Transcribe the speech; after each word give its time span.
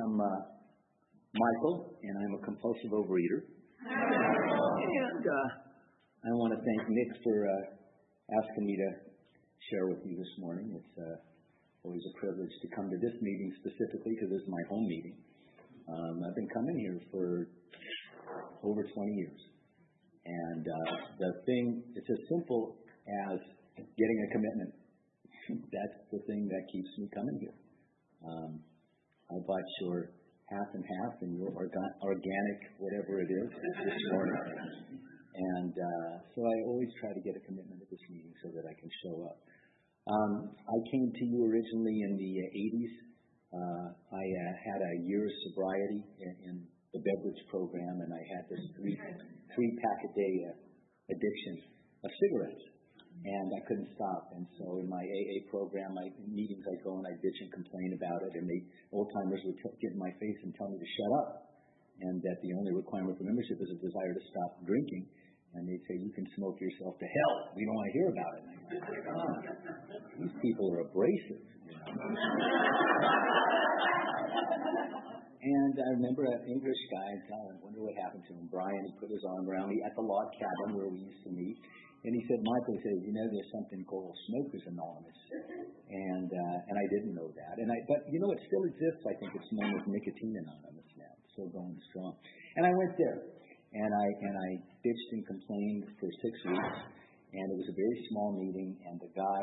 am 0.00 0.20
uh, 0.20 0.40
Michael, 1.34 1.98
and 2.02 2.14
I'm 2.16 2.34
a 2.40 2.42
compulsive 2.44 2.92
overeater. 2.92 3.44
And 3.82 5.24
uh, 5.26 5.48
I 6.24 6.30
want 6.38 6.54
to 6.56 6.60
thank 6.60 6.82
Nick 6.88 7.10
for 7.24 7.36
uh, 7.44 7.54
asking 8.40 8.64
me 8.64 8.74
to 8.76 8.90
share 9.70 9.86
with 9.88 10.00
you 10.04 10.16
this 10.16 10.32
morning. 10.38 10.72
It's 10.76 10.94
uh, 10.96 11.16
always 11.84 12.02
a 12.08 12.14
privilege 12.20 12.52
to 12.62 12.68
come 12.76 12.88
to 12.88 12.98
this 13.02 13.16
meeting 13.20 13.52
specifically 13.58 14.16
because 14.16 14.30
is 14.32 14.46
my 14.48 14.62
home 14.70 14.86
meeting. 14.86 15.16
Um, 15.88 16.14
I've 16.24 16.36
been 16.36 16.52
coming 16.54 16.76
here 16.78 16.98
for 17.10 17.48
over 18.62 18.82
20 18.86 19.12
years. 19.18 19.40
And 20.24 20.62
uh, 20.62 20.92
the 21.18 21.30
thing, 21.44 21.82
it's 21.96 22.06
as 22.06 22.22
simple 22.30 22.78
as 23.28 23.38
getting 23.76 24.18
a 24.22 24.28
commitment. 24.30 24.72
That's 25.74 25.98
the 26.14 26.20
thing 26.30 26.46
that 26.46 26.62
keeps 26.70 26.90
me 26.98 27.10
coming 27.10 27.36
here. 27.42 27.56
Um, 28.22 28.62
I 29.32 29.40
bought 29.48 29.68
your 29.80 30.12
half 30.52 30.68
and 30.76 30.84
half 30.84 31.14
and 31.24 31.32
your 31.40 31.48
orga- 31.56 31.96
organic, 32.04 32.58
whatever 32.76 33.24
it 33.24 33.30
is, 33.32 33.48
this 33.80 34.00
morning. 34.12 34.36
And 35.32 35.72
uh, 35.72 36.12
so 36.36 36.44
I 36.44 36.56
always 36.68 36.92
try 37.00 37.16
to 37.16 37.22
get 37.24 37.32
a 37.32 37.42
commitment 37.48 37.80
at 37.80 37.88
this 37.88 38.04
meeting 38.12 38.36
so 38.44 38.52
that 38.52 38.68
I 38.68 38.74
can 38.76 38.90
show 39.00 39.16
up. 39.24 39.40
Um, 40.04 40.52
I 40.68 40.78
came 40.92 41.08
to 41.08 41.24
you 41.24 41.48
originally 41.48 41.96
in 42.04 42.12
the 42.20 42.32
uh, 42.44 42.64
80s. 42.76 42.94
Uh, 43.52 43.86
I 44.12 44.24
uh, 44.24 44.52
had 44.68 44.80
a 44.84 44.92
year's 45.08 45.32
sobriety 45.48 46.04
in, 46.20 46.32
in 46.52 46.54
the 46.92 47.00
beverage 47.00 47.42
program, 47.48 48.04
and 48.04 48.12
I 48.12 48.22
had 48.36 48.44
this 48.52 48.64
three 48.76 48.96
three 49.56 49.72
pack 49.80 49.98
a 50.04 50.10
day 50.12 50.34
uh, 50.48 50.56
addiction 51.12 51.54
of 52.04 52.10
cigarettes 52.20 52.64
and 53.22 53.48
I 53.54 53.60
couldn't 53.70 53.90
stop. 53.94 54.34
And 54.34 54.42
so 54.58 54.82
in 54.82 54.90
my 54.90 54.98
AA 54.98 55.46
program, 55.46 55.94
my 55.94 56.10
meetings, 56.26 56.64
I 56.66 56.74
go 56.82 56.98
and 56.98 57.06
I 57.06 57.14
bitch 57.22 57.38
and 57.46 57.50
complain 57.54 57.94
about 57.94 58.20
it, 58.26 58.32
and 58.34 58.46
the 58.50 58.60
old 58.90 59.06
timers 59.14 59.42
would 59.46 59.58
t- 59.62 59.78
get 59.78 59.94
in 59.94 60.00
my 60.02 60.10
face 60.18 60.38
and 60.42 60.50
tell 60.58 60.66
me 60.66 60.78
to 60.78 60.90
shut 60.98 61.12
up, 61.22 61.28
and 62.02 62.18
that 62.18 62.36
the 62.42 62.52
only 62.58 62.74
requirement 62.74 63.14
for 63.14 63.24
membership 63.24 63.62
is 63.62 63.70
a 63.70 63.78
desire 63.78 64.12
to 64.14 64.22
stop 64.26 64.58
drinking. 64.66 65.06
And 65.54 65.68
they'd 65.68 65.84
say, 65.84 66.00
"You 66.00 66.10
can 66.16 66.26
smoke 66.34 66.56
yourself 66.58 66.96
to 66.96 67.04
hell. 67.04 67.52
We 67.54 67.62
don't 67.68 67.76
want 67.76 67.86
to 67.86 67.92
hear 67.92 68.08
about 68.08 68.32
it." 68.32 68.42
And 68.42 68.58
oh, 69.12 69.36
these 70.24 70.36
people 70.40 70.72
are 70.72 70.80
abrasive. 70.88 71.44
And 75.42 75.74
I 75.74 75.88
remember 75.98 76.22
an 76.22 76.46
English 76.46 76.82
guy, 76.86 77.10
God, 77.26 77.46
I 77.50 77.56
wonder 77.66 77.82
what 77.82 77.98
happened 77.98 78.22
to 78.30 78.32
him. 78.38 78.46
Brian, 78.46 78.78
he 78.86 78.94
put 78.94 79.10
his 79.10 79.26
arm 79.26 79.42
around 79.50 79.74
me 79.74 79.82
at 79.82 79.90
the 79.98 80.04
log 80.06 80.30
cabin 80.38 80.78
where 80.78 80.86
we 80.86 81.02
used 81.02 81.18
to 81.26 81.34
meet. 81.34 81.58
And 82.02 82.10
he 82.18 82.22
said, 82.26 82.42
Michael, 82.42 82.74
he 82.74 82.82
said, 82.82 82.98
you 83.06 83.14
know, 83.14 83.26
there's 83.30 83.52
something 83.54 83.86
called 83.86 84.10
Smokers 84.26 84.66
Anonymous. 84.66 85.20
And, 85.86 86.26
uh, 86.26 86.58
and 86.66 86.74
I 86.74 86.86
didn't 86.98 87.14
know 87.14 87.30
that. 87.30 87.54
And 87.62 87.70
I, 87.70 87.78
but 87.86 88.02
you 88.10 88.18
know, 88.18 88.30
it 88.34 88.42
still 88.42 88.64
exists. 88.66 89.02
I 89.06 89.14
think 89.22 89.30
it's 89.38 89.52
known 89.54 89.70
as 89.78 89.86
Nicotine 89.86 90.34
Anonymous 90.42 90.90
now. 90.98 91.14
It's 91.22 91.30
still 91.38 91.50
going 91.54 91.78
strong. 91.94 92.18
And 92.58 92.66
I 92.66 92.72
went 92.74 92.98
there 92.98 93.18
and 93.78 93.90
I, 93.94 94.06
and 94.18 94.34
I 94.34 94.48
bitched 94.82 95.10
and 95.14 95.22
complained 95.30 95.84
for 96.02 96.10
six 96.26 96.34
weeks. 96.42 96.78
And 97.38 97.46
it 97.54 97.56
was 97.56 97.70
a 97.70 97.76
very 97.78 97.98
small 98.10 98.34
meeting. 98.34 98.82
And 98.82 98.98
the 98.98 99.12
guy, 99.14 99.42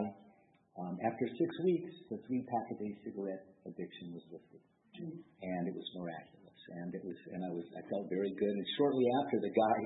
um, 0.83 0.99
after 1.07 1.25
six 1.31 1.49
weeks, 1.63 1.91
the 2.11 2.19
three 2.27 2.43
pack 2.43 2.65
a 2.69 2.75
day 2.75 2.91
cigarette 3.07 3.45
addiction 3.71 4.11
was 4.11 4.23
lifted. 4.35 4.61
And 4.99 5.63
it 5.63 5.75
was 5.79 5.87
miraculous. 5.95 6.59
And 6.75 6.91
it 6.91 7.03
was, 7.07 7.17
and 7.31 7.39
I 7.39 7.51
was, 7.55 7.65
I 7.71 7.81
felt 7.87 8.11
very 8.11 8.35
good. 8.35 8.51
And 8.51 8.67
shortly 8.75 9.07
after, 9.23 9.39
the 9.39 9.53
guy 9.55 9.77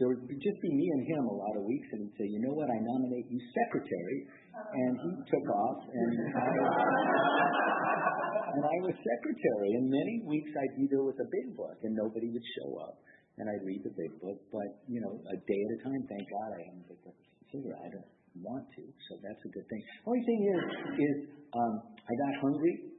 there 0.00 0.08
would 0.08 0.24
just 0.24 0.60
be 0.64 0.72
me 0.72 0.86
and 0.96 1.02
him 1.04 1.28
a 1.28 1.36
lot 1.36 1.54
of 1.60 1.62
weeks, 1.68 1.84
and 1.92 2.08
he'd 2.08 2.16
say, 2.16 2.24
"You 2.24 2.40
know 2.40 2.56
what? 2.56 2.72
I 2.72 2.78
nominate 2.80 3.28
you 3.28 3.36
secretary," 3.52 4.18
and 4.56 4.92
he 4.96 5.10
took 5.28 5.46
off, 5.52 5.80
and 5.92 6.12
I, 6.40 6.48
and 8.56 8.62
I 8.64 8.76
was 8.80 8.96
secretary. 8.96 9.70
And 9.76 9.92
many 9.92 10.24
weeks 10.24 10.48
I'd 10.56 10.74
be 10.80 10.88
there 10.88 11.04
with 11.04 11.20
a 11.20 11.28
big 11.28 11.52
book, 11.52 11.76
and 11.84 11.92
nobody 11.92 12.32
would 12.32 12.46
show 12.56 12.80
up, 12.80 12.96
and 13.36 13.44
I'd 13.52 13.60
read 13.60 13.84
the 13.84 13.92
big 13.92 14.16
book. 14.24 14.40
But 14.48 14.80
you 14.88 15.04
know, 15.04 15.20
a 15.20 15.36
day 15.36 15.60
at 15.68 15.70
a 15.76 15.78
time. 15.84 16.02
Thank 16.08 16.24
God 16.32 16.48
I 16.56 16.60
haven't 16.64 16.88
picked 16.88 17.04
up 17.04 17.14
a 17.20 17.44
cigarette. 17.52 17.84
I 17.84 17.90
don't 17.92 18.10
want 18.40 18.64
to, 18.72 18.82
so 19.04 19.20
that's 19.20 19.42
a 19.44 19.50
good 19.52 19.68
thing. 19.68 19.82
Only 20.08 20.24
thing 20.24 20.40
is, 20.48 20.62
is 20.96 21.16
um, 21.52 21.74
I 21.92 22.12
got 22.24 22.32
hungry. 22.40 22.89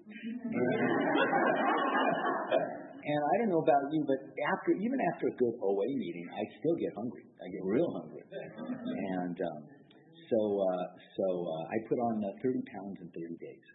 And, 3.01 3.17
I 3.17 3.33
don't 3.41 3.49
know 3.49 3.63
about 3.65 3.81
you, 3.89 4.05
but 4.05 4.21
after 4.21 4.77
even 4.77 4.99
after 5.13 5.25
a 5.31 5.35
good 5.35 5.55
OA 5.57 5.87
meeting, 5.97 6.27
I 6.29 6.43
still 6.61 6.77
get 6.77 6.93
hungry. 6.93 7.25
I 7.41 7.49
get 7.49 7.63
real 7.65 7.89
hungry. 7.97 8.21
And 8.21 9.37
um, 9.41 9.61
so 10.29 10.39
uh, 10.61 10.85
so 11.17 11.25
uh, 11.49 11.73
I 11.73 11.77
put 11.89 11.97
on 11.97 12.21
uh, 12.21 12.45
30 12.45 12.61
pounds 12.69 12.97
in 13.01 13.09
30 13.09 13.41
days, 13.41 13.65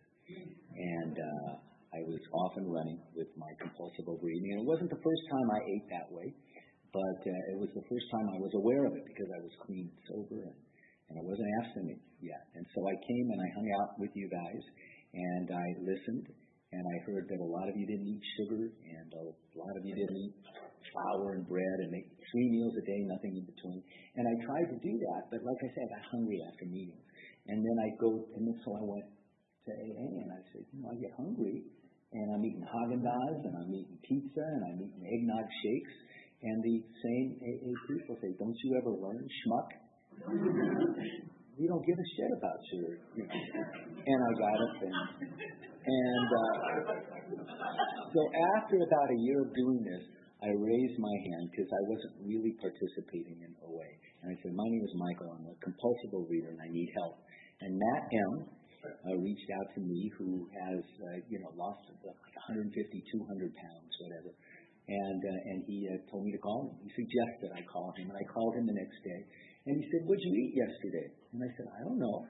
and 0.77 1.17
uh, 1.19 1.51
I 1.97 2.01
was 2.05 2.21
off 2.45 2.55
and 2.61 2.69
running 2.69 3.01
with 3.17 3.29
my 3.41 3.51
compulsive 3.59 4.07
overeating. 4.07 4.53
And 4.55 4.61
it 4.63 4.69
wasn't 4.69 4.91
the 4.93 5.01
first 5.01 5.25
time 5.33 5.49
I 5.51 5.61
ate 5.75 5.87
that 5.91 6.09
way, 6.13 6.29
but 6.93 7.21
uh, 7.25 7.53
it 7.53 7.59
was 7.61 7.73
the 7.73 7.87
first 7.89 8.07
time 8.13 8.27
I 8.31 8.39
was 8.39 8.53
aware 8.57 8.85
of 8.85 8.93
it 8.95 9.05
because 9.09 9.31
I 9.33 9.41
was 9.41 9.53
clean 9.65 9.89
sober 10.09 10.45
and, 10.45 10.59
and 11.09 11.15
I 11.19 11.23
wasn't 11.25 11.49
abstinent 11.65 12.01
yet. 12.21 12.45
And 12.57 12.65
so 12.77 12.85
I 12.85 12.95
came 13.01 13.27
and 13.33 13.41
I 13.41 13.49
hung 13.57 13.69
out 13.81 13.91
with 13.97 14.13
you 14.13 14.29
guys, 14.29 14.63
and 15.17 15.49
I 15.51 15.67
listened 15.81 16.29
and 16.77 16.83
I 16.83 16.97
heard 17.09 17.25
that 17.31 17.41
a 17.41 17.51
lot 17.51 17.69
of 17.71 17.75
you 17.79 17.87
didn't 17.87 18.05
eat 18.11 18.25
sugar, 18.37 18.69
and 18.69 19.09
a 19.15 19.25
lot 19.57 19.75
of 19.79 19.83
you 19.87 19.95
didn't 19.95 20.19
eat 20.19 20.35
flour 20.93 21.39
and 21.39 21.47
bread, 21.47 21.79
and 21.87 21.95
ate 21.95 22.11
three 22.31 22.49
meals 22.53 22.75
a 22.75 22.85
day, 22.85 23.01
nothing 23.07 23.39
in 23.39 23.47
between. 23.47 23.81
And 24.19 24.25
I 24.27 24.35
tried 24.45 24.69
to 24.75 24.79
do 24.83 24.93
that, 25.09 25.31
but 25.31 25.41
like 25.47 25.61
I 25.63 25.69
said, 25.73 25.83
I 25.87 25.91
got 25.97 26.05
hungry 26.11 26.43
after 26.43 26.67
meetings. 26.67 27.07
And 27.47 27.63
then 27.63 27.77
I 27.79 27.89
go, 28.03 28.27
and 28.35 28.43
then 28.45 28.59
so 28.67 28.75
I 28.75 28.83
went 28.83 29.07
to 29.07 29.73
AA, 29.73 30.09
and 30.27 30.31
I 30.35 30.41
said, 30.51 30.63
you 30.75 30.83
know, 30.83 30.91
I 30.91 30.97
get 30.99 31.15
hungry, 31.15 31.65
and 32.13 32.27
I'm 32.35 32.43
eating 32.43 32.67
Haagen-Dazs, 32.67 33.41
and 33.47 33.55
I'm 33.57 33.71
eating 33.71 33.99
pizza, 34.03 34.43
and 34.43 34.63
I'm 34.67 34.79
eating 34.83 35.05
eggnog 35.07 35.47
shakes, 35.63 35.95
and 36.43 36.59
the 36.67 36.77
same 36.83 37.27
AA 37.47 37.73
people 37.89 38.15
say, 38.19 38.35
don't 38.43 38.59
you 38.59 38.71
ever 38.75 38.91
learn, 38.91 39.23
schmuck? 39.23 39.71
we 41.57 41.65
don't 41.67 41.85
give 41.85 41.97
a 41.97 42.09
shit 42.17 42.31
about 42.37 42.61
your, 42.73 42.89
you 43.17 43.25
know. 43.25 43.33
And 43.33 44.19
I 44.21 44.31
got 44.37 44.59
it, 44.61 44.75
and 44.85 44.97
and 45.87 46.29
uh, 46.29 46.53
so 48.13 48.21
after 48.59 48.77
about 48.77 49.09
a 49.09 49.19
year 49.23 49.41
of 49.47 49.51
doing 49.55 49.81
this, 49.87 50.03
I 50.43 50.51
raised 50.53 50.99
my 51.01 51.17
hand 51.31 51.49
because 51.49 51.71
I 51.71 51.83
wasn't 51.89 52.15
really 52.27 52.53
participating 52.61 53.41
in 53.41 53.51
OA. 53.63 53.89
And 54.23 54.31
I 54.31 54.37
said, 54.43 54.53
my 54.53 54.69
name 54.69 54.85
is 54.85 54.95
Michael. 54.99 55.33
I'm 55.33 55.47
a 55.49 55.57
compulsive 55.65 56.13
overeater 56.13 56.53
and 56.53 56.61
I 56.61 56.69
need 56.69 56.91
help. 57.01 57.23
And 57.63 57.73
Matt 57.73 58.05
M. 58.13 58.33
Uh, 58.87 59.19
reached 59.19 59.51
out 59.59 59.67
to 59.75 59.81
me 59.83 60.07
who 60.15 60.47
has, 60.55 60.79
uh, 60.79 61.19
you 61.27 61.43
know, 61.43 61.51
lost 61.59 61.83
like 62.07 62.23
150, 62.55 62.71
200 62.71 63.51
pounds, 63.59 63.91
whatever. 63.99 64.31
And, 64.87 65.21
uh, 65.27 65.51
and 65.51 65.59
he 65.67 65.91
uh, 65.91 65.99
told 66.07 66.23
me 66.23 66.31
to 66.31 66.39
call 66.39 66.71
him. 66.71 66.87
He 66.87 66.91
suggested 66.95 67.51
I 67.51 67.67
call 67.67 67.91
him. 67.99 68.07
And 68.07 68.15
I 68.15 68.23
called 68.31 68.55
him 68.55 68.71
the 68.71 68.79
next 68.79 69.03
day. 69.03 69.21
And 69.67 69.75
he 69.79 69.85
said, 69.91 70.07
what'd 70.07 70.23
you 70.23 70.35
eat 70.35 70.55
yesterday? 70.55 71.07
And 71.35 71.43
I 71.43 71.51
said, 71.59 71.67
I 71.75 71.81
don't 71.83 71.99
know. 71.99 72.27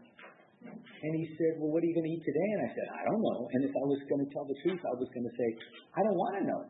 And 0.67 1.13
he 1.15 1.27
said, 1.37 1.61
Well, 1.61 1.71
what 1.71 1.85
are 1.85 1.89
you 1.89 1.95
going 1.95 2.09
to 2.09 2.15
eat 2.17 2.25
today? 2.25 2.49
And 2.59 2.63
I 2.67 2.71
said, 2.73 2.87
I 2.91 3.03
don't 3.07 3.23
know. 3.23 3.41
And 3.53 3.61
if 3.69 3.75
I 3.77 3.85
was 3.87 4.01
going 4.09 4.23
to 4.25 4.31
tell 4.33 4.47
the 4.49 4.59
truth, 4.65 4.81
I 4.83 4.97
was 4.97 5.09
going 5.13 5.27
to 5.29 5.35
say, 5.37 5.49
I 5.95 6.01
don't 6.03 6.19
want 6.19 6.35
to 6.41 6.45
know. 6.49 6.63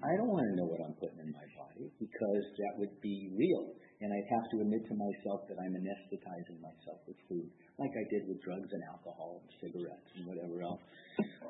I 0.00 0.12
don't 0.16 0.32
want 0.32 0.46
to 0.48 0.54
know 0.56 0.66
what 0.70 0.80
I'm 0.80 0.96
putting 0.96 1.20
in 1.20 1.30
my 1.34 1.46
body 1.58 1.92
because 2.00 2.44
that 2.64 2.72
would 2.80 2.94
be 3.04 3.30
real. 3.36 3.76
And 4.00 4.08
I'd 4.08 4.30
have 4.32 4.46
to 4.56 4.64
admit 4.64 4.80
to 4.88 4.96
myself 4.96 5.44
that 5.52 5.60
I'm 5.60 5.76
anesthetizing 5.76 6.56
myself 6.64 7.04
with 7.04 7.20
food, 7.28 7.52
like 7.76 7.92
I 7.92 8.04
did 8.08 8.24
with 8.24 8.40
drugs 8.40 8.70
and 8.72 8.80
alcohol 8.88 9.44
and 9.44 9.46
cigarettes 9.60 10.08
and 10.16 10.24
whatever 10.24 10.64
else. 10.64 10.80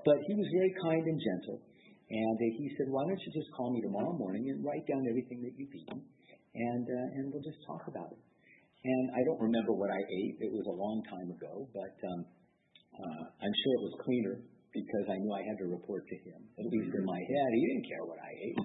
But 0.03 0.19
he 0.27 0.35
was 0.35 0.49
very 0.51 0.73
kind 0.83 1.05
and 1.07 1.21
gentle. 1.21 1.63
And 2.11 2.37
he 2.59 2.67
said, 2.75 2.91
Why 2.91 3.07
don't 3.07 3.23
you 3.23 3.33
just 3.39 3.55
call 3.55 3.71
me 3.71 3.81
tomorrow 3.87 4.19
morning 4.19 4.51
and 4.51 4.67
write 4.67 4.83
down 4.91 5.07
everything 5.07 5.47
that 5.47 5.55
you've 5.55 5.71
eaten, 5.71 6.03
and, 6.55 6.85
uh, 6.87 7.17
and 7.19 7.25
we'll 7.31 7.45
just 7.45 7.63
talk 7.67 7.87
about 7.87 8.11
it. 8.11 8.23
And 8.81 9.05
I 9.13 9.21
don't 9.29 9.41
remember 9.41 9.77
what 9.77 9.93
I 9.93 10.01
ate. 10.01 10.41
It 10.41 10.53
was 10.53 10.65
a 10.65 10.77
long 10.77 11.05
time 11.05 11.29
ago, 11.29 11.69
but 11.77 11.97
um, 12.01 12.21
uh, 12.97 13.23
I'm 13.29 13.55
sure 13.61 13.73
it 13.77 13.85
was 13.85 13.95
cleaner 14.01 14.41
because 14.73 15.07
I 15.11 15.21
knew 15.21 15.33
I 15.37 15.45
had 15.45 15.59
to 15.61 15.69
report 15.69 16.09
to 16.09 16.17
him. 16.25 16.41
At 16.57 16.67
least 16.71 16.91
in 16.95 17.05
my 17.05 17.21
head, 17.21 17.49
he 17.53 17.63
didn't 17.69 17.87
care 17.91 18.05
what 18.09 18.21
I 18.23 18.33
ate. 18.33 18.65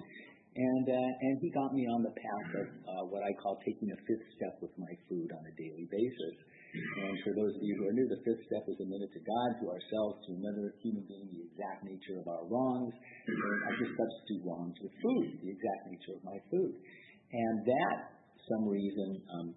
And 0.56 0.88
uh, 0.88 1.12
and 1.20 1.36
he 1.44 1.52
got 1.52 1.76
me 1.76 1.84
on 1.84 2.00
the 2.00 2.16
path 2.16 2.50
of 2.64 2.68
uh, 2.88 3.04
what 3.12 3.20
I 3.20 3.28
call 3.44 3.60
taking 3.60 3.92
a 3.92 3.98
fifth 4.08 4.24
step 4.40 4.56
with 4.64 4.72
my 4.80 4.88
food 5.04 5.28
on 5.36 5.44
a 5.44 5.52
daily 5.52 5.84
basis. 5.92 6.36
And 6.72 7.12
for 7.20 7.36
those 7.36 7.52
of 7.52 7.60
you 7.60 7.76
who 7.76 7.92
are 7.92 7.96
new, 7.96 8.08
the 8.08 8.24
fifth 8.24 8.40
step 8.48 8.64
is 8.64 8.80
a 8.80 8.88
minute 8.88 9.12
to 9.12 9.20
God, 9.20 9.48
to 9.60 9.64
ourselves, 9.68 10.24
to 10.24 10.30
another 10.32 10.72
human 10.80 11.04
being, 11.04 11.28
the 11.28 11.44
exact 11.44 11.84
nature 11.84 12.16
of 12.20 12.26
our 12.28 12.48
wrongs. 12.48 12.96
And 12.96 13.60
I 13.68 13.70
just 13.76 13.92
substitute 14.00 14.42
wrongs 14.48 14.76
with 14.80 14.96
food, 14.96 15.44
the 15.44 15.50
exact 15.52 15.82
nature 15.92 16.16
of 16.16 16.22
my 16.24 16.40
food. 16.48 16.72
And 17.32 17.54
that, 17.66 17.98
some 18.46 18.68
reason, 18.68 19.22
um, 19.38 19.48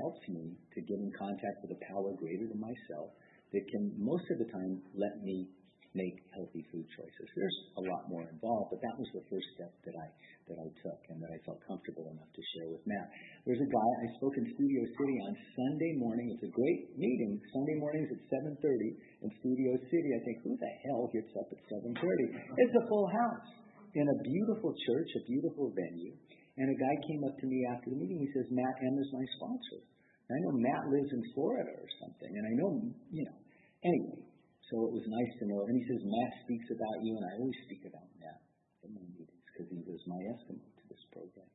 helps 0.00 0.22
me 0.32 0.56
to 0.56 0.80
get 0.80 0.98
in 0.98 1.12
contact 1.18 1.56
with 1.60 1.76
a 1.76 1.80
power 1.92 2.16
greater 2.16 2.46
than 2.48 2.60
myself 2.60 3.12
that 3.52 3.64
can 3.68 3.92
most 3.98 4.24
of 4.30 4.38
the 4.38 4.48
time 4.48 4.80
let 4.94 5.20
me 5.20 5.50
make 5.90 6.22
healthy 6.30 6.62
food 6.70 6.86
choices. 6.94 7.26
There's 7.34 7.58
a 7.82 7.84
lot 7.90 8.06
more 8.06 8.22
involved, 8.22 8.70
but 8.70 8.78
that 8.78 8.94
was 8.94 9.10
the 9.10 9.26
first 9.26 9.48
step 9.58 9.74
that 9.82 9.96
I 9.98 10.06
that 10.46 10.58
I 10.62 10.68
took 10.86 11.00
and 11.10 11.18
that 11.18 11.30
I 11.34 11.38
felt 11.42 11.58
comfortable 11.66 12.06
enough 12.14 12.30
to 12.30 12.42
share 12.54 12.70
with 12.70 12.82
Matt. 12.86 13.10
There's 13.42 13.58
a 13.58 13.70
guy 13.70 13.88
I 14.02 14.08
spoke 14.18 14.34
in 14.38 14.46
Studio 14.54 14.82
City 14.86 15.16
on 15.26 15.32
Sunday 15.58 15.92
morning. 15.98 16.30
It's 16.30 16.46
a 16.46 16.52
great 16.54 16.94
meeting. 16.94 17.42
Sunday 17.50 17.76
mornings 17.82 18.06
at 18.06 18.22
7:30 18.22 19.26
in 19.26 19.28
Studio 19.42 19.70
City. 19.90 20.10
I 20.14 20.20
think, 20.22 20.36
who 20.46 20.54
the 20.54 20.72
hell 20.86 21.10
gets 21.10 21.32
up 21.34 21.48
at 21.50 21.60
7:30? 21.66 22.38
It's 22.38 22.76
a 22.78 22.84
full 22.86 23.10
house 23.10 23.50
in 23.98 24.06
a 24.06 24.16
beautiful 24.22 24.70
church, 24.70 25.10
a 25.18 25.22
beautiful 25.26 25.74
venue. 25.74 26.14
And 26.60 26.68
a 26.68 26.76
guy 26.76 26.94
came 27.08 27.24
up 27.24 27.40
to 27.40 27.46
me 27.48 27.64
after 27.72 27.88
the 27.88 27.96
meeting. 27.96 28.20
He 28.20 28.30
says, 28.36 28.44
Matt 28.52 28.76
M 28.84 29.00
is 29.00 29.08
my 29.16 29.24
sponsor. 29.40 29.80
And 30.28 30.32
I 30.36 30.38
know 30.44 30.52
Matt 30.60 30.84
lives 30.92 31.08
in 31.08 31.22
Florida 31.32 31.72
or 31.72 31.88
something, 32.04 32.32
and 32.36 32.44
I 32.44 32.52
know, 32.60 32.70
you 33.08 33.24
know. 33.24 33.38
Anyway, 33.80 34.20
so 34.68 34.74
it 34.86 34.92
was 34.92 35.06
nice 35.08 35.32
to 35.40 35.44
know. 35.48 35.64
And 35.64 35.74
he 35.74 35.84
says, 35.88 36.04
Matt 36.04 36.32
speaks 36.44 36.68
about 36.68 36.96
you, 37.00 37.16
and 37.16 37.24
I 37.24 37.32
always 37.40 37.58
speak 37.64 37.82
about 37.88 38.06
Matt 38.20 38.44
in 38.84 38.92
my 38.92 39.04
meetings 39.08 39.40
because 39.48 39.72
he 39.72 39.80
was 39.88 40.04
my 40.04 40.20
estimate 40.36 40.68
to 40.68 40.84
this 40.86 41.02
program. 41.10 41.48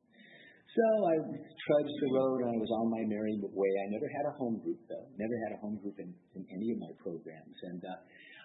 So 0.76 0.84
I 1.08 1.16
trudged 1.24 1.98
the 2.04 2.10
road 2.12 2.44
and 2.44 2.52
I 2.52 2.58
was 2.60 2.68
on 2.68 2.92
my 2.92 3.00
merry 3.08 3.32
way. 3.40 3.72
I 3.80 3.86
never 3.96 4.04
had 4.12 4.28
a 4.28 4.34
home 4.36 4.60
group 4.60 4.76
though. 4.92 5.08
Never 5.16 5.36
had 5.48 5.56
a 5.56 5.58
home 5.64 5.80
group 5.80 5.96
in, 5.96 6.12
in 6.36 6.44
any 6.52 6.68
of 6.76 6.78
my 6.84 6.92
programs. 7.00 7.56
And 7.72 7.80
uh, 7.80 7.96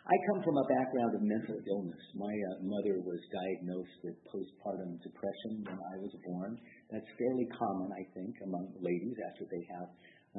I 0.02 0.18
come 0.34 0.42
from 0.42 0.58
a 0.58 0.66
background 0.66 1.14
of 1.14 1.22
mental 1.22 1.62
illness. 1.62 2.04
My 2.18 2.34
uh, 2.34 2.66
mother 2.66 3.06
was 3.06 3.22
diagnosed 3.30 3.98
with 4.02 4.18
postpartum 4.34 4.98
depression 4.98 5.62
when 5.62 5.78
I 5.78 5.96
was 6.02 6.10
born. 6.26 6.58
That's 6.90 7.06
fairly 7.22 7.46
common, 7.54 7.94
I 7.94 8.02
think, 8.18 8.34
among 8.42 8.74
ladies 8.82 9.14
after 9.30 9.46
they 9.46 9.62
have 9.78 9.90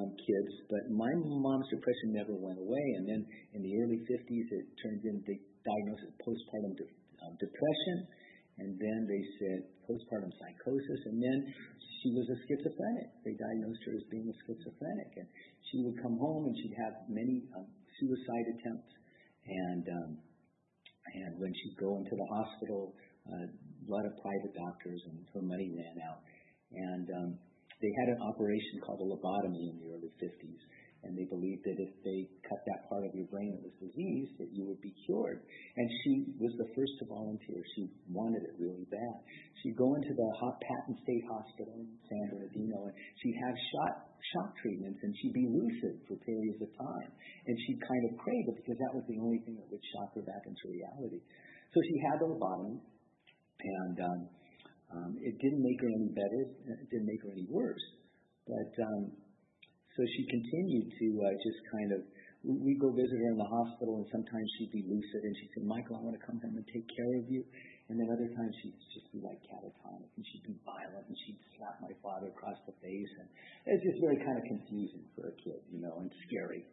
um, 0.03 0.11
kids. 0.19 0.53
But 0.67 0.91
my 0.91 1.13
mom's 1.15 1.71
depression 1.71 2.11
never 2.11 2.35
went 2.35 2.59
away. 2.59 2.87
And 2.99 3.05
then 3.07 3.23
in 3.55 3.63
the 3.63 3.75
early 3.87 4.03
50s, 4.03 4.47
it 4.51 4.67
turned 4.83 5.07
into 5.07 5.31
diagnosis 5.31 6.11
of 6.11 6.15
postpartum 6.27 6.75
de- 6.75 6.99
um, 7.23 7.39
depression. 7.39 7.97
And 8.59 8.75
then 8.75 8.99
they 9.07 9.23
said 9.39 9.59
postpartum 9.87 10.35
psychosis. 10.43 11.01
And 11.07 11.23
then 11.23 11.39
she 12.03 12.11
was 12.19 12.27
a 12.35 12.37
schizophrenic. 12.51 13.15
They 13.23 13.39
diagnosed 13.39 13.83
her 13.87 13.95
as 13.95 14.05
being 14.11 14.27
a 14.27 14.37
schizophrenic. 14.43 15.23
And 15.23 15.29
she 15.71 15.87
would 15.87 16.03
come 16.03 16.19
home 16.19 16.51
and 16.51 16.55
she'd 16.59 16.75
have 16.83 17.07
many 17.07 17.47
um, 17.55 17.71
suicide 18.03 18.59
attempts. 18.59 18.91
And 19.47 19.85
um, 19.89 20.11
and 21.15 21.33
when 21.39 21.53
she'd 21.53 21.79
go 21.79 21.99
into 21.99 22.15
the 22.15 22.29
hospital, 22.31 22.95
uh, 23.27 23.47
a 23.47 23.89
lot 23.91 24.07
of 24.07 24.13
private 24.23 24.55
doctors, 24.55 25.01
and 25.11 25.19
her 25.35 25.43
money 25.43 25.69
ran 25.75 25.97
out. 26.07 26.23
And 26.73 27.07
um, 27.11 27.31
they 27.83 27.93
had 28.01 28.15
an 28.15 28.21
operation 28.23 28.79
called 28.87 29.03
a 29.03 29.09
lobotomy 29.11 29.75
in 29.75 29.77
the 29.83 29.89
early 29.91 30.13
50s 30.23 30.63
and 31.03 31.19
they 31.19 31.27
believed 31.27 31.67
that 31.67 31.79
if 31.83 31.93
they 32.07 32.31
cut 32.47 32.63
that 32.63 32.87
part 32.87 33.03
of 33.03 33.11
your 33.11 33.27
brain 33.27 33.51
that 33.59 33.63
was 33.67 33.75
diseased, 33.83 34.39
that 34.39 34.55
you 34.55 34.63
would 34.71 34.79
be 34.79 34.95
cured. 35.03 35.43
And 35.75 35.87
she 36.03 36.31
was 36.39 36.55
the 36.63 36.71
first 36.79 36.95
to 37.03 37.05
volunteer. 37.11 37.59
She 37.75 37.91
wanted 38.07 38.47
it 38.47 38.55
really 38.63 38.87
bad. 38.87 39.19
She'd 39.63 39.75
go 39.75 39.99
into 39.99 40.15
the 40.15 40.29
Hot 40.39 40.57
Patton 40.63 40.95
State 41.03 41.25
Hospital 41.27 41.75
in 41.83 41.91
San 42.07 42.25
Bernardino, 42.31 42.87
and 42.87 42.95
she'd 43.19 43.39
have 43.43 43.57
shot 43.75 43.95
shock 44.23 44.55
treatments, 44.63 45.03
and 45.03 45.11
she'd 45.19 45.35
be 45.35 45.51
lucid 45.51 45.99
for 46.07 46.15
periods 46.23 46.63
of 46.63 46.71
time. 46.79 47.11
And 47.51 47.55
she'd 47.67 47.83
kind 47.83 48.05
of 48.07 48.13
crave 48.23 48.47
it 48.55 48.57
because 48.63 48.79
that 48.79 48.95
was 48.95 49.03
the 49.11 49.19
only 49.19 49.43
thing 49.43 49.59
that 49.59 49.67
would 49.67 49.83
shock 49.99 50.15
her 50.15 50.23
back 50.23 50.47
into 50.47 50.71
reality. 50.71 51.19
So 51.75 51.83
she 51.83 51.97
had 52.07 52.23
the 52.23 52.31
lobotomy, 52.31 52.79
and 52.79 53.97
um, 53.99 54.21
um, 54.95 55.11
it 55.19 55.35
didn't 55.43 55.63
make 55.67 55.79
her 55.83 55.91
any 55.91 56.11
better. 56.15 56.41
It 56.79 56.89
didn't 56.95 57.11
make 57.11 57.23
her 57.27 57.33
any 57.35 57.47
worse. 57.51 57.83
But 58.47 58.73
um, 58.83 59.03
so 59.97 60.01
she 60.17 60.23
continued 60.25 60.89
to 60.89 61.07
uh, 61.21 61.35
just 61.45 61.61
kind 61.69 61.91
of, 61.93 62.01
we 62.43 62.75
go 62.81 62.91
visit 62.91 63.19
her 63.21 63.31
in 63.31 63.39
the 63.39 63.47
hospital, 63.47 64.01
and 64.01 64.07
sometimes 64.09 64.47
she'd 64.59 64.73
be 64.73 64.83
lucid, 64.89 65.23
and 65.23 65.35
she'd 65.37 65.53
say, 65.55 65.63
Michael, 65.69 66.01
I 66.01 66.03
want 66.03 66.17
to 66.17 66.25
come 66.25 66.41
home 66.41 66.57
and 66.57 66.67
take 66.73 66.89
care 66.91 67.13
of 67.21 67.29
you. 67.29 67.45
And 67.93 68.01
then 68.01 68.09
other 68.09 68.31
times 68.33 68.53
she'd 68.65 68.79
just 68.97 69.09
be 69.13 69.21
like 69.21 69.37
catatonic, 69.45 70.09
and 70.17 70.25
she'd 70.33 70.49
be 70.49 70.57
violent, 70.65 71.05
and 71.07 71.17
she'd 71.29 71.39
slap 71.55 71.77
my 71.85 71.93
father 72.01 72.33
across 72.33 72.57
the 72.65 72.73
face. 72.81 73.13
And 73.21 73.29
it's 73.69 73.85
just 73.85 74.01
very 74.01 74.17
kind 74.17 74.41
of 74.41 74.45
confusing 74.49 75.05
for 75.13 75.29
a 75.29 75.35
kid, 75.45 75.61
you 75.69 75.85
know, 75.85 76.01
and 76.01 76.09
scary. 76.25 76.65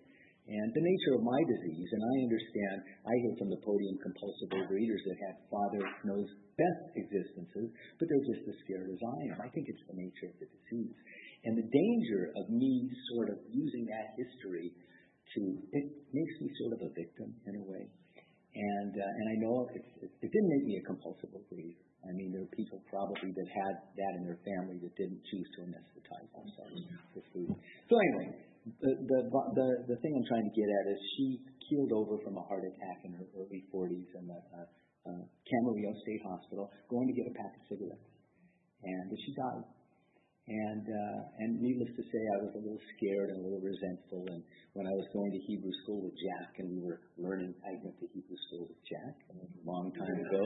And 0.49 0.69
the 0.73 0.81
nature 0.81 1.13
of 1.13 1.21
my 1.21 1.41
disease, 1.45 1.89
and 1.93 2.01
I 2.01 2.15
understand, 2.25 2.77
I 3.05 3.13
hear 3.21 3.35
from 3.37 3.53
the 3.53 3.61
podium 3.61 4.01
compulsive 4.01 4.49
overeaters 4.57 5.03
that 5.05 5.17
have 5.29 5.37
father 5.45 5.83
knows 6.09 6.25
best 6.57 6.83
existences, 6.97 7.69
but 8.01 8.05
they're 8.09 8.29
just 8.33 8.49
as 8.49 8.57
scared 8.65 8.89
as 8.89 8.97
I 8.97 9.17
am. 9.29 9.37
I 9.45 9.49
think 9.53 9.69
it's 9.69 9.85
the 9.85 9.99
nature 10.01 10.33
of 10.33 10.37
the 10.41 10.49
disease. 10.49 10.97
And 11.45 11.55
the 11.55 11.67
danger 11.67 12.35
of 12.35 12.51
me 12.51 12.91
sort 13.15 13.31
of 13.31 13.39
using 13.47 13.87
that 13.87 14.11
history 14.19 14.75
to, 15.35 15.41
it 15.71 15.85
makes 16.11 16.35
me 16.41 16.47
sort 16.59 16.73
of 16.75 16.79
a 16.83 16.91
victim 16.91 17.31
in 17.47 17.53
a 17.55 17.63
way. 17.63 17.85
And, 18.49 18.91
uh, 18.91 19.19
and 19.19 19.25
I 19.29 19.35
know 19.39 19.69
it, 19.71 19.85
it, 20.03 20.11
it 20.19 20.29
didn't 20.33 20.51
make 20.51 20.65
me 20.65 20.75
a 20.81 20.83
compulsive 20.83 21.31
overeater. 21.31 21.85
I 22.07 22.11
mean, 22.15 22.31
there 22.31 22.43
are 22.43 22.53
people 22.55 22.79
probably 22.87 23.31
that 23.31 23.49
had 23.51 23.75
that 23.99 24.13
in 24.19 24.23
their 24.23 24.39
family 24.41 24.79
that 24.81 24.93
didn't 24.95 25.19
choose 25.29 25.47
to 25.55 25.67
anesthetize 25.67 26.29
themselves 26.31 26.79
for 27.11 27.21
food. 27.35 27.51
So 27.91 27.93
anyway, 27.99 28.27
the, 28.79 28.91
the, 29.03 29.19
the, 29.29 29.67
the 29.95 29.97
thing 29.99 30.11
I'm 30.15 30.27
trying 30.27 30.47
to 30.47 30.55
get 30.55 30.67
at 30.67 30.85
is 30.95 30.99
she 31.19 31.27
keeled 31.67 31.91
over 31.93 32.17
from 32.23 32.39
a 32.39 32.43
heart 32.47 32.65
attack 32.65 33.03
in 33.05 33.13
her 33.19 33.27
early 33.37 33.63
40s 33.69 34.09
in 34.15 34.25
the 34.27 34.39
uh, 34.55 34.67
uh, 35.07 35.23
Camarillo 35.23 35.93
State 36.01 36.23
Hospital, 36.23 36.71
going 36.89 37.07
to 37.07 37.15
get 37.15 37.27
a 37.29 37.35
pack 37.35 37.53
of 37.53 37.63
cigarettes. 37.67 38.09
And 38.83 39.11
she 39.11 39.31
died. 39.35 39.67
And 40.49 40.81
uh, 40.81 41.45
and 41.45 41.61
needless 41.61 41.93
to 41.93 42.01
say, 42.01 42.21
I 42.33 42.37
was 42.41 42.57
a 42.57 42.61
little 42.65 42.81
scared 42.97 43.37
and 43.37 43.37
a 43.37 43.43
little 43.45 43.61
resentful. 43.61 44.25
And 44.33 44.41
when 44.73 44.89
I 44.89 44.93
was 44.97 45.05
going 45.13 45.29
to 45.29 45.39
Hebrew 45.45 45.69
school 45.85 46.09
with 46.09 46.17
Jack, 46.17 46.57
and 46.57 46.73
we 46.73 46.81
were 46.81 47.05
learning, 47.21 47.53
I 47.61 47.77
went 47.85 47.93
to 48.01 48.09
Hebrew 48.09 48.39
school 48.49 48.65
with 48.65 48.81
Jack 48.81 49.13
a 49.29 49.45
long 49.61 49.93
time 49.93 50.17
ago, 50.17 50.43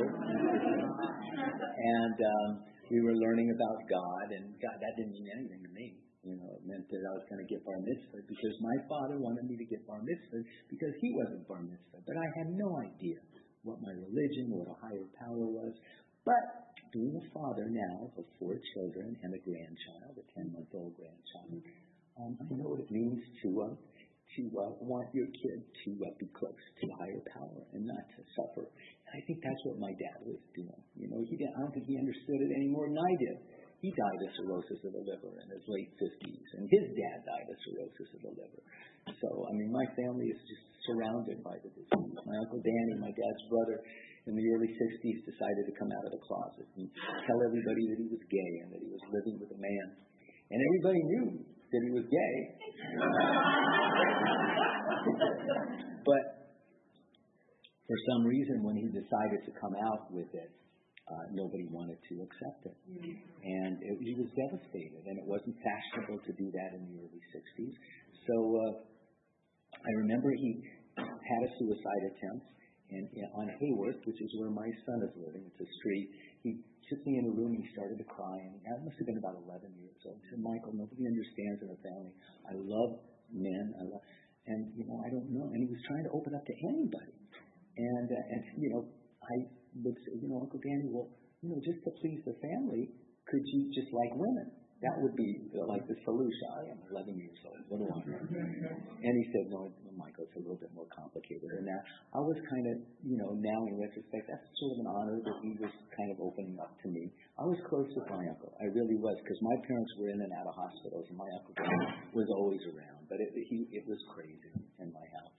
and 2.03 2.17
um, 2.19 2.50
we 2.91 3.00
were 3.00 3.15
learning 3.15 3.47
about 3.55 3.79
God, 3.88 4.27
and 4.35 4.51
God 4.59 4.75
that 4.75 4.94
didn't 5.00 5.15
mean 5.15 5.29
anything 5.39 5.63
to 5.63 5.71
me. 5.71 5.88
You 6.27 6.35
know, 6.35 6.51
it 6.51 6.63
meant 6.67 6.83
that 6.88 7.03
I 7.03 7.11
was 7.19 7.25
going 7.31 7.39
to 7.44 7.47
get 7.47 7.63
bar 7.63 7.79
mitzvah 7.79 8.27
because 8.27 8.55
my 8.59 8.77
father 8.91 9.19
wanted 9.23 9.47
me 9.47 9.55
to 9.55 9.67
get 9.71 9.88
bar 9.88 10.03
mitzvah 10.03 10.44
because 10.67 10.95
he 11.00 11.15
wasn't 11.15 11.47
bar 11.47 11.63
mitzvah. 11.63 12.00
But 12.03 12.15
I 12.19 12.27
had 12.44 12.47
no 12.51 12.67
idea 12.79 13.19
what 13.63 13.79
my 13.79 13.95
religion, 13.95 14.51
what 14.51 14.67
a 14.67 14.77
higher 14.83 15.07
power 15.19 15.47
was. 15.47 15.71
But 16.24 16.44
being 16.96 17.20
a 17.20 17.25
father 17.36 17.68
now 17.68 18.08
of 18.16 18.25
four 18.40 18.56
children 18.74 19.18
and 19.24 19.31
a 19.36 19.42
grandchild, 19.44 20.16
a 20.16 20.25
10 20.40 20.56
month 20.56 20.72
old 20.72 20.96
grandchild, 20.96 21.62
um, 22.22 22.38
I 22.40 22.44
know 22.56 22.70
what 22.72 22.80
it 22.80 22.92
means 22.92 23.20
to 23.44 23.50
uh, 23.66 23.75
to 24.38 24.44
uh, 24.50 24.74
want 24.81 25.06
your 25.14 25.30
kid 25.30 25.60
to 25.62 25.90
uh, 25.94 26.10
be 26.18 26.25
close 26.34 26.58
to 26.81 26.86
higher 26.98 27.22
power 27.38 27.62
and 27.78 27.86
not 27.86 28.02
to 28.18 28.22
suffer. 28.34 28.66
And 28.66 29.14
I 29.14 29.22
think 29.30 29.46
that's 29.46 29.62
what 29.70 29.78
my 29.78 29.94
dad 29.94 30.25
was 30.25 30.42
doing. 30.58 30.81
You 30.98 31.06
know, 31.14 31.22
he 31.22 31.38
didn't, 31.38 31.54
I 31.54 31.60
don't 31.62 31.74
think 31.74 31.86
he 31.86 31.98
understood 32.02 32.40
it 32.42 32.50
any 32.50 32.70
more 32.74 32.90
than 32.90 32.98
I 32.98 33.14
did. 33.22 33.38
He 33.86 33.92
died 33.94 34.20
of 34.24 34.31
cirrhosis 34.40 34.80
of 34.90 34.96
the 34.96 35.04
liver 35.06 35.34
in 35.44 35.48
his 35.54 35.66
late 35.68 35.92
50s, 36.00 36.48
and 36.56 36.64
his 36.72 36.86
dad 36.96 37.18
died 37.28 37.48
of 37.52 37.58
cirrhosis 37.68 38.10
of 38.16 38.22
the 38.24 38.34
liver. 38.40 38.62
So, 39.20 39.30
I 39.44 39.52
mean, 39.60 39.70
my 39.75 39.84
family 40.00 40.31
is 40.31 40.40
just 40.48 40.66
surrounded 40.88 41.44
by 41.44 41.60
the 41.60 41.70
disease. 41.75 42.16
My 42.24 42.38
uncle 42.48 42.64
Danny, 42.64 42.96
my 43.04 43.12
dad's 43.12 43.44
brother, 43.52 43.78
in 44.28 44.34
the 44.40 44.46
early 44.56 44.72
60s 44.72 45.20
decided 45.28 45.64
to 45.68 45.74
come 45.75 45.92
out 45.92 46.06
of 46.08 46.14
the 46.16 46.24
closet 46.24 46.68
and 46.80 46.88
tell 47.27 47.39
everybody 47.44 47.84
that 47.92 48.00
he 48.00 48.08
was 48.08 48.24
gay 48.32 48.51
and 48.63 48.72
that 48.72 48.80
he 48.80 48.89
was 48.89 49.03
living 49.12 49.36
with 49.39 49.51
a 49.51 49.60
man. 49.60 49.88
And 50.51 50.60
everybody 50.60 51.01
knew 51.03 51.27
that 51.44 51.82
he 51.84 51.92
was 51.92 52.06
gay. 52.08 52.36
but 56.08 56.24
for 57.84 57.98
some 58.10 58.24
reason, 58.24 58.63
when 58.63 58.80
he 58.80 58.88
decided 58.96 59.44
to 59.44 59.51
come 59.60 59.75
out 59.92 60.08
with 60.13 60.32
it, 60.32 60.51
uh, 61.03 61.25
nobody 61.36 61.68
wanted 61.68 62.00
to 62.00 62.13
accept 62.24 62.62
it. 62.72 62.77
And 63.44 63.75
it, 63.84 63.96
he 64.00 64.15
was 64.15 64.32
devastated, 64.32 65.03
and 65.03 65.20
it 65.20 65.27
wasn't 65.27 65.51
fashionable 65.60 66.24
to 66.24 66.32
do 66.39 66.48
that 66.48 66.80
in 66.80 66.82
the 66.88 66.96
early 67.03 67.24
60s. 67.36 67.75
So 68.24 68.36
uh, 68.56 68.74
I 69.84 69.92
remember 70.00 70.32
he 70.32 70.63
had 70.96 71.42
a 71.44 71.51
suicide 71.60 72.03
attempt, 72.08 72.48
and 72.90 73.08
on 73.34 73.48
Hayworth, 73.62 74.02
which 74.06 74.22
is 74.22 74.32
where 74.38 74.50
my 74.50 74.70
son 74.86 75.02
is 75.02 75.13
living, 75.18 75.44
it's 75.48 75.62
a 75.62 75.70
street. 75.80 76.10
He 76.44 76.60
took 76.90 77.02
me 77.08 77.18
in 77.18 77.25
a 77.25 77.34
room 77.34 77.56
and 77.56 77.63
he 77.63 77.70
started 77.74 77.98
to 77.98 78.08
cry, 78.08 78.38
and 78.38 78.60
I 78.68 78.78
must 78.84 78.98
have 79.00 79.08
been 79.08 79.18
about 79.18 79.40
11 79.40 79.72
years 79.80 79.98
old. 80.06 80.20
He 80.22 80.30
said, 80.30 80.42
"Michael, 80.44 80.75
nobody 80.75 81.08
understands 81.08 81.63
in 81.63 81.68
our 81.72 81.82
family. 81.82 82.13
I 82.46 82.54
love 82.54 83.00
men. 83.32 83.74
I 83.80 83.84
love, 83.88 84.04
and 84.46 84.74
you 84.75 84.86
know, 84.86 85.02
I 85.02 85.10
don't 85.10 85.32
know." 85.32 85.48
And 85.50 85.60
he 85.63 85.70
was 85.72 85.82
trying 85.88 86.04
to 86.06 86.12
open 86.12 86.36
up 86.36 86.46
to 86.46 86.56
anybody, 86.70 87.16
and 87.78 88.08
uh, 88.12 88.34
and 88.36 88.42
you 88.62 88.70
know, 88.70 88.84
I 89.24 89.36
would 89.82 89.98
say, 90.06 90.20
you 90.20 90.28
know, 90.30 90.44
Uncle 90.44 90.60
Danny, 90.62 90.92
well, 90.92 91.10
you 91.42 91.50
know, 91.50 91.60
just 91.63 91.82
to 91.88 91.92
please 92.04 92.22
the 92.28 92.36
family, 92.40 92.92
could 93.28 93.44
you 93.48 93.72
just 93.74 93.90
like 93.94 94.12
women? 94.13 94.62
That 94.84 95.00
would 95.00 95.16
be 95.16 95.48
like 95.56 95.88
the 95.88 95.96
solution. 96.04 96.48
I 96.60 96.75
am 96.75 96.80
11 96.92 97.16
years 97.16 97.40
old. 97.48 97.56
What 97.72 97.80
do 97.80 97.88
I 97.88 98.04
know? 98.04 98.20
And 99.00 99.13
he 99.16 99.25
said, 99.32 99.48
no, 99.48 99.72
Michael, 99.96 100.28
it's 100.28 100.36
a 100.36 100.44
little 100.44 100.60
bit 100.60 100.75
more 100.75 100.92
complicated 100.92 101.48
than 101.56 101.63
that. 101.72 101.88
I 102.12 102.20
was 102.20 102.36
kind 102.52 102.68
of, 102.68 102.75
you 103.00 103.16
know, 103.16 103.32
now 103.40 103.60
in 103.72 103.80
retrospect, 103.80 104.28
that's 104.28 104.44
sort 104.60 104.75
of 104.75 104.80
an 104.84 104.90
honor 104.92 105.18
that 105.24 105.38
he 105.40 105.56
was 105.56 105.72
kind 105.96 106.12
of 106.12 106.20
opening 106.20 106.60
up 106.60 106.75
to 106.84 106.92
me. 106.92 107.08
I 107.40 107.48
was 107.48 107.56
close 107.72 107.88
with 107.96 108.12
my 108.12 108.28
uncle. 108.28 108.52
I 108.60 108.68
really 108.75 109.00
was, 109.00 109.16
because 109.24 109.40
my 109.40 109.56
parents 109.63 109.92
were 109.96 110.12
in 110.12 110.20
and 110.20 110.32
out 110.36 110.52
of 110.52 110.56
hospitals, 110.60 111.08
and 111.08 111.16
my 111.16 111.32
uncle 111.32 111.56
was 112.12 112.28
always 112.36 112.60
around. 112.75 113.08
But 113.08 113.24
it, 113.24 113.32
he, 113.48 113.72
it 113.72 113.88
was 113.88 114.04
crazy 114.12 114.52
in 114.84 114.92
my 114.92 115.08
house. 115.16 115.34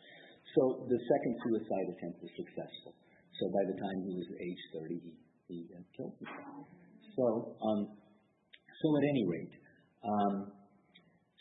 So 0.56 0.88
the 0.88 0.96
second 0.96 1.34
suicide 1.44 1.86
attempt 1.92 2.16
was 2.24 2.32
successful. 2.32 2.96
So 3.36 3.52
by 3.52 3.64
the 3.68 3.76
time 3.76 3.98
he 4.08 4.16
was 4.16 4.28
age 4.40 4.62
30, 4.72 5.04
he, 5.04 5.12
he 5.52 5.58
killed 5.92 6.16
himself. 6.16 6.64
So, 7.12 7.24
um, 7.60 7.80
at 8.82 9.04
any 9.08 9.24
rate, 9.26 9.54
um, 10.04 10.34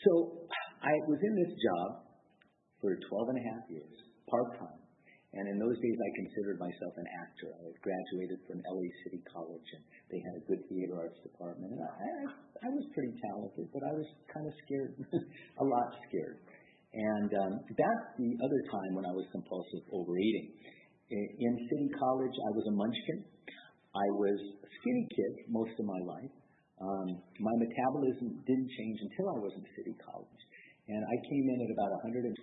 So 0.04 0.44
I 0.84 0.94
was 1.08 1.20
in 1.20 1.34
this 1.40 1.52
job 1.56 2.04
for 2.80 2.92
12 2.92 3.32
and 3.32 3.38
a 3.40 3.44
half 3.48 3.64
years, 3.72 3.96
part 4.28 4.60
time. 4.60 4.84
And 5.34 5.50
in 5.50 5.58
those 5.58 5.74
days, 5.82 5.98
I 5.98 6.10
considered 6.14 6.62
myself 6.62 6.94
an 6.94 7.08
actor. 7.10 7.50
I 7.58 7.62
had 7.66 7.78
graduated 7.82 8.38
from 8.46 8.62
LA 8.70 8.86
City 9.02 9.18
College, 9.26 9.68
and 9.74 9.82
they 10.06 10.20
had 10.22 10.34
a 10.38 10.42
good 10.46 10.62
theater 10.70 10.94
arts 10.94 11.18
department. 11.26 11.74
And 11.74 11.82
I 11.82 12.68
was 12.70 12.86
pretty 12.94 13.18
talented, 13.18 13.66
but 13.74 13.82
I 13.82 13.92
was 13.98 14.06
kind 14.30 14.46
of 14.46 14.54
scared, 14.62 14.94
a 15.64 15.66
lot 15.66 15.90
scared. 16.06 16.38
And 16.94 17.30
um, 17.34 17.52
that's 17.66 18.06
the 18.14 18.30
other 18.38 18.60
time 18.70 18.94
when 18.94 19.02
I 19.02 19.10
was 19.10 19.26
compulsive 19.34 19.82
overeating. 19.90 20.54
In 21.10 21.52
City 21.66 21.90
College, 21.98 22.36
I 22.38 22.50
was 22.54 22.64
a 22.70 22.74
munchkin. 22.78 23.20
I 23.90 24.06
was 24.14 24.38
a 24.38 24.68
skinny 24.78 25.06
kid 25.18 25.32
most 25.50 25.74
of 25.82 25.86
my 25.86 25.98
life. 26.06 26.34
Um, 26.82 27.06
my 27.38 27.54
metabolism 27.58 28.40
didn't 28.44 28.70
change 28.74 28.98
until 29.10 29.30
I 29.34 29.38
was 29.38 29.52
in 29.54 29.64
City 29.78 29.94
College. 30.02 30.42
And 30.90 31.00
I 31.00 31.16
came 31.30 31.46
in 31.48 31.58
at 31.64 31.70
about 31.72 31.90
125 32.02 32.34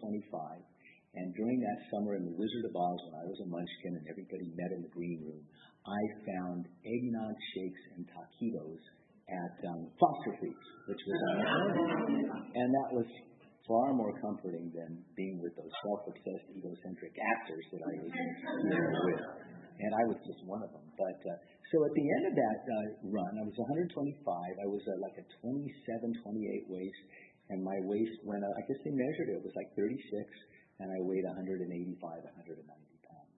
and 1.12 1.36
during 1.36 1.60
that 1.60 1.80
summer 1.92 2.16
in 2.16 2.24
the 2.24 2.36
Wizard 2.40 2.64
of 2.64 2.72
Oz, 2.72 3.00
when 3.12 3.16
I 3.20 3.26
was 3.28 3.40
a 3.44 3.48
munchkin 3.52 4.00
and 4.00 4.06
everybody 4.08 4.48
met 4.56 4.72
in 4.72 4.80
the 4.80 4.92
green 4.96 5.20
room, 5.28 5.44
I 5.84 6.02
found 6.24 6.72
eggnog 6.88 7.36
shakes 7.52 7.84
and 8.00 8.08
taquitos 8.08 8.80
at 9.28 9.56
um, 9.76 9.92
Foster 10.00 10.34
Foods, 10.40 10.68
which 10.88 11.04
was 11.04 11.20
and 12.56 12.70
that 12.72 12.90
was 12.96 13.08
far 13.68 13.92
more 13.92 14.16
comforting 14.24 14.72
than 14.72 15.04
being 15.20 15.44
with 15.44 15.52
those 15.60 15.72
self-obsessed, 15.84 16.48
egocentric 16.56 17.12
actors 17.20 17.66
that 17.76 17.84
I 17.84 17.94
was 18.00 18.12
with. 18.16 19.22
And 19.82 19.92
I 19.98 20.04
was 20.06 20.20
just 20.24 20.42
one 20.46 20.62
of 20.62 20.70
them. 20.70 20.86
But 20.94 21.20
uh, 21.26 21.38
so 21.74 21.82
at 21.84 21.94
the 21.98 22.06
end 22.22 22.24
of 22.30 22.36
that 22.38 22.60
uh, 22.62 22.88
run, 23.10 23.34
I 23.42 23.44
was 23.46 23.58
125. 23.58 23.90
I 24.22 24.68
was 24.70 24.84
uh, 24.86 24.94
like 25.02 25.18
a 25.18 25.26
27, 25.42 26.22
28 26.22 26.70
waist, 26.70 27.02
and 27.50 27.66
my 27.66 27.78
waist 27.90 28.18
went 28.24 28.46
up. 28.46 28.54
I 28.54 28.64
guess 28.70 28.80
they 28.86 28.94
measured 28.94 29.34
it. 29.34 29.42
It 29.42 29.46
was 29.46 29.58
like 29.58 29.74
36 29.74 29.98
and 30.82 30.90
I 30.90 31.00
weighed 31.06 31.26
185, 31.30 31.62
190 31.62 32.66
pounds. 33.06 33.38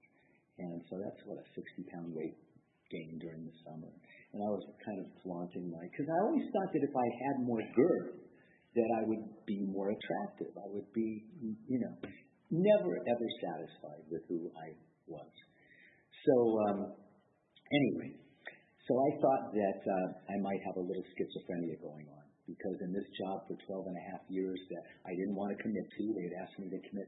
And 0.63 0.79
so 0.87 0.95
that's 0.95 1.21
what 1.27 1.43
a 1.43 1.45
60 1.51 1.91
pound 1.91 2.15
weight 2.15 2.39
gain 2.87 3.19
during 3.19 3.43
the 3.43 3.55
summer. 3.67 3.91
And 4.31 4.39
I 4.39 4.49
was 4.49 4.63
kind 4.79 4.99
of 5.03 5.07
flaunting 5.27 5.67
my, 5.67 5.83
because 5.91 6.07
I 6.07 6.17
always 6.23 6.47
thought 6.55 6.71
that 6.71 6.83
if 6.87 6.95
I 6.95 7.07
had 7.27 7.35
more 7.43 7.63
girth, 7.75 8.15
that 8.73 8.89
I 8.97 9.01
would 9.05 9.25
be 9.45 9.59
more 9.69 9.91
attractive. 9.91 10.49
I 10.57 10.65
would 10.71 10.89
be, 10.95 11.27
you 11.69 11.77
know, 11.83 11.93
never 12.49 12.91
ever 13.05 13.27
satisfied 13.43 14.01
with 14.09 14.23
who 14.31 14.49
I 14.57 14.73
was. 15.05 15.29
So, 16.23 16.35
um, 16.71 16.79
anyway, 17.67 18.15
so 18.87 18.91
I 18.95 19.09
thought 19.19 19.45
that 19.51 19.79
uh, 19.83 20.07
I 20.31 20.35
might 20.39 20.61
have 20.71 20.79
a 20.79 20.85
little 20.87 21.03
schizophrenia 21.11 21.79
going 21.83 22.07
on 22.07 22.23
because 22.47 22.77
in 22.83 22.91
this 22.91 23.07
job 23.19 23.43
for 23.47 23.55
12 23.55 23.91
and 23.91 23.97
a 23.99 24.05
half 24.11 24.23
years 24.27 24.59
that 24.71 24.83
I 25.07 25.11
didn't 25.15 25.35
want 25.35 25.55
to 25.55 25.57
commit 25.59 25.83
to, 25.83 26.03
they 26.15 26.25
had 26.31 26.35
asked 26.43 26.59
me 26.59 26.67
to 26.71 26.79
commit 26.91 27.07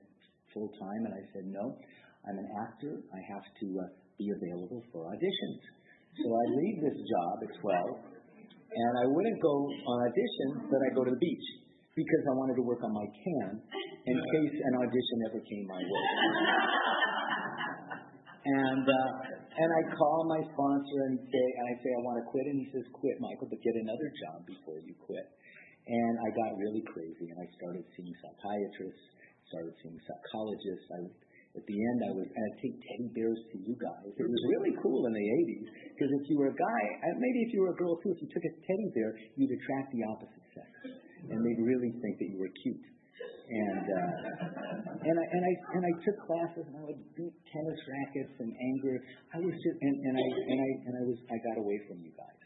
full 0.56 0.72
time, 0.80 1.02
and 1.08 1.14
I 1.16 1.24
said, 1.36 1.48
no, 1.52 1.76
I'm 2.28 2.40
an 2.40 2.50
actor. 2.64 3.04
I 3.12 3.20
have 3.36 3.44
to 3.44 3.68
uh, 3.76 3.84
be 4.16 4.32
available 4.32 4.84
for 4.92 5.12
auditions. 5.12 5.62
So 6.24 6.28
I 6.32 6.44
leave 6.56 6.78
this 6.80 6.96
job 6.96 7.34
at 7.44 7.52
12, 7.60 8.08
and 8.08 8.94
I 9.04 9.06
wouldn't 9.12 9.40
go 9.44 9.56
on 9.68 9.98
auditions, 10.08 10.72
but 10.72 10.80
I 10.80 10.90
go 10.96 11.04
to 11.04 11.12
the 11.12 11.20
beach 11.20 11.48
because 11.96 12.24
I 12.28 12.34
wanted 12.40 12.56
to 12.60 12.66
work 12.68 12.84
on 12.84 12.92
my 12.92 13.08
can 13.08 13.52
in 14.08 14.16
case 14.16 14.56
an 14.60 14.74
audition 14.80 15.18
ever 15.32 15.40
came 15.44 15.66
my 15.68 15.80
way. 15.80 16.04
And 18.46 18.86
uh, 18.86 19.12
and 19.58 19.70
I 19.74 19.82
call 19.98 20.30
my 20.30 20.42
sponsor 20.54 20.98
and 21.10 21.18
say 21.18 21.46
and 21.58 21.66
I 21.66 21.74
say 21.82 21.90
I 21.90 22.02
want 22.06 22.18
to 22.22 22.26
quit, 22.30 22.46
and 22.46 22.58
he 22.62 22.68
says, 22.70 22.86
"Quit, 22.94 23.18
Michael, 23.18 23.50
but 23.50 23.58
get 23.66 23.76
another 23.82 24.10
job 24.22 24.46
before 24.46 24.78
you 24.86 24.94
quit." 25.02 25.26
And 25.86 26.14
I 26.18 26.30
got 26.34 26.58
really 26.58 26.86
crazy, 26.90 27.30
and 27.30 27.38
I 27.38 27.48
started 27.58 27.86
seeing 27.94 28.14
psychiatrists 28.22 29.06
started 29.50 29.74
seeing 29.82 29.98
psychologists. 30.06 30.90
I 30.90 31.00
at 31.56 31.64
the 31.64 31.78
end, 31.80 32.00
I 32.04 32.12
would 32.12 32.28
kind 32.28 32.48
of 32.52 32.56
take 32.60 32.76
teddy 32.84 33.08
bears 33.16 33.40
to 33.40 33.58
you 33.64 33.80
guys. 33.80 34.12
It 34.12 34.28
was 34.28 34.44
really 34.52 34.76
cool 34.84 35.08
in 35.08 35.16
the 35.16 35.24
80s 35.24 35.68
because 35.96 36.12
if 36.20 36.28
you 36.28 36.36
were 36.36 36.52
a 36.52 36.58
guy, 36.58 36.82
maybe 37.16 37.40
if 37.48 37.56
you 37.56 37.64
were 37.64 37.72
a 37.72 37.80
girl 37.80 37.96
too, 38.04 38.12
if 38.12 38.20
you 38.20 38.28
took 38.28 38.44
a 38.44 38.54
teddy 38.60 38.90
bear, 38.92 39.16
you'd 39.40 39.56
attract 39.56 39.96
the 39.96 40.04
opposite 40.04 40.46
sex, 40.52 40.72
and 41.32 41.40
they'd 41.40 41.64
really 41.64 41.96
think 42.04 42.20
that 42.20 42.28
you 42.28 42.44
were 42.44 42.52
cute. 42.60 42.84
And 43.46 43.86
uh, 43.86 44.12
and 45.06 45.16
I 45.16 45.26
and 45.32 45.44
I 45.46 45.54
and 45.78 45.84
I 45.86 45.94
took 46.02 46.18
classes 46.26 46.66
and 46.66 46.76
I 46.82 46.84
would 46.90 47.02
beat 47.14 47.36
tennis 47.54 47.80
rackets 47.86 48.36
and 48.42 48.52
anger. 48.52 48.98
I 49.32 49.40
was 49.40 49.54
just 49.54 49.78
and, 49.80 49.96
and 50.02 50.16
I 50.18 50.28
and 50.50 50.60
I 50.60 50.70
and 50.90 50.94
I 50.98 51.04
was 51.06 51.20
I 51.30 51.38
got 51.46 51.58
away 51.62 51.78
from 51.86 52.02
you 52.02 52.12
guys 52.18 52.42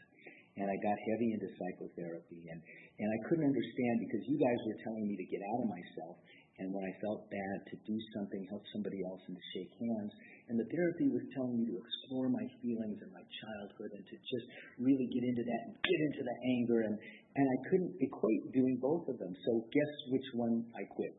and 0.60 0.68
I 0.68 0.76
got 0.84 0.92
heavy 0.92 1.32
into 1.32 1.48
psychotherapy 1.56 2.52
and 2.52 2.60
and 3.00 3.08
I 3.08 3.18
couldn't 3.26 3.48
understand 3.48 3.94
because 4.04 4.22
you 4.28 4.36
guys 4.36 4.58
were 4.68 4.78
telling 4.84 5.08
me 5.08 5.16
to 5.16 5.26
get 5.32 5.40
out 5.40 5.60
of 5.64 5.68
myself 5.72 6.14
and 6.60 6.68
when 6.76 6.84
I 6.84 6.92
felt 7.00 7.24
bad 7.32 7.56
to 7.72 7.74
do 7.88 7.96
something, 8.12 8.44
help 8.52 8.60
somebody 8.76 9.00
else, 9.08 9.24
and 9.24 9.34
to 9.34 9.44
shake 9.56 9.72
hands. 9.80 10.12
And 10.52 10.60
the 10.60 10.68
therapy 10.68 11.08
was 11.08 11.24
telling 11.32 11.56
me 11.56 11.64
to 11.72 11.76
explore 11.80 12.28
my 12.28 12.44
feelings 12.60 13.00
and 13.00 13.10
my 13.16 13.24
childhood 13.24 13.96
and 13.96 14.04
to 14.04 14.16
just 14.20 14.46
really 14.76 15.08
get 15.08 15.24
into 15.24 15.44
that 15.46 15.60
and 15.64 15.74
get 15.80 16.00
into 16.12 16.22
the 16.26 16.36
anger. 16.60 16.78
And, 16.84 16.94
and 17.00 17.46
I 17.48 17.58
couldn't 17.72 17.94
equate 18.04 18.52
doing 18.52 18.76
both 18.76 19.08
of 19.08 19.16
them. 19.16 19.32
So 19.46 19.64
guess 19.72 19.92
which 20.12 20.28
one 20.36 20.68
I 20.76 20.84
quit? 20.92 21.14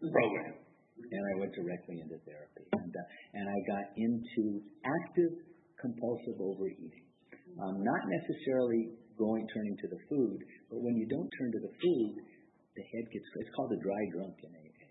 Program. 0.00 0.54
And 0.98 1.22
I 1.22 1.34
went 1.44 1.52
directly 1.52 2.00
into 2.00 2.16
therapy. 2.24 2.64
And, 2.72 2.92
uh, 2.94 3.36
and 3.36 3.44
I 3.44 3.58
got 3.68 3.86
into 4.00 4.64
active 4.86 5.32
compulsive 5.76 6.40
overeating. 6.40 7.04
Um, 7.58 7.84
not 7.84 8.02
necessarily 8.06 8.96
going 9.18 9.44
turning 9.50 9.76
to 9.82 9.88
the 9.90 10.00
food, 10.08 10.38
but 10.70 10.78
when 10.78 10.94
you 10.94 11.06
don't 11.10 11.30
turn 11.36 11.50
to 11.50 11.62
the 11.66 11.74
food, 11.82 12.14
the 12.78 12.86
head 12.94 13.04
gets, 13.10 13.26
it's 13.42 13.52
called 13.58 13.74
a 13.74 13.80
dry 13.82 14.02
drunk 14.14 14.38
in 14.46 14.54
AA. 14.54 14.86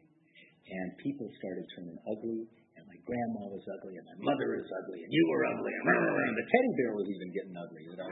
And 0.67 0.87
people 0.99 1.31
started 1.39 1.63
turning 1.79 1.95
ugly, 2.11 2.43
and 2.75 2.83
my 2.83 2.99
grandma 3.07 3.47
was 3.47 3.63
ugly, 3.63 3.95
and 3.95 4.03
my 4.03 4.19
mother 4.27 4.59
is 4.59 4.67
ugly, 4.67 4.99
and 4.99 5.11
you 5.15 5.23
were 5.31 5.47
ugly, 5.47 5.71
and, 5.71 6.35
the 6.35 6.47
teddy 6.51 6.71
bear 6.75 6.91
was 6.91 7.07
even 7.07 7.29
getting 7.31 7.55
ugly. 7.55 7.83
You 7.87 7.95
know? 7.95 8.09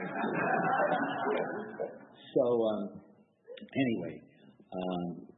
so, 2.32 2.44
um, 2.64 2.82
anyway, 3.60 4.24
um, 4.72 5.28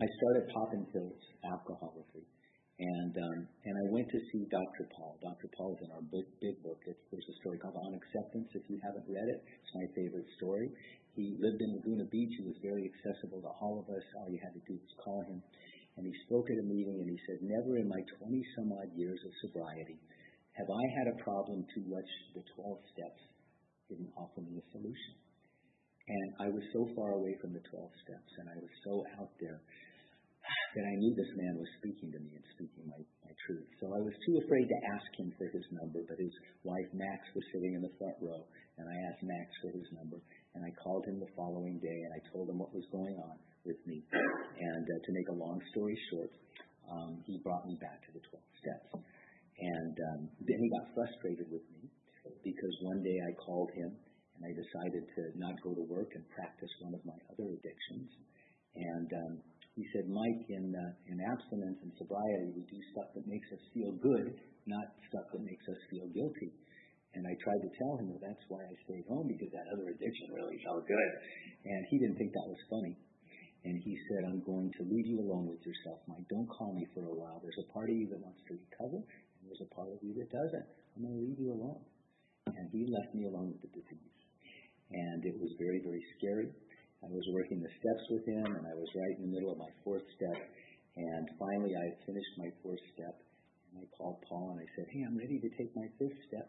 I 0.00 0.06
started 0.08 0.48
popping 0.48 0.88
pills, 0.88 1.20
alcoholically. 1.44 2.24
And 2.78 3.10
um, 3.10 3.38
and 3.66 3.74
I 3.74 3.84
went 3.90 4.06
to 4.06 4.20
see 4.30 4.46
Dr. 4.54 4.86
Paul. 4.94 5.18
Dr. 5.18 5.50
Paul 5.58 5.74
is 5.74 5.82
in 5.82 5.90
our 5.98 6.04
big 6.14 6.22
big 6.38 6.62
book. 6.62 6.78
It's, 6.86 7.02
there's 7.10 7.26
a 7.26 7.36
story 7.42 7.58
called 7.58 7.74
On 7.74 7.90
Acceptance. 7.90 8.54
If 8.54 8.70
you 8.70 8.78
haven't 8.86 9.02
read 9.10 9.26
it, 9.26 9.42
it's 9.42 9.74
my 9.74 9.86
favorite 9.98 10.30
story. 10.38 10.70
He 11.18 11.34
lived 11.42 11.58
in 11.58 11.74
Laguna 11.74 12.06
Beach. 12.06 12.30
He 12.38 12.46
was 12.46 12.54
very 12.62 12.86
accessible 12.86 13.42
to 13.42 13.50
all 13.58 13.82
of 13.82 13.90
us. 13.90 14.06
All 14.14 14.30
you 14.30 14.38
had 14.38 14.54
to 14.54 14.62
do 14.70 14.78
was 14.78 14.94
call 15.02 15.26
him. 15.26 15.42
And 15.98 16.06
he 16.06 16.14
spoke 16.30 16.46
at 16.46 16.62
a 16.62 16.70
meeting 16.70 17.02
and 17.02 17.10
he 17.10 17.18
said, 17.26 17.42
Never 17.42 17.74
in 17.74 17.90
my 17.90 17.98
20 18.22 18.38
some 18.54 18.70
odd 18.70 18.94
years 18.94 19.18
of 19.26 19.34
sobriety 19.42 19.98
have 20.54 20.70
I 20.70 20.84
had 20.94 21.10
a 21.10 21.18
problem 21.26 21.66
to 21.74 21.78
which 21.90 22.12
the 22.38 22.46
12 22.54 22.78
steps 22.94 23.22
didn't 23.90 24.14
offer 24.14 24.46
me 24.46 24.62
a 24.62 24.64
solution. 24.70 25.14
And 26.06 26.28
I 26.38 26.48
was 26.54 26.62
so 26.70 26.86
far 26.94 27.18
away 27.18 27.34
from 27.42 27.50
the 27.50 27.66
12 27.66 27.90
steps 28.06 28.30
and 28.38 28.46
I 28.46 28.58
was 28.62 28.70
so 28.86 29.02
out 29.18 29.34
there 29.42 29.58
that 30.78 30.86
I 30.86 30.94
knew 31.02 31.18
this 31.18 31.34
man 31.34 31.58
was 31.58 31.66
speaking 31.82 32.14
to 32.14 32.20
me 32.22 32.30
and 32.30 32.46
speaking 32.54 32.86
my, 32.86 33.02
my 33.26 33.34
truth. 33.42 33.66
So 33.82 33.90
I 33.90 34.00
was 34.06 34.14
too 34.22 34.38
afraid 34.38 34.70
to 34.70 34.78
ask 34.94 35.08
him 35.18 35.34
for 35.34 35.50
his 35.50 35.66
number, 35.74 36.06
but 36.06 36.20
his 36.20 36.32
wife 36.62 36.86
Max 36.94 37.26
was 37.34 37.42
sitting 37.50 37.74
in 37.74 37.82
the 37.82 37.94
front 37.98 38.14
row, 38.22 38.46
and 38.78 38.86
I 38.86 38.96
asked 39.10 39.24
Max 39.26 39.48
for 39.64 39.74
his 39.74 39.88
number, 39.96 40.20
and 40.58 40.66
I 40.66 40.74
called 40.82 41.06
him 41.06 41.22
the 41.22 41.30
following 41.38 41.78
day, 41.78 41.98
and 42.02 42.12
I 42.18 42.20
told 42.34 42.50
him 42.50 42.58
what 42.58 42.74
was 42.74 42.82
going 42.90 43.14
on 43.14 43.38
with 43.62 43.78
me. 43.86 44.02
And 44.10 44.82
uh, 44.82 44.98
to 45.06 45.10
make 45.14 45.30
a 45.30 45.38
long 45.38 45.62
story 45.70 45.94
short, 46.10 46.34
um, 46.90 47.22
he 47.30 47.38
brought 47.46 47.62
me 47.62 47.78
back 47.78 48.02
to 48.02 48.10
the 48.10 48.22
12 48.26 48.42
steps. 48.58 48.90
And 48.98 49.94
um, 49.94 50.20
then 50.42 50.58
he 50.58 50.68
got 50.74 50.90
frustrated 50.98 51.46
with 51.46 51.62
me 51.78 51.86
because 52.42 52.74
one 52.82 52.98
day 53.06 53.18
I 53.22 53.32
called 53.38 53.70
him 53.74 53.94
and 54.34 54.42
I 54.46 54.52
decided 54.54 55.02
to 55.06 55.22
not 55.38 55.54
go 55.62 55.74
to 55.78 55.84
work 55.86 56.10
and 56.14 56.26
practice 56.34 56.70
one 56.82 56.94
of 56.94 57.02
my 57.06 57.18
other 57.30 57.54
addictions. 57.54 58.10
And 58.74 59.08
um, 59.14 59.32
he 59.78 59.86
said, 59.94 60.06
Mike, 60.10 60.42
in, 60.50 60.74
uh, 60.74 60.92
in 61.10 61.18
abstinence 61.22 61.78
and 61.86 61.92
sobriety, 61.98 62.50
we 62.54 62.66
do 62.66 62.78
stuff 62.94 63.14
that 63.14 63.26
makes 63.26 63.46
us 63.54 63.62
feel 63.74 63.94
good, 63.98 64.34
not 64.66 64.86
stuff 65.10 65.26
that 65.34 65.42
makes 65.42 65.66
us 65.70 65.78
feel 65.90 66.06
guilty. 66.14 66.50
And 67.18 67.26
I 67.26 67.34
tried 67.42 67.58
to 67.66 67.70
tell 67.82 67.98
him, 67.98 68.14
well, 68.14 68.22
that's 68.22 68.46
why 68.46 68.62
I 68.62 68.74
stayed 68.86 69.02
home, 69.10 69.26
because 69.26 69.50
that 69.50 69.66
other 69.74 69.90
addiction 69.90 70.30
really 70.30 70.54
felt 70.62 70.86
good. 70.86 71.12
And 71.66 71.82
he 71.90 71.98
didn't 71.98 72.14
think 72.14 72.30
that 72.30 72.46
was 72.46 72.62
funny. 72.70 72.94
And 73.66 73.74
he 73.82 73.98
said, 74.06 74.22
I'm 74.30 74.38
going 74.46 74.70
to 74.78 74.86
leave 74.86 75.02
you 75.10 75.18
alone 75.18 75.50
with 75.50 75.58
yourself, 75.66 75.98
Mike. 76.06 76.22
Don't 76.30 76.46
call 76.46 76.78
me 76.78 76.86
for 76.94 77.10
a 77.10 77.16
while. 77.18 77.42
There's 77.42 77.58
a 77.58 77.68
part 77.74 77.90
of 77.90 77.98
you 77.98 78.06
that 78.14 78.22
wants 78.22 78.38
to 78.46 78.54
recover, 78.54 79.02
and 79.02 79.42
there's 79.50 79.66
a 79.66 79.70
part 79.74 79.90
of 79.90 79.98
you 79.98 80.14
that 80.14 80.30
doesn't. 80.30 80.66
I'm 80.94 81.10
going 81.10 81.18
to 81.18 81.24
leave 81.26 81.40
you 81.42 81.50
alone. 81.58 81.82
And 82.54 82.70
he 82.70 82.86
left 82.86 83.10
me 83.18 83.26
alone 83.26 83.50
with 83.50 83.66
the 83.66 83.72
disease. 83.74 84.14
And 84.94 85.26
it 85.26 85.34
was 85.42 85.50
very, 85.58 85.82
very 85.82 86.00
scary. 86.22 86.54
I 87.02 87.10
was 87.10 87.26
working 87.34 87.58
the 87.58 87.74
steps 87.82 88.04
with 88.14 88.24
him, 88.30 88.46
and 88.46 88.62
I 88.62 88.74
was 88.78 88.86
right 88.94 89.14
in 89.18 89.26
the 89.26 89.32
middle 89.34 89.50
of 89.50 89.58
my 89.58 89.74
fourth 89.82 90.06
step. 90.14 90.38
And 90.94 91.26
finally, 91.34 91.74
I 91.74 91.86
finished 92.06 92.34
my 92.38 92.50
fourth 92.62 92.82
step, 92.94 93.18
and 93.74 93.82
I 93.82 93.86
called 93.98 94.22
Paul 94.26 94.54
and 94.54 94.62
I 94.62 94.68
said, 94.74 94.86
"Hey, 94.90 95.02
I'm 95.06 95.18
ready 95.18 95.38
to 95.38 95.50
take 95.58 95.70
my 95.74 95.86
fifth 95.98 96.18
step." 96.26 96.46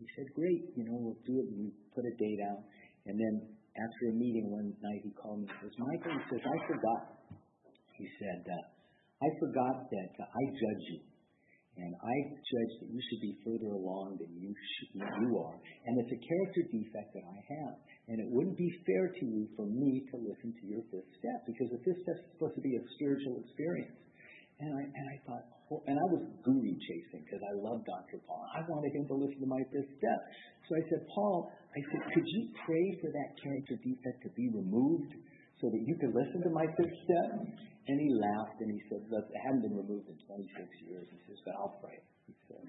He 0.00 0.08
said, 0.16 0.32
"Great, 0.32 0.72
you 0.74 0.88
know, 0.88 0.96
we'll 0.96 1.20
do 1.28 1.36
it." 1.36 1.46
And 1.52 1.58
we 1.60 1.68
put 1.92 2.08
a 2.08 2.14
date 2.16 2.40
out, 2.48 2.64
and 3.04 3.20
then 3.20 3.60
after 3.78 4.10
a 4.10 4.14
meeting 4.14 4.50
one 4.50 4.74
night, 4.82 5.02
he 5.06 5.12
called 5.14 5.40
me 5.40 5.46
and 5.46 5.58
says, 5.62 5.74
Michael, 5.78 6.18
he 6.18 6.24
says, 6.26 6.42
I 6.42 6.58
forgot. 6.66 7.02
He 7.94 8.06
said, 8.18 8.40
uh, 8.44 8.64
I 9.22 9.28
forgot 9.38 9.76
that 9.88 10.12
uh, 10.18 10.26
I 10.26 10.42
judge 10.56 10.84
you. 10.96 11.00
And 11.80 11.92
I 11.96 12.16
judge 12.34 12.72
that 12.82 12.90
you 12.92 13.00
should 13.08 13.22
be 13.24 13.34
further 13.46 13.72
along 13.72 14.18
than 14.20 14.28
you, 14.36 14.52
should, 14.52 15.00
you 15.00 15.30
are. 15.38 15.56
And 15.86 15.92
it's 16.02 16.12
a 16.12 16.20
character 16.20 16.62
defect 16.66 17.14
that 17.14 17.24
I 17.24 17.38
have. 17.56 17.74
And 18.10 18.16
it 18.20 18.28
wouldn't 18.28 18.58
be 18.58 18.68
fair 18.84 19.06
to 19.06 19.24
you 19.24 19.48
for 19.54 19.64
me 19.70 20.02
to 20.10 20.14
listen 20.18 20.50
to 20.50 20.64
your 20.66 20.82
fifth 20.90 21.08
step 21.14 21.40
because 21.46 21.70
the 21.70 21.80
fifth 21.86 22.02
step 22.04 22.18
is 22.20 22.28
supposed 22.36 22.58
to 22.58 22.64
be 22.64 22.74
a 22.74 22.82
spiritual 22.98 23.38
experience. 23.46 23.96
And 24.60 24.72
I, 24.76 24.82
and 24.84 25.06
I 25.08 25.16
thought, 25.24 25.44
oh, 25.72 25.80
and 25.88 25.96
I 25.96 26.06
was 26.12 26.20
guru 26.44 26.72
chasing 26.76 27.24
because 27.24 27.40
I 27.40 27.52
love 27.64 27.80
Dr. 27.88 28.20
Paul. 28.28 28.44
I 28.52 28.60
wanted 28.68 28.92
him 28.92 29.08
to 29.08 29.16
listen 29.16 29.40
to 29.40 29.48
my 29.48 29.64
fifth 29.72 29.88
step. 29.96 30.20
So 30.68 30.76
I 30.76 30.82
said, 30.92 31.02
Paul, 31.16 31.48
I 31.48 31.80
said, 31.80 32.00
could 32.12 32.28
you 32.28 32.42
pray 32.68 32.86
for 33.00 33.08
that 33.08 33.30
character 33.40 33.80
defect 33.80 34.20
to 34.28 34.30
be 34.36 34.52
removed 34.52 35.16
so 35.64 35.72
that 35.72 35.80
you 35.80 35.96
could 35.96 36.12
listen 36.12 36.44
to 36.44 36.52
my 36.52 36.68
fifth 36.76 36.96
step? 37.08 37.28
And 37.88 37.96
he 37.96 38.08
laughed 38.12 38.60
and 38.60 38.68
he 38.68 38.80
said, 38.92 39.00
it 39.08 39.40
hadn't 39.48 39.64
been 39.64 39.74
removed 39.80 40.12
in 40.12 40.18
26 40.28 40.44
years. 40.86 41.08
He 41.08 41.18
says, 41.24 41.40
But 41.48 41.56
I'll 41.56 41.80
pray. 41.80 41.96
He 42.28 42.36
said. 42.44 42.62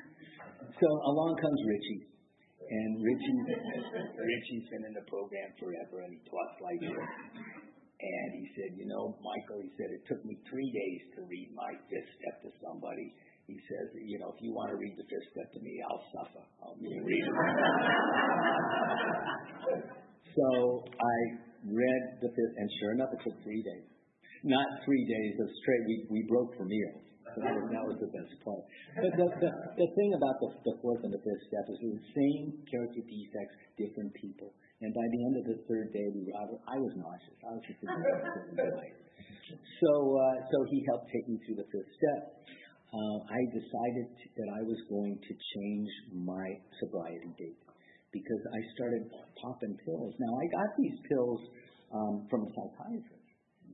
So 0.79 0.87
along 0.87 1.35
comes 1.43 1.59
Richie. 1.67 2.07
And 2.71 3.03
Richie, 3.03 3.39
Richie's 4.15 4.65
been 4.71 4.87
in 4.87 4.93
the 4.95 5.03
program 5.11 5.49
forever 5.59 6.07
and 6.07 6.15
he 6.15 6.23
taught 6.23 6.49
flight 6.55 6.79
And 8.01 8.41
he 8.41 8.49
said, 8.57 8.73
You 8.75 8.89
know, 8.89 9.13
Michael, 9.21 9.61
he 9.61 9.69
said, 9.77 9.93
it 9.93 10.01
took 10.09 10.25
me 10.25 10.33
three 10.49 10.71
days 10.73 11.01
to 11.17 11.21
read 11.29 11.53
my 11.53 11.69
fifth 11.85 12.09
step 12.17 12.41
to 12.41 12.49
somebody. 12.65 13.13
He 13.45 13.61
says, 13.69 13.93
You 14.01 14.17
know, 14.17 14.33
if 14.33 14.41
you 14.41 14.49
want 14.53 14.71
to 14.73 14.77
read 14.81 14.97
the 14.97 15.05
fifth 15.05 15.29
step 15.37 15.53
to 15.53 15.59
me, 15.61 15.77
I'll 15.85 16.01
suffer. 16.09 16.41
I'll 16.65 16.73
read 16.81 16.97
it. 16.97 17.05
so 20.37 20.47
I 20.85 21.17
read 21.69 22.03
the 22.25 22.33
fifth, 22.33 22.55
and 22.57 22.65
sure 22.81 22.97
enough, 22.97 23.13
it 23.13 23.21
took 23.21 23.37
three 23.45 23.61
days 23.61 23.85
not 24.43 24.65
three 24.85 25.05
days 25.05 25.37
of 25.37 25.47
straight. 25.61 25.85
We, 25.85 26.05
we 26.09 26.21
broke 26.25 26.57
for 26.57 26.65
meals. 26.65 27.05
That 27.37 27.55
was, 27.55 27.63
that 27.71 27.85
was 27.87 27.95
the 28.01 28.11
best 28.11 28.33
part. 28.43 28.59
But 28.99 29.15
the, 29.15 29.27
the, 29.39 29.51
the 29.79 29.87
thing 29.95 30.11
about 30.19 30.35
the, 30.43 30.51
the 30.67 30.75
fourth 30.83 30.99
and 31.07 31.15
the 31.15 31.23
fifth 31.23 31.43
step 31.47 31.63
is 31.71 31.79
the 31.79 31.95
same 32.11 32.59
character 32.67 32.99
defects, 33.07 33.55
different 33.79 34.11
people. 34.19 34.51
And 34.81 34.89
by 34.97 35.05
the 35.13 35.21
end 35.29 35.35
of 35.37 35.45
the 35.45 35.57
third 35.69 35.93
day, 35.93 36.07
we 36.09 36.25
were, 36.25 36.33
I 36.65 36.77
was 36.81 36.93
nauseous. 36.97 37.37
I 37.45 37.53
was 37.53 37.63
just 37.69 37.77
So, 39.77 39.91
uh, 40.17 40.37
so 40.41 40.57
he 40.73 40.81
helped 40.89 41.05
take 41.13 41.29
me 41.29 41.37
through 41.45 41.61
the 41.61 41.69
fifth 41.69 41.91
step. 42.01 42.21
Uh, 42.89 43.17
I 43.29 43.39
decided 43.53 44.09
that 44.35 44.49
I 44.57 44.61
was 44.65 44.81
going 44.89 45.15
to 45.15 45.33
change 45.37 45.89
my 46.11 46.47
sobriety 46.81 47.31
date 47.37 47.61
because 48.11 48.43
I 48.51 48.59
started 48.75 49.05
popping 49.39 49.77
pills. 49.85 50.11
Now, 50.17 50.33
I 50.35 50.45
got 50.49 50.69
these 50.75 50.97
pills 51.07 51.39
um, 51.93 52.27
from 52.27 52.43
a 52.43 52.49
psychiatrist 52.51 53.27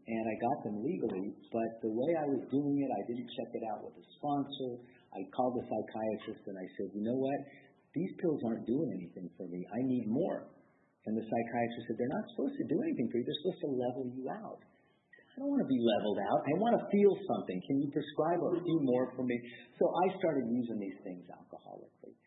and 0.07 0.23
I 0.27 0.35
got 0.39 0.57
them 0.63 0.77
legally, 0.83 1.33
but 1.51 1.69
the 1.83 1.91
way 1.91 2.11
I 2.19 2.27
was 2.31 2.43
doing 2.51 2.75
it, 2.79 2.89
I 2.93 3.01
didn't 3.07 3.27
check 3.31 3.49
it 3.55 3.63
out 3.71 3.83
with 3.83 3.95
a 3.95 4.05
sponsor. 4.19 4.71
I 5.15 5.23
called 5.35 5.55
the 5.59 5.65
psychiatrist 5.67 6.43
and 6.47 6.57
I 6.59 6.67
said, 6.77 6.87
you 6.95 7.03
know 7.03 7.17
what? 7.17 7.39
These 7.95 8.13
pills 8.21 8.39
aren't 8.45 8.67
doing 8.67 8.91
anything 8.91 9.27
for 9.35 9.47
me. 9.49 9.65
I 9.67 9.81
need 9.87 10.05
more. 10.07 10.47
And 11.07 11.15
the 11.15 11.23
psychiatrist 11.23 11.87
said, 11.87 11.95
they're 11.95 12.11
not 12.11 12.27
supposed 12.35 12.59
to 12.59 12.65
do 12.67 12.77
anything 12.83 13.07
for 13.07 13.15
you. 13.17 13.23
They're 13.23 13.41
supposed 13.47 13.63
to 13.63 13.71
level 13.79 14.03
you 14.11 14.27
out. 14.27 14.59
I 14.59 15.35
don't 15.39 15.53
want 15.53 15.63
to 15.63 15.71
be 15.71 15.79
leveled 15.79 16.19
out. 16.19 16.39
I 16.43 16.53
want 16.59 16.73
to 16.81 16.83
feel 16.91 17.13
something. 17.29 17.57
Can 17.69 17.77
you 17.79 17.87
prescribe 17.93 18.41
a 18.41 18.57
few 18.57 18.79
more 18.83 19.13
for 19.13 19.23
me? 19.23 19.37
So 19.77 19.85
I 19.85 20.05
started 20.17 20.49
using 20.49 20.81
these 20.81 20.99
things 21.05 21.23
alcoholically. 21.29 22.17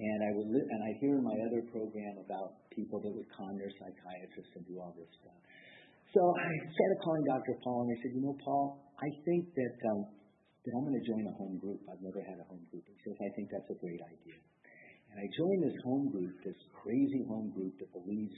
And 0.00 0.18
I 0.24 0.30
would, 0.38 0.48
li- 0.48 0.68
and 0.70 0.80
I 0.86 0.90
hear 1.02 1.18
in 1.20 1.24
my 1.26 1.36
other 1.50 1.66
program 1.68 2.14
about 2.24 2.64
people 2.72 3.02
that 3.04 3.12
would 3.12 3.28
con 3.34 3.58
their 3.60 3.68
psychiatrists 3.74 4.54
and 4.56 4.64
do 4.64 4.80
all 4.80 4.94
this 4.96 5.10
stuff. 5.20 5.36
So 6.16 6.22
I 6.24 6.48
started 6.48 6.98
calling 7.04 7.24
Dr. 7.28 7.54
Paul, 7.60 7.84
and 7.84 7.90
I 7.92 7.96
said, 8.00 8.12
you 8.16 8.22
know, 8.24 8.34
Paul, 8.40 8.80
I 8.96 9.10
think 9.28 9.52
that 9.52 9.76
um, 9.92 10.00
that 10.64 10.72
I'm 10.76 10.84
going 10.84 10.98
to 10.98 11.06
join 11.06 11.24
a 11.24 11.34
home 11.36 11.56
group. 11.56 11.80
I've 11.88 12.02
never 12.04 12.20
had 12.24 12.38
a 12.40 12.46
home 12.48 12.64
group. 12.68 12.84
He 12.84 12.96
says, 13.04 13.16
I 13.16 13.30
think 13.32 13.48
that's 13.48 13.70
a 13.72 13.78
great 13.80 14.00
idea. 14.00 14.40
And 15.10 15.16
I 15.18 15.26
joined 15.34 15.62
this 15.66 15.78
home 15.84 16.06
group, 16.10 16.32
this 16.46 16.60
crazy 16.82 17.22
home 17.26 17.50
group 17.50 17.74
that 17.82 17.90
believes 17.92 18.34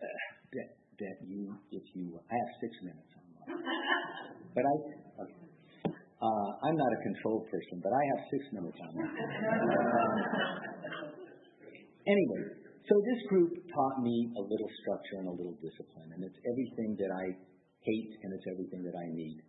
uh, 0.00 0.06
that 0.56 0.68
that 0.96 1.16
you, 1.28 1.52
if 1.70 1.84
you, 1.92 2.16
I 2.16 2.34
have 2.34 2.50
six 2.60 2.72
minutes 2.80 3.16
but 4.54 4.64
I. 4.64 4.74
Uh, 6.16 6.48
I'm 6.64 6.76
not 6.80 6.90
a 6.96 7.00
control 7.04 7.44
person, 7.44 7.76
but 7.84 7.92
I 7.92 8.02
have 8.16 8.20
six 8.32 8.42
minutes 8.56 8.78
on 8.80 8.90
that. 8.96 9.12
anyway, 12.08 12.42
so 12.88 12.94
this 13.04 13.20
group 13.28 13.52
taught 13.68 14.00
me 14.00 14.32
a 14.32 14.40
little 14.40 14.70
structure 14.80 15.20
and 15.20 15.28
a 15.28 15.36
little 15.36 15.60
discipline, 15.60 16.08
and 16.16 16.24
it's 16.24 16.40
everything 16.48 16.96
that 16.96 17.12
I 17.12 17.36
hate 17.84 18.12
and 18.24 18.32
it's 18.32 18.48
everything 18.48 18.82
that 18.88 18.96
I 18.96 19.06
need. 19.12 19.44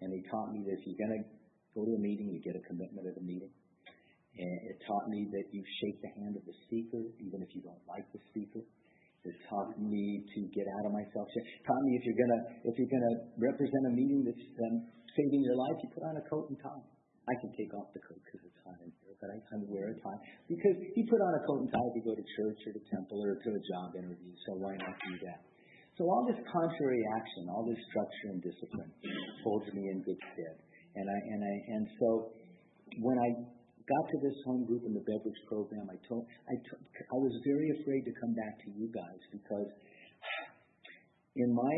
And 0.00 0.14
they 0.14 0.22
taught 0.30 0.54
me 0.54 0.62
that 0.62 0.78
if 0.78 0.86
you're 0.86 1.02
going 1.02 1.18
to 1.20 1.24
go 1.74 1.90
to 1.90 1.92
a 1.98 2.00
meeting, 2.00 2.30
you 2.30 2.38
get 2.38 2.54
a 2.54 2.64
commitment 2.70 3.02
at 3.02 3.18
a 3.18 3.24
meeting. 3.26 3.50
And 4.32 4.56
it 4.72 4.76
taught 4.88 5.06
me 5.12 5.28
that 5.28 5.46
you 5.52 5.60
shake 5.82 6.00
the 6.00 6.12
hand 6.16 6.40
of 6.40 6.44
the 6.48 6.56
speaker, 6.64 7.04
even 7.20 7.44
if 7.44 7.52
you 7.52 7.60
don't 7.60 7.84
like 7.84 8.08
the 8.16 8.20
speaker. 8.32 8.64
It 9.22 9.36
taught 9.46 9.78
me 9.78 10.24
to 10.34 10.40
get 10.50 10.66
out 10.66 10.84
of 10.88 10.92
myself. 10.96 11.30
It 11.30 11.44
taught 11.62 11.82
me 11.86 11.94
if 11.94 12.02
you're 12.02 12.18
gonna 12.18 12.42
if 12.66 12.74
you're 12.74 12.90
gonna 12.90 13.14
represent 13.38 13.82
a 13.86 13.92
meeting 13.94 14.26
that's 14.26 14.46
um, 14.66 14.82
saving 15.14 15.46
your 15.46 15.54
life, 15.54 15.78
you 15.78 15.88
put 15.94 16.02
on 16.02 16.16
a 16.18 16.24
coat 16.26 16.50
and 16.50 16.58
tie. 16.58 16.86
I 17.30 17.34
can 17.38 17.54
take 17.54 17.70
off 17.78 17.86
the 17.94 18.02
coat 18.02 18.18
because 18.18 18.42
it's 18.42 18.60
hot 18.66 18.82
in 18.82 18.90
here, 18.90 19.14
but 19.22 19.30
I 19.30 19.38
of 19.38 19.70
wear 19.70 19.94
a 19.94 19.96
tie 20.02 20.20
because 20.50 20.74
you 20.74 21.06
put 21.06 21.22
on 21.22 21.32
a 21.38 21.42
coat 21.46 21.62
and 21.62 21.70
tie 21.70 21.90
you 21.94 22.02
go 22.02 22.18
to 22.18 22.26
church 22.34 22.58
or 22.66 22.72
to 22.74 22.82
temple 22.90 23.22
or 23.22 23.38
to 23.38 23.48
a 23.54 23.62
job 23.62 23.94
interview. 23.94 24.34
So 24.42 24.58
why 24.58 24.74
not 24.74 24.98
do 25.06 25.14
that? 25.30 25.46
So 25.94 26.10
all 26.10 26.26
this 26.26 26.42
contrary 26.50 27.04
action, 27.14 27.46
all 27.46 27.62
this 27.62 27.78
structure 27.94 28.34
and 28.34 28.42
discipline, 28.42 28.90
holds 29.46 29.70
me 29.70 29.86
in 29.86 30.02
good 30.02 30.18
stead. 30.34 30.56
And 30.98 31.06
I 31.06 31.18
and 31.30 31.40
I 31.46 31.54
and 31.78 31.84
so 32.02 32.08
when 32.98 33.22
I 33.22 33.30
got 33.88 34.04
to 34.10 34.16
this 34.22 34.36
home 34.46 34.64
group 34.66 34.82
in 34.86 34.94
the 34.94 35.04
beverage 35.04 35.42
program, 35.48 35.86
I 35.90 35.98
told 36.08 36.26
I, 36.48 36.54
I 36.54 37.16
was 37.18 37.34
very 37.44 37.68
afraid 37.80 38.02
to 38.06 38.12
come 38.20 38.34
back 38.34 38.54
to 38.64 38.68
you 38.74 38.86
guys 38.92 39.20
because 39.32 39.68
in 41.36 41.50
my 41.54 41.74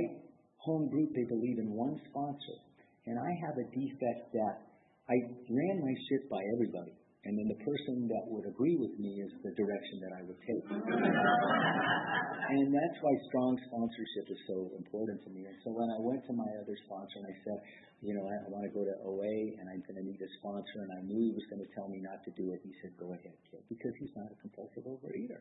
home 0.59 0.88
group 0.88 1.11
they 1.14 1.27
believe 1.29 1.59
in 1.61 1.71
one 1.71 2.01
sponsor, 2.11 2.57
and 3.07 3.17
I 3.21 3.31
have 3.47 3.57
a 3.61 3.67
defect 3.69 4.33
that 4.33 4.57
I 5.09 5.17
ran 5.49 5.77
my 5.85 5.95
shit 6.09 6.29
by 6.33 6.40
everybody. 6.57 6.97
And 7.25 7.40
then 7.40 7.49
the 7.57 7.61
person 7.64 8.05
that 8.12 8.25
would 8.29 8.45
agree 8.45 8.77
with 8.77 9.01
me 9.01 9.17
is 9.25 9.33
the 9.40 9.53
direction 9.57 9.97
that 10.05 10.12
I 10.12 10.23
would 10.29 10.40
take. 10.45 10.64
And 12.61 12.71
that's 12.71 12.99
why 13.03 13.12
strong 13.31 13.59
sponsorship 13.67 14.27
is 14.31 14.40
so 14.47 14.71
important 14.79 15.19
to 15.27 15.31
me. 15.35 15.49
And 15.49 15.57
so 15.67 15.75
when 15.75 15.90
I 15.90 15.99
went 15.99 16.23
to 16.29 16.35
my 16.37 16.51
other 16.61 16.77
sponsor 16.87 17.25
and 17.25 17.29
I 17.31 17.37
said, 17.43 17.59
you 18.05 18.12
know, 18.12 18.25
I, 18.29 18.35
I 18.37 18.49
want 18.53 18.64
to 18.69 18.73
go 18.75 18.85
to 18.85 18.95
OA 19.03 19.35
and 19.59 19.64
I'm 19.71 19.83
going 19.88 19.99
to 19.99 20.07
need 20.07 20.21
a 20.21 20.31
sponsor, 20.38 20.85
and 20.85 20.93
I 20.93 21.01
knew 21.09 21.17
he 21.17 21.33
was 21.33 21.47
going 21.49 21.64
to 21.64 21.71
tell 21.73 21.88
me 21.88 22.05
not 22.05 22.21
to 22.29 22.31
do 22.37 22.53
it, 22.53 22.61
he 22.61 22.73
said, 22.85 22.93
go 23.01 23.17
ahead, 23.17 23.37
kid, 23.49 23.64
because 23.67 23.95
he's 23.97 24.12
not 24.12 24.29
a 24.29 24.37
compulsive 24.45 24.85
overeater. 24.85 25.40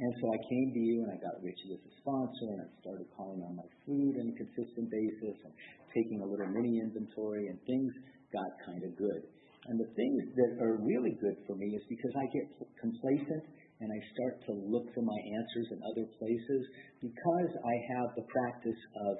And 0.00 0.12
so 0.16 0.32
I 0.32 0.38
came 0.48 0.68
to 0.72 0.80
you 0.80 0.96
and 1.04 1.10
I 1.12 1.18
got 1.20 1.36
Richie 1.44 1.76
as 1.76 1.82
a 1.84 1.92
sponsor 2.00 2.56
and 2.56 2.60
I 2.64 2.68
started 2.80 3.04
calling 3.12 3.44
on 3.44 3.52
my 3.58 3.68
food 3.84 4.16
on 4.16 4.32
a 4.32 4.36
consistent 4.38 4.88
basis 4.88 5.36
and 5.44 5.52
taking 5.92 6.24
a 6.24 6.26
little 6.28 6.48
mini 6.48 6.80
inventory 6.80 7.52
and 7.52 7.60
things 7.68 7.92
got 8.32 8.48
kind 8.64 8.80
of 8.80 8.96
good. 8.96 9.22
And 9.68 9.76
the 9.76 9.90
things 9.92 10.20
that 10.40 10.52
are 10.64 10.80
really 10.80 11.12
good 11.20 11.36
for 11.44 11.52
me 11.52 11.76
is 11.76 11.84
because 11.84 12.14
I 12.16 12.24
get 12.32 12.46
complacent 12.80 13.44
and 13.80 13.88
I 13.88 14.00
start 14.12 14.44
to 14.44 14.52
look 14.52 14.92
for 14.92 15.00
my 15.00 15.20
answers 15.40 15.68
in 15.72 15.78
other 15.80 16.06
places 16.20 16.62
because 17.00 17.50
I 17.56 17.74
have 17.96 18.08
the 18.12 18.26
practice 18.28 18.82
of 19.08 19.14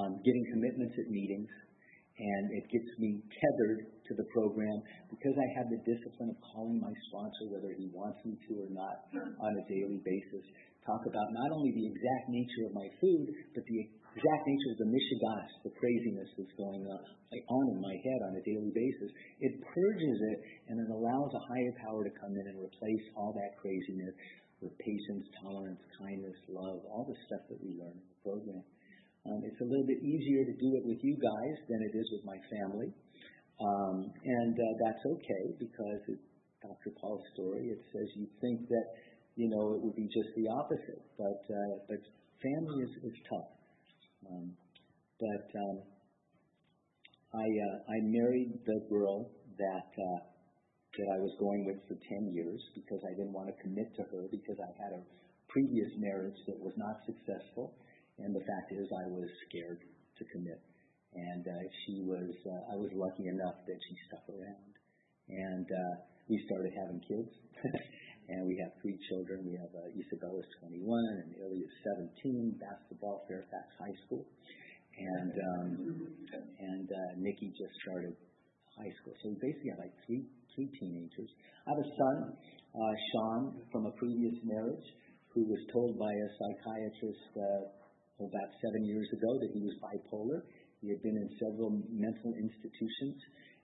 um, 0.00 0.12
getting 0.24 0.44
commitments 0.56 0.96
at 0.96 1.08
meetings 1.12 1.52
and 2.16 2.44
it 2.52 2.64
gets 2.68 2.90
me 3.00 3.20
tethered 3.24 3.88
to 4.08 4.12
the 4.16 4.26
program 4.32 4.78
because 5.08 5.36
I 5.36 5.48
have 5.60 5.68
the 5.72 5.80
discipline 5.84 6.32
of 6.32 6.38
calling 6.52 6.80
my 6.80 6.92
sponsor 7.08 7.52
whether 7.52 7.72
he 7.72 7.88
wants 7.92 8.20
me 8.24 8.36
to 8.36 8.52
or 8.64 8.70
not 8.72 9.08
on 9.12 9.52
a 9.56 9.64
daily 9.68 10.00
basis. 10.04 10.44
Talk 10.84 11.02
about 11.06 11.28
not 11.32 11.50
only 11.56 11.72
the 11.72 11.86
exact 11.88 12.26
nature 12.28 12.64
of 12.68 12.72
my 12.74 12.88
food, 13.00 13.26
but 13.54 13.64
the 13.64 13.78
exact 14.12 14.44
nature 14.44 14.70
of 14.76 14.78
the 14.84 14.90
mishigas, 14.92 15.50
the 15.64 15.72
craziness 15.80 16.28
that's 16.36 16.56
going 16.60 16.84
on, 16.84 17.00
on 17.32 17.64
in 17.72 17.78
my 17.80 17.96
head 18.04 18.20
on 18.28 18.36
a 18.36 18.42
daily 18.44 18.72
basis. 18.76 19.08
It 19.40 19.56
purges 19.64 20.18
it 20.36 20.38
and 20.68 20.76
it 20.76 20.90
allows 20.92 21.32
a 21.32 21.42
higher 21.48 21.74
power 21.80 22.04
to 22.04 22.12
come 22.20 22.36
in 22.36 22.44
and 22.44 22.60
replace 22.60 23.04
all 23.16 23.32
that 23.32 23.56
craziness 23.56 24.12
with 24.60 24.76
patience, 24.78 25.26
tolerance, 25.40 25.80
kindness, 25.96 26.36
love, 26.46 26.84
all 26.92 27.08
the 27.08 27.18
stuff 27.26 27.42
that 27.50 27.58
we 27.64 27.74
learn 27.80 27.96
in 27.96 28.04
the 28.04 28.20
program. 28.20 28.64
Um, 29.26 29.40
it's 29.48 29.58
a 29.64 29.66
little 29.66 29.86
bit 29.88 30.02
easier 30.04 30.44
to 30.44 30.54
do 30.60 30.68
it 30.76 30.84
with 30.84 31.00
you 31.00 31.16
guys 31.16 31.56
than 31.72 31.80
it 31.82 31.94
is 31.96 32.06
with 32.12 32.24
my 32.28 32.38
family. 32.52 32.92
Um, 33.58 34.12
and 34.12 34.54
uh, 34.54 34.64
that's 34.86 35.02
okay 35.08 35.44
because 35.56 36.00
it, 36.10 36.20
Dr. 36.60 36.92
Paul's 37.00 37.24
story, 37.34 37.70
it 37.70 37.80
says 37.94 38.06
you 38.18 38.26
think 38.42 38.66
that, 38.68 38.86
you 39.38 39.48
know, 39.48 39.78
it 39.78 39.80
would 39.82 39.94
be 39.94 40.10
just 40.10 40.30
the 40.36 40.46
opposite. 40.52 41.02
But, 41.16 41.42
uh, 41.48 41.74
but 41.88 42.00
family 42.42 42.82
is, 42.82 42.92
is 43.02 43.16
tough. 43.30 43.61
Um, 44.30 44.54
but 45.18 45.46
um, 45.58 45.76
I 47.34 47.46
uh, 47.46 47.76
I 47.88 47.96
married 48.02 48.52
the 48.66 48.78
girl 48.88 49.30
that 49.58 49.88
uh, 49.98 50.20
that 50.98 51.08
I 51.14 51.18
was 51.18 51.32
going 51.38 51.64
with 51.64 51.80
for 51.88 51.96
ten 52.08 52.30
years 52.32 52.60
because 52.74 53.00
I 53.04 53.12
didn't 53.16 53.32
want 53.32 53.48
to 53.48 53.56
commit 53.62 53.88
to 53.96 54.02
her 54.12 54.28
because 54.30 54.58
I 54.60 54.70
had 54.76 54.92
a 54.92 55.02
previous 55.48 55.90
marriage 55.96 56.36
that 56.46 56.58
was 56.60 56.74
not 56.76 56.96
successful. 57.04 57.72
And 58.18 58.34
the 58.34 58.44
fact 58.44 58.68
is, 58.72 58.86
I 58.92 59.08
was 59.08 59.28
scared 59.48 59.80
to 59.80 60.22
commit. 60.32 60.60
And 61.14 61.44
uh, 61.44 61.64
she 61.84 62.00
was, 62.04 62.28
I 62.72 62.76
was 62.76 62.88
lucky 62.92 63.28
enough 63.28 63.56
that 63.66 63.78
she 63.88 63.94
stuck 64.08 64.24
around. 64.28 64.72
And 65.28 65.66
we 66.28 66.40
started 66.46 66.72
having 66.76 67.00
kids. 67.04 67.32
and 68.32 68.48
we 68.48 68.56
have 68.64 68.72
three 68.80 68.96
children. 69.12 69.44
We 69.44 69.60
have 69.60 69.72
uh, 69.76 69.92
Isabella's 69.92 70.48
21 70.64 70.80
and 71.20 71.28
Ilya's 71.36 71.76
17, 72.24 72.56
basketball, 72.56 73.28
Fairfax 73.28 73.66
High 73.76 73.96
School. 74.08 74.24
And 74.92 75.32
um, 75.32 75.68
and 76.60 76.88
uh, 76.88 77.10
Nikki 77.16 77.48
just 77.56 77.72
started 77.80 78.12
high 78.76 78.92
school. 79.00 79.16
So 79.24 79.32
we 79.32 79.40
basically 79.40 79.72
have 79.72 79.80
like 79.80 79.96
three 80.04 80.24
three 80.52 80.68
teenagers. 80.76 81.32
I 81.64 81.72
have 81.72 81.80
a 81.80 81.90
son, 81.96 82.16
uh, 82.36 82.94
Sean, 83.08 83.40
from 83.72 83.88
a 83.88 83.92
previous 83.96 84.36
marriage, 84.44 84.88
who 85.32 85.48
was 85.48 85.60
told 85.72 85.96
by 85.96 86.12
a 86.12 86.28
psychiatrist 86.36 87.32
uh, 87.40 87.62
about 88.20 88.48
seven 88.60 88.84
years 88.84 89.08
ago 89.16 89.40
that 89.40 89.50
he 89.56 89.64
was 89.64 89.72
bipolar. 89.80 90.44
He 90.84 90.92
had 90.92 91.00
been 91.00 91.16
in 91.16 91.28
several 91.40 91.72
mental 91.88 92.36
institutions, 92.36 93.16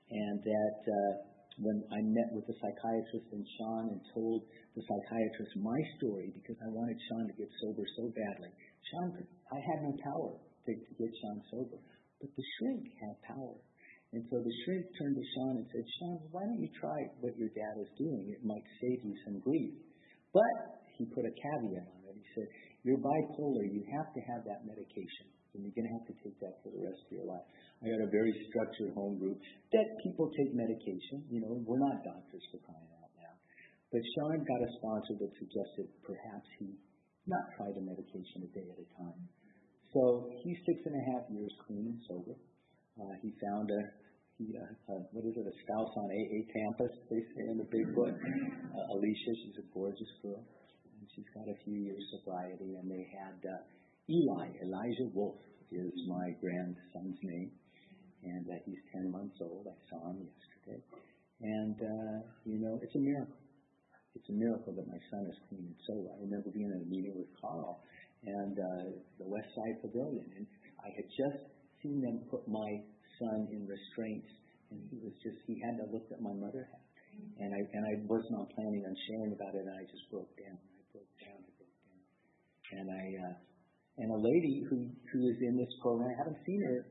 and 0.09 0.37
that 0.41 0.81
uh, 0.89 1.13
when 1.59 1.83
I 1.91 2.01
met 2.03 2.31
with 2.31 2.47
the 2.47 2.55
psychiatrist 2.63 3.29
and 3.35 3.47
Sean 3.59 3.91
and 3.91 4.01
told 4.15 4.47
the 4.79 4.83
psychiatrist 4.87 5.53
my 5.59 5.81
story 5.99 6.31
because 6.31 6.59
I 6.63 6.71
wanted 6.71 6.99
Sean 7.11 7.27
to 7.27 7.35
get 7.35 7.51
sober 7.59 7.83
so 7.99 8.15
badly. 8.15 8.51
Sean, 8.87 9.09
I 9.51 9.59
had 9.59 9.79
no 9.83 9.93
power 9.99 10.39
to, 10.39 10.71
to 10.71 10.93
get 10.95 11.11
Sean 11.19 11.39
sober, 11.51 11.79
but 12.23 12.31
the 12.31 12.47
shrink 12.59 12.87
had 13.03 13.15
power. 13.35 13.59
And 14.15 14.25
so 14.33 14.41
the 14.41 14.55
shrink 14.65 14.87
turned 14.97 15.19
to 15.19 15.27
Sean 15.37 15.61
and 15.61 15.69
said, 15.69 15.85
Sean, 16.01 16.17
why 16.33 16.47
don't 16.47 16.63
you 16.63 16.73
try 16.81 16.99
what 17.21 17.37
your 17.37 17.53
dad 17.53 17.77
is 17.83 17.93
doing? 17.99 18.33
It 18.33 18.41
might 18.41 18.65
save 18.81 19.05
you 19.05 19.15
some 19.27 19.43
grief. 19.43 19.75
But 20.33 20.79
he 20.97 21.05
put 21.13 21.29
a 21.29 21.35
caveat 21.35 21.87
on 21.87 22.01
it. 22.09 22.17
He 22.17 22.27
said, 22.35 22.49
You're 22.87 23.03
bipolar. 23.03 23.67
You 23.69 23.85
have 23.99 24.09
to 24.15 24.21
have 24.33 24.43
that 24.49 24.65
medication. 24.65 25.29
And 25.59 25.67
you're 25.67 25.75
going 25.75 25.91
to 25.91 25.95
have 25.99 26.07
to 26.07 26.17
take 26.23 26.39
that 26.39 26.63
for 26.63 26.71
the 26.71 26.87
rest 26.87 27.03
of 27.03 27.11
your 27.11 27.27
life. 27.27 27.43
I 27.83 27.91
got 27.91 28.07
a 28.07 28.11
very 28.15 28.31
structured 28.47 28.95
home 28.95 29.19
group 29.19 29.43
that 29.75 29.87
people 30.07 30.31
take 30.31 30.55
medication. 30.55 31.27
You 31.27 31.43
know, 31.43 31.59
we're 31.67 31.83
not 31.83 31.99
doctors 32.07 32.47
for 32.55 32.63
crying 32.63 32.87
out 33.03 33.11
loud. 33.19 33.39
But 33.91 34.07
Sean 34.15 34.39
got 34.47 34.61
a 34.63 34.71
sponsor 34.79 35.19
that 35.19 35.35
suggested 35.35 35.91
perhaps 36.07 36.47
he 36.63 36.79
not 37.27 37.43
try 37.59 37.75
the 37.75 37.83
medication 37.83 38.47
a 38.47 38.51
day 38.55 38.71
at 38.71 38.79
a 38.79 38.89
time. 39.03 39.19
So 39.91 40.31
he's 40.47 40.63
six 40.63 40.79
and 40.87 40.95
a 40.95 41.05
half 41.11 41.27
years 41.35 41.51
clean 41.67 41.91
and 41.91 42.01
sober. 42.07 42.39
Uh, 42.95 43.15
he 43.19 43.35
found 43.43 43.67
a 43.75 43.83
he, 44.39 44.55
uh, 44.55 44.95
uh, 44.95 45.03
what 45.11 45.27
is 45.27 45.35
it, 45.35 45.43
a 45.43 45.57
spouse 45.67 45.93
on 45.99 46.07
AA 46.15 46.47
campus, 46.47 46.95
they 47.11 47.19
say 47.35 47.51
in 47.51 47.59
the 47.59 47.67
big 47.75 47.91
book. 47.91 48.15
Uh, 48.15 48.95
Alicia, 48.95 49.33
she's 49.43 49.59
a 49.59 49.67
gorgeous 49.75 50.13
girl. 50.23 50.39
And 50.39 51.11
she's 51.11 51.27
got 51.35 51.51
a 51.51 51.59
few 51.67 51.75
years 51.75 51.99
sobriety, 52.15 52.79
and 52.79 52.87
they 52.87 53.03
had 53.19 53.35
uh, 53.43 53.59
Eli, 54.09 54.49
Elijah 54.65 55.05
Wolf 55.13 55.37
is 55.71 55.93
my 56.09 56.33
grandson's 56.41 57.21
name 57.21 57.53
and 58.25 58.41
that 58.49 58.65
he's 58.65 58.81
10 58.97 59.13
months 59.13 59.37
old. 59.41 59.69
I 59.69 59.77
saw 59.93 60.01
him 60.09 60.25
yesterday. 60.25 60.81
And, 61.45 61.77
uh, 61.77 62.17
you 62.49 62.59
know, 62.59 62.81
it's 62.81 62.97
a 62.97 63.05
miracle. 63.05 63.37
It's 64.17 64.29
a 64.33 64.33
miracle 64.33 64.73
that 64.73 64.89
my 64.89 64.99
son 65.13 65.29
is 65.29 65.37
clean 65.49 65.69
and 65.69 65.79
sober. 65.85 66.09
I 66.17 66.25
remember 66.25 66.49
being 66.51 66.73
in 66.73 66.81
a 66.81 66.89
meeting 66.89 67.15
with 67.21 67.29
Carl 67.37 67.85
and 68.25 68.57
uh, 68.59 68.97
the 69.21 69.29
West 69.29 69.53
Side 69.55 69.77
Pavilion, 69.85 70.27
and 70.41 70.47
I 70.83 70.89
had 70.97 71.07
just 71.13 71.39
seen 71.85 72.01
them 72.01 72.25
put 72.33 72.49
my 72.49 72.81
son 73.21 73.47
in 73.53 73.69
restraints, 73.69 74.33
and 74.73 74.81
he 74.91 74.99
was 75.05 75.15
just, 75.23 75.37
he 75.47 75.61
had 75.61 75.79
to 75.79 75.87
look 75.93 76.09
at 76.11 76.19
my 76.25 76.35
mother 76.35 76.65
had. 76.65 76.83
And 77.45 77.51
I, 77.55 77.61
and 77.77 77.85
I 77.85 77.95
was 78.09 78.25
not 78.33 78.51
planning 78.57 78.83
on 78.89 78.95
sharing 79.07 79.37
about 79.37 79.55
it, 79.55 79.69
and 79.69 79.77
I 79.77 79.85
just 79.87 80.09
broke 80.11 80.33
down. 80.41 80.57
I 80.57 80.83
broke 80.91 81.15
down, 81.21 81.39
I 81.39 81.51
broke 81.61 81.79
down. 81.87 82.03
And 82.75 82.87
I, 82.91 83.05
uh, 83.23 83.35
and 83.99 84.09
a 84.15 84.21
lady 84.21 84.63
who, 84.71 84.87
who 85.11 85.21
is 85.27 85.39
in 85.43 85.59
this 85.59 85.73
program, 85.83 86.11
I 86.11 86.17
haven't 86.23 86.39
seen 86.47 86.63
her 86.63 86.87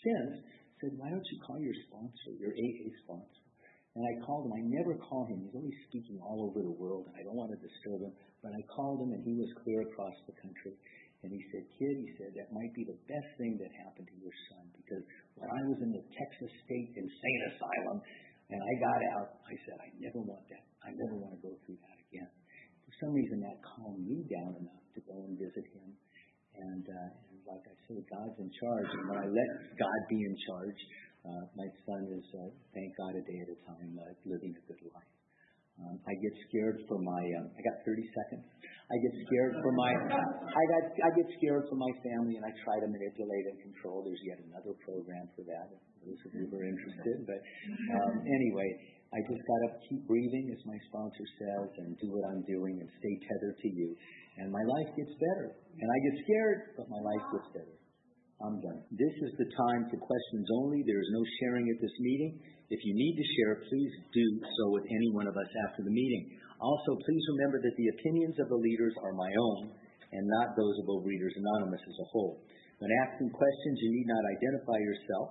since, 0.00 0.32
said, 0.80 0.92
Why 0.96 1.12
don't 1.12 1.28
you 1.28 1.38
call 1.44 1.60
your 1.60 1.76
sponsor, 1.88 2.30
your 2.40 2.56
AA 2.56 2.88
sponsor? 3.04 3.44
And 3.96 4.02
I 4.06 4.14
called 4.24 4.46
him. 4.46 4.54
I 4.54 4.62
never 4.62 4.94
call 4.96 5.26
him. 5.26 5.42
He's 5.42 5.56
always 5.58 5.74
speaking 5.90 6.22
all 6.22 6.46
over 6.46 6.62
the 6.62 6.76
world, 6.78 7.10
and 7.10 7.14
I 7.18 7.22
don't 7.26 7.34
want 7.34 7.50
to 7.50 7.60
disturb 7.60 7.98
him. 7.98 8.14
But 8.40 8.54
I 8.54 8.62
called 8.70 9.02
him, 9.02 9.10
and 9.10 9.26
he 9.26 9.34
was 9.34 9.50
clear 9.66 9.82
across 9.90 10.14
the 10.24 10.38
country. 10.38 10.78
And 11.26 11.34
he 11.34 11.42
said, 11.50 11.66
Kid, 11.74 11.94
he 11.98 12.10
said, 12.14 12.30
that 12.38 12.54
might 12.54 12.70
be 12.78 12.86
the 12.86 12.94
best 13.10 13.30
thing 13.42 13.58
that 13.58 13.70
happened 13.82 14.06
to 14.06 14.18
your 14.22 14.30
son. 14.54 14.70
Because 14.70 15.02
when 15.34 15.50
I 15.50 15.60
was 15.66 15.82
in 15.82 15.90
the 15.90 16.04
Texas 16.14 16.52
State 16.62 16.94
Insane 16.94 17.42
Asylum 17.50 17.98
and 18.54 18.60
I 18.62 18.72
got 18.78 19.00
out, 19.18 19.28
I 19.42 19.54
said, 19.66 19.82
I 19.82 19.90
never 19.98 20.22
want 20.22 20.46
that. 20.46 20.62
I 20.86 20.94
never 20.94 21.18
want 21.18 21.34
to 21.34 21.40
go 21.42 21.58
through 21.66 21.82
that 21.82 21.98
again. 22.06 22.30
For 22.86 22.94
some 23.02 23.12
reason, 23.18 23.42
that 23.42 23.58
calmed 23.66 24.06
me 24.06 24.22
down 24.30 24.62
enough 24.62 24.86
to 24.94 25.00
go 25.10 25.26
and 25.26 25.34
visit 25.34 25.66
him. 25.74 25.90
And, 26.58 26.84
uh, 26.84 27.30
and 27.30 27.38
like 27.46 27.64
I 27.64 27.74
said, 27.86 28.02
God's 28.10 28.38
in 28.42 28.50
charge. 28.50 28.90
And 28.90 29.04
when 29.08 29.18
I 29.22 29.28
let 29.30 29.50
God 29.78 30.00
be 30.10 30.18
in 30.18 30.34
charge, 30.50 30.80
uh, 31.26 31.44
my 31.54 31.68
son 31.86 32.02
is, 32.14 32.26
uh, 32.34 32.50
thank 32.74 32.90
God, 32.98 33.14
a 33.14 33.22
day 33.22 33.38
at 33.42 33.48
a 33.54 33.58
time, 33.66 33.90
living 34.26 34.54
a 34.54 34.62
good 34.66 34.82
life. 34.90 35.12
Um, 35.78 35.94
I 35.94 36.14
get 36.18 36.34
scared 36.50 36.78
for 36.90 36.98
my. 36.98 37.22
Um, 37.38 37.46
I 37.54 37.60
got 37.62 37.76
30 37.86 38.02
seconds. 38.10 38.44
I 38.90 38.96
get 38.98 39.14
scared 39.30 39.54
for 39.62 39.70
my. 39.78 39.90
I 39.94 40.62
got. 40.74 40.84
I 40.90 41.10
get 41.14 41.28
scared 41.38 41.70
for 41.70 41.78
my 41.78 41.92
family, 42.02 42.34
and 42.34 42.42
I 42.42 42.50
try 42.66 42.82
to 42.82 42.88
manipulate 42.90 43.44
and 43.54 43.58
control. 43.62 44.02
There's 44.02 44.18
yet 44.26 44.42
another 44.42 44.74
program 44.82 45.30
for 45.38 45.46
that. 45.46 45.70
Those 46.02 46.18
of 46.18 46.30
you 46.34 46.50
who 46.50 46.56
are 46.58 46.66
interested, 46.66 47.16
but 47.30 47.40
um, 47.94 48.12
anyway, 48.26 48.68
I 49.14 49.18
just 49.22 49.42
got 49.46 49.60
to 49.66 49.70
keep 49.86 50.02
breathing, 50.10 50.50
as 50.50 50.60
my 50.66 50.78
sponsor 50.90 51.26
says, 51.38 51.68
and 51.78 51.94
do 52.02 52.10
what 52.10 52.26
I'm 52.26 52.42
doing, 52.42 52.74
and 52.82 52.88
stay 52.98 53.14
tethered 53.30 53.58
to 53.62 53.68
you, 53.70 53.88
and 54.38 54.48
my 54.50 54.64
life 54.64 54.90
gets 54.94 55.14
better. 55.18 55.58
And 55.78 55.86
I 55.86 55.98
get 56.10 56.14
scared, 56.26 56.58
but 56.78 56.86
my 56.90 57.02
life 57.02 57.24
gets 57.34 57.48
better. 57.54 57.76
I'm 58.38 58.62
done. 58.62 58.80
This 58.94 59.14
is 59.26 59.34
the 59.34 59.50
time 59.50 59.90
for 59.90 59.98
questions 59.98 60.46
only. 60.62 60.86
There 60.86 61.02
is 61.02 61.10
no 61.10 61.22
sharing 61.42 61.66
at 61.74 61.82
this 61.82 61.96
meeting. 61.98 62.38
If 62.70 62.80
you 62.86 62.94
need 62.94 63.14
to 63.18 63.26
share, 63.34 63.66
please 63.66 63.92
do 64.14 64.26
so 64.46 64.64
with 64.78 64.86
any 64.86 65.10
one 65.10 65.26
of 65.26 65.34
us 65.34 65.50
after 65.66 65.82
the 65.82 65.90
meeting. 65.90 66.38
Also, 66.62 66.90
please 67.02 67.24
remember 67.34 67.58
that 67.58 67.74
the 67.74 67.90
opinions 67.98 68.38
of 68.38 68.46
the 68.46 68.62
leaders 68.62 68.94
are 69.02 69.14
my 69.18 69.30
own 69.30 69.74
and 70.14 70.24
not 70.38 70.54
those 70.54 70.76
of 70.78 70.86
Overeaters 70.86 71.34
Anonymous 71.34 71.82
as 71.82 71.98
a 71.98 72.10
whole. 72.14 72.38
When 72.78 72.94
asking 73.10 73.34
questions, 73.34 73.76
you 73.82 73.90
need 73.90 74.06
not 74.06 74.22
identify 74.22 74.78
yourself. 74.86 75.28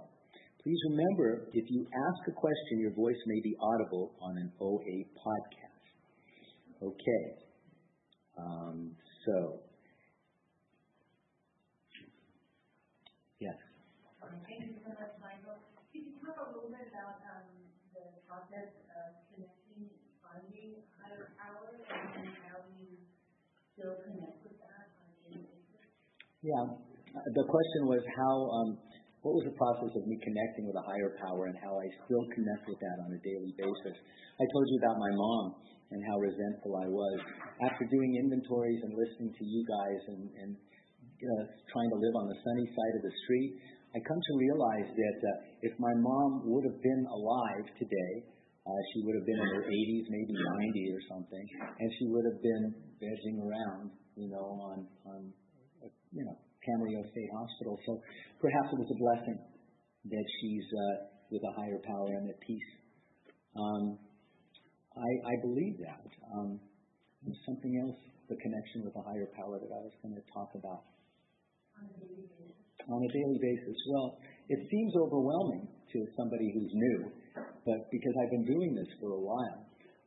Please 0.59 0.81
remember, 0.91 1.47
if 1.55 1.63
you 1.71 1.87
ask 1.87 2.21
a 2.27 2.35
question, 2.35 2.83
your 2.83 2.91
voice 2.91 3.21
may 3.23 3.39
be 3.39 3.55
audible 3.55 4.19
on 4.19 4.35
an 4.35 4.51
OA 4.59 4.95
podcast. 5.15 5.95
Okay. 6.83 7.46
Um, 8.37 8.93
so, 9.25 9.65
yes. 13.41 13.57
Thank 14.45 14.61
you 14.61 14.77
so 14.85 14.93
much, 14.93 15.17
Michael. 15.17 15.57
Could 15.89 16.05
you 16.05 16.13
talk 16.21 16.37
a 16.37 16.53
little 16.53 16.69
bit 16.69 16.93
about 16.93 17.17
um, 17.25 17.49
the 17.97 18.21
process 18.29 18.69
of 18.93 19.09
connecting, 19.33 19.89
finding 20.21 20.85
higher 21.01 21.33
power, 21.33 21.81
and 21.89 22.29
how 22.45 22.61
you 22.77 23.01
still 23.73 23.97
connect 24.05 24.37
with 24.45 24.61
that 24.61 24.85
on 25.01 25.09
a 25.09 25.17
daily 25.25 25.49
basis? 25.49 25.81
Yeah. 26.45 26.65
The 27.17 27.45
question 27.49 27.81
was 27.89 28.05
how, 28.13 28.35
um, 28.53 28.69
what 29.25 29.33
was 29.41 29.45
the 29.49 29.57
process 29.57 29.89
of 29.97 30.03
me 30.05 30.21
connecting 30.21 30.69
with 30.69 30.77
a 30.77 30.85
higher 30.85 31.17
power 31.17 31.49
and 31.49 31.57
how 31.57 31.73
I 31.73 31.87
still 32.05 32.25
connect 32.29 32.69
with 32.69 32.77
that 32.77 32.97
on 33.01 33.09
a 33.17 33.19
daily 33.25 33.53
basis? 33.57 33.97
I 34.37 34.45
told 34.45 34.65
you 34.69 34.77
about 34.85 35.01
my 35.01 35.11
mom 35.17 35.45
and 35.91 35.99
how 36.03 36.15
resentful 36.19 36.75
I 36.75 36.87
was. 36.87 37.17
After 37.63 37.87
doing 37.87 38.11
inventories 38.19 38.81
and 38.83 38.91
listening 38.91 39.31
to 39.31 39.43
you 39.45 39.61
guys 39.63 40.01
and, 40.11 40.23
and 40.43 40.51
uh, 40.55 41.43
trying 41.71 41.89
to 41.91 41.99
live 41.99 42.15
on 42.19 42.27
the 42.27 42.37
sunny 42.43 42.67
side 42.67 42.95
of 42.99 43.03
the 43.07 43.13
street, 43.23 43.51
I 43.95 44.03
come 44.03 44.19
to 44.19 44.33
realize 44.35 44.89
that 44.93 45.17
uh, 45.23 45.31
if 45.63 45.73
my 45.79 45.95
mom 45.95 46.43
would 46.45 46.65
have 46.67 46.79
been 46.83 47.03
alive 47.07 47.65
today, 47.79 48.13
uh, 48.67 48.81
she 48.91 48.99
would 49.07 49.15
have 49.15 49.23
been 49.23 49.39
in 49.39 49.49
her 49.55 49.63
80s, 49.63 50.05
maybe 50.11 50.35
90 50.35 50.91
or 50.91 51.01
something, 51.07 51.45
and 51.79 51.87
she 51.95 52.05
would 52.11 52.25
have 52.27 52.41
been 52.43 52.63
vegging 52.99 53.39
around, 53.39 53.95
you 54.19 54.27
know, 54.27 54.59
on, 54.59 54.77
on 55.07 55.19
uh, 55.79 55.87
you 56.11 56.23
know, 56.27 56.35
Camarillo 56.67 56.99
State 57.15 57.31
Hospital. 57.31 57.79
So 57.87 57.91
perhaps 58.43 58.75
it 58.75 58.77
was 58.77 58.91
a 58.91 58.99
blessing 58.99 59.39
that 60.11 60.25
she's 60.41 60.67
uh, 60.67 60.95
with 61.31 61.43
a 61.47 61.53
higher 61.55 61.79
power 61.87 62.11
and 62.11 62.27
at 62.27 62.39
peace. 62.43 62.69
Um, 63.55 63.97
I, 64.97 65.11
I 65.29 65.35
believe 65.45 65.77
that. 65.85 66.09
Um, 66.33 66.57
there's 67.21 67.41
something 67.45 67.73
else, 67.85 67.99
the 68.29 68.37
connection 68.41 68.81
with 68.85 68.95
a 68.97 69.03
higher 69.05 69.29
power 69.37 69.61
that 69.61 69.71
I 69.71 69.81
was 69.85 69.93
going 70.01 70.15
to 70.17 70.25
talk 70.33 70.49
about. 70.57 70.89
On 71.77 71.85
a 71.93 71.97
daily 72.01 72.25
basis 72.33 72.57
on 72.87 73.03
a 73.03 73.11
daily 73.11 73.39
basis? 73.43 73.75
Well, 73.91 74.15
it 74.49 74.59
seems 74.71 74.95
overwhelming 74.95 75.67
to 75.67 75.99
somebody 76.15 76.47
who's 76.55 76.71
new, 76.73 77.11
but 77.67 77.91
because 77.91 78.15
I've 78.23 78.31
been 78.31 78.47
doing 78.47 78.71
this 78.75 78.87
for 78.99 79.11
a 79.11 79.21
while, 79.21 79.59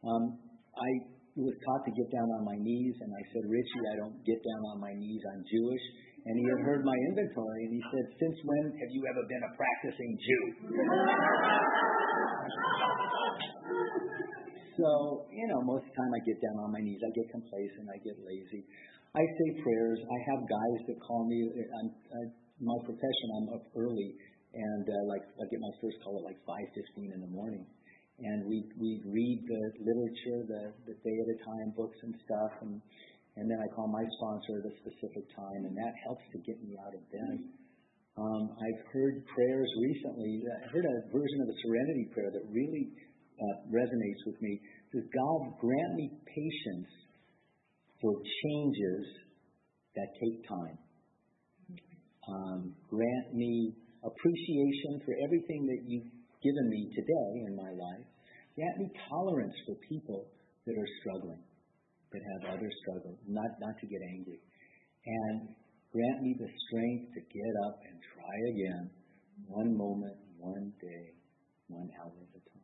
um, 0.09 0.38
I 0.74 0.90
was 1.37 1.55
taught 1.62 1.85
to 1.87 1.92
get 1.92 2.11
down 2.11 2.29
on 2.40 2.44
my 2.44 2.57
knees, 2.57 2.96
and 3.00 3.12
I 3.12 3.22
said, 3.33 3.44
Richie, 3.46 3.87
I 3.92 3.96
don't 4.00 4.24
get 4.24 4.42
down 4.42 4.64
on 4.74 4.81
my 4.81 4.92
knees. 4.96 5.22
I'm 5.33 5.44
Jewish. 5.44 5.85
And 6.20 6.37
he 6.37 6.44
had 6.53 6.61
heard 6.68 6.85
my 6.85 6.92
inventory, 7.12 7.64
and 7.64 7.72
he 7.72 7.81
said, 7.81 8.05
Since 8.20 8.37
when 8.44 8.76
have 8.76 8.90
you 8.92 9.09
ever 9.09 9.24
been 9.24 9.40
a 9.40 9.57
practicing 9.57 10.12
Jew? 10.20 10.68
So, 14.81 15.29
you 15.29 15.45
know, 15.45 15.61
most 15.61 15.85
of 15.85 15.93
the 15.93 15.97
time 16.01 16.12
I 16.16 16.21
get 16.25 16.40
down 16.40 16.57
on 16.64 16.73
my 16.73 16.81
knees, 16.81 17.05
I 17.05 17.12
get 17.12 17.29
complacent, 17.29 17.85
I 17.93 18.01
get 18.01 18.16
lazy. 18.25 18.64
I 19.12 19.21
say 19.21 19.49
prayers. 19.61 20.01
I 20.01 20.19
have 20.33 20.40
guys 20.49 20.79
that 20.88 20.99
call 21.05 21.29
me. 21.29 21.53
I'm, 21.53 21.88
I, 21.93 22.21
my 22.64 22.79
profession, 22.88 23.27
I'm 23.37 23.49
up 23.61 23.64
early, 23.77 24.16
and 24.55 24.85
uh, 24.87 25.05
like 25.11 25.27
I 25.37 25.45
get 25.51 25.61
my 25.61 25.75
first 25.83 25.99
call 26.01 26.23
at 26.23 26.33
like 26.33 26.40
5:15 26.47 27.12
in 27.12 27.21
the 27.21 27.29
morning, 27.29 27.66
and 28.23 28.47
we 28.47 28.64
we 28.79 29.03
read 29.05 29.38
the 29.45 29.62
literature, 29.83 30.40
the 30.47 30.62
the 30.87 30.97
day 31.03 31.16
at 31.27 31.29
a 31.29 31.38
time 31.43 31.75
books 31.75 31.99
and 32.07 32.14
stuff, 32.23 32.55
and 32.62 32.79
and 33.37 33.51
then 33.51 33.59
I 33.59 33.69
call 33.75 33.90
my 33.90 34.07
sponsor 34.16 34.62
at 34.62 34.71
a 34.71 34.75
specific 34.81 35.27
time, 35.35 35.61
and 35.66 35.75
that 35.75 35.93
helps 36.07 36.25
to 36.31 36.38
get 36.47 36.57
me 36.62 36.79
out 36.79 36.95
of 36.95 37.03
bed. 37.11 37.37
Um, 38.14 38.43
I've 38.55 38.83
heard 38.95 39.27
prayers 39.27 39.71
recently. 39.81 40.45
I 40.47 40.71
heard 40.71 40.87
a 40.87 40.97
version 41.11 41.38
of 41.43 41.49
the 41.51 41.59
Serenity 41.66 42.07
Prayer 42.14 42.31
that 42.31 42.47
really 42.53 42.95
resonates 43.72 44.22
with 44.26 44.40
me. 44.42 44.61
It 44.61 44.88
says, 44.92 45.07
God 45.14 45.59
grant 45.61 45.94
me 45.94 46.11
patience 46.26 46.90
for 48.00 48.12
changes 48.16 49.05
that 49.96 50.09
take 50.16 50.48
time. 50.48 50.79
Um, 52.29 52.74
grant 52.88 53.35
me 53.35 53.74
appreciation 54.05 55.03
for 55.05 55.14
everything 55.24 55.66
that 55.66 55.81
you've 55.88 56.11
given 56.40 56.66
me 56.68 56.88
today 56.94 57.31
in 57.48 57.57
my 57.57 57.72
life. 57.72 58.07
Grant 58.57 58.76
me 58.79 58.88
tolerance 59.09 59.57
for 59.66 59.76
people 59.88 60.29
that 60.66 60.76
are 60.76 60.90
struggling, 61.00 61.42
that 62.12 62.22
have 62.37 62.57
other 62.57 62.70
struggles, 62.85 63.18
not, 63.26 63.50
not 63.61 63.74
to 63.81 63.87
get 63.87 64.00
angry. 64.16 64.40
And 65.07 65.48
grant 65.92 66.22
me 66.22 66.37
the 66.38 66.48
strength 66.68 67.12
to 67.14 67.20
get 67.20 67.55
up 67.68 67.76
and 67.88 67.96
try 68.14 68.37
again, 68.53 68.85
one 69.48 69.76
moment, 69.76 70.16
one 70.38 70.72
day, 70.81 71.05
one 71.68 71.88
hour 72.00 72.12
at 72.12 72.37
a 72.37 72.42
time. 72.53 72.60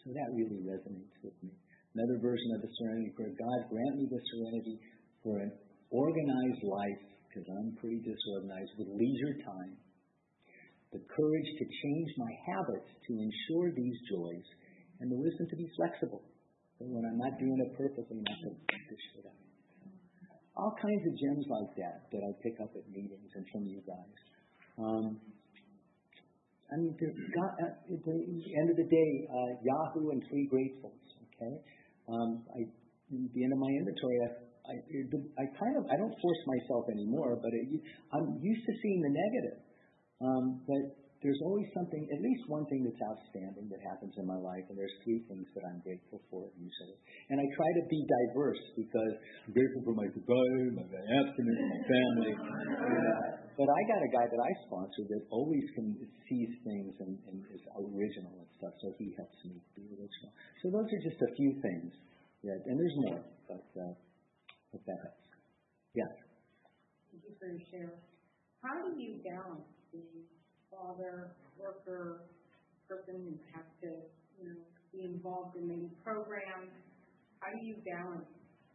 So 0.00 0.16
that 0.16 0.32
really 0.32 0.64
resonates 0.64 1.16
with 1.20 1.36
me. 1.44 1.52
Another 1.92 2.16
version 2.22 2.56
of 2.56 2.64
the 2.64 2.72
serenity 2.80 3.12
prayer 3.12 3.34
God, 3.36 3.60
grant 3.68 3.94
me 4.00 4.08
the 4.08 4.22
serenity 4.32 4.76
for 5.20 5.36
an 5.44 5.52
organized 5.92 6.64
life, 6.64 7.02
because 7.28 7.44
I'm 7.50 7.76
pretty 7.76 8.00
disorganized, 8.00 8.72
with 8.80 8.88
leisure 8.96 9.36
time, 9.44 9.76
the 10.94 11.02
courage 11.04 11.50
to 11.60 11.64
change 11.66 12.10
my 12.16 12.32
habits 12.48 12.90
to 13.06 13.12
ensure 13.18 13.68
these 13.76 13.98
joys, 14.08 14.46
and 15.02 15.12
the 15.12 15.20
wisdom 15.20 15.46
to 15.50 15.56
be 15.56 15.68
flexible. 15.76 16.24
So 16.78 16.88
when 16.88 17.04
I'm 17.04 17.20
not 17.20 17.36
doing 17.36 17.58
it 17.60 17.76
perfectly, 17.76 18.24
not 18.24 18.38
to 18.40 18.50
dish 18.56 19.06
it 19.20 19.28
out. 19.28 19.36
All 20.56 20.72
kinds 20.80 21.04
of 21.04 21.12
gems 21.12 21.46
like 21.48 21.72
that 21.76 22.08
that 22.08 22.22
I 22.24 22.30
pick 22.40 22.56
up 22.60 22.72
at 22.72 22.84
meetings 22.88 23.30
and 23.36 23.44
from 23.52 23.68
you 23.68 23.84
guys. 23.84 24.16
Um, 24.80 25.20
I 26.70 26.76
mean, 26.78 26.94
God, 26.94 27.50
at 27.66 27.82
the 27.90 28.16
end 28.54 28.70
of 28.70 28.76
the 28.76 28.86
day, 28.86 29.10
uh, 29.26 29.50
Yahoo 29.62 30.10
and 30.10 30.22
Three 30.30 30.46
Gratefuls. 30.46 31.10
Okay, 31.34 31.54
um, 32.08 32.44
I, 32.54 32.62
the 33.10 33.42
end 33.42 33.52
of 33.52 33.58
my 33.58 33.72
inventory, 33.74 34.18
I, 34.22 34.30
I, 34.70 34.74
I 35.42 35.44
kind 35.58 35.74
of 35.78 35.84
I 35.90 35.96
don't 35.98 36.14
force 36.14 36.42
myself 36.46 36.86
anymore, 36.92 37.40
but 37.42 37.50
it, 37.50 37.82
I'm 38.14 38.38
used 38.38 38.64
to 38.66 38.72
seeing 38.82 39.00
the 39.02 39.10
negative. 39.10 39.58
Um, 40.20 40.60
but 40.68 40.99
there's 41.20 41.40
always 41.44 41.68
something, 41.76 42.00
at 42.00 42.20
least 42.24 42.48
one 42.48 42.64
thing 42.72 42.80
that's 42.80 43.02
outstanding 43.12 43.68
that 43.68 43.80
happens 43.84 44.16
in 44.16 44.24
my 44.24 44.40
life, 44.40 44.64
and 44.72 44.76
there's 44.76 44.96
three 45.04 45.20
things 45.28 45.44
that 45.52 45.68
I'm 45.68 45.84
grateful 45.84 46.16
for 46.32 46.48
usually. 46.56 46.96
And 47.28 47.36
I 47.36 47.46
try 47.60 47.70
to 47.76 47.84
be 47.92 48.00
diverse 48.08 48.62
because 48.72 49.14
I'm 49.44 49.52
grateful 49.52 49.84
for 49.84 49.94
my 50.00 50.08
survival, 50.16 50.80
my 50.80 50.88
abstinence, 50.88 51.60
my 51.60 51.80
family. 51.84 52.32
but 53.52 53.68
I 53.68 53.80
got 53.84 54.00
a 54.00 54.10
guy 54.16 54.26
that 54.32 54.40
I 54.40 54.52
sponsor 54.64 55.04
that 55.12 55.22
always 55.28 55.66
can 55.76 55.92
sees 56.24 56.52
things 56.64 56.96
and, 57.04 57.12
and 57.28 57.36
is 57.52 57.64
original 57.76 58.40
and 58.40 58.48
stuff, 58.56 58.72
so 58.80 58.88
he 58.96 59.12
helps 59.20 59.36
me 59.44 59.60
be 59.76 59.84
original. 59.92 60.32
So 60.64 60.72
those 60.72 60.88
are 60.88 61.02
just 61.04 61.20
a 61.20 61.30
few 61.36 61.52
things. 61.60 61.92
Yeah, 62.40 62.56
and 62.56 62.80
there's 62.80 62.98
more, 63.12 63.20
but 63.44 63.68
uh, 63.76 63.92
but 64.72 64.80
that 64.88 64.98
helps. 65.04 65.28
Yes. 65.92 66.12
Thank 67.12 67.28
you 67.28 67.34
for 67.36 67.48
your 67.52 67.60
share. 67.68 67.94
How 68.64 68.80
do 68.80 68.96
you 68.96 69.20
balance 69.20 69.68
the 69.92 70.00
father, 70.70 71.34
worker, 71.58 72.30
person 72.88 73.18
who 73.26 73.34
has 73.54 73.66
to, 73.82 73.90
you 74.38 74.44
know, 74.46 74.56
be 74.94 75.04
involved 75.04 75.58
in 75.58 75.66
many 75.66 75.90
programs? 76.02 76.70
How 77.42 77.50
do 77.50 77.60
you 77.66 77.76
balance? 77.82 78.26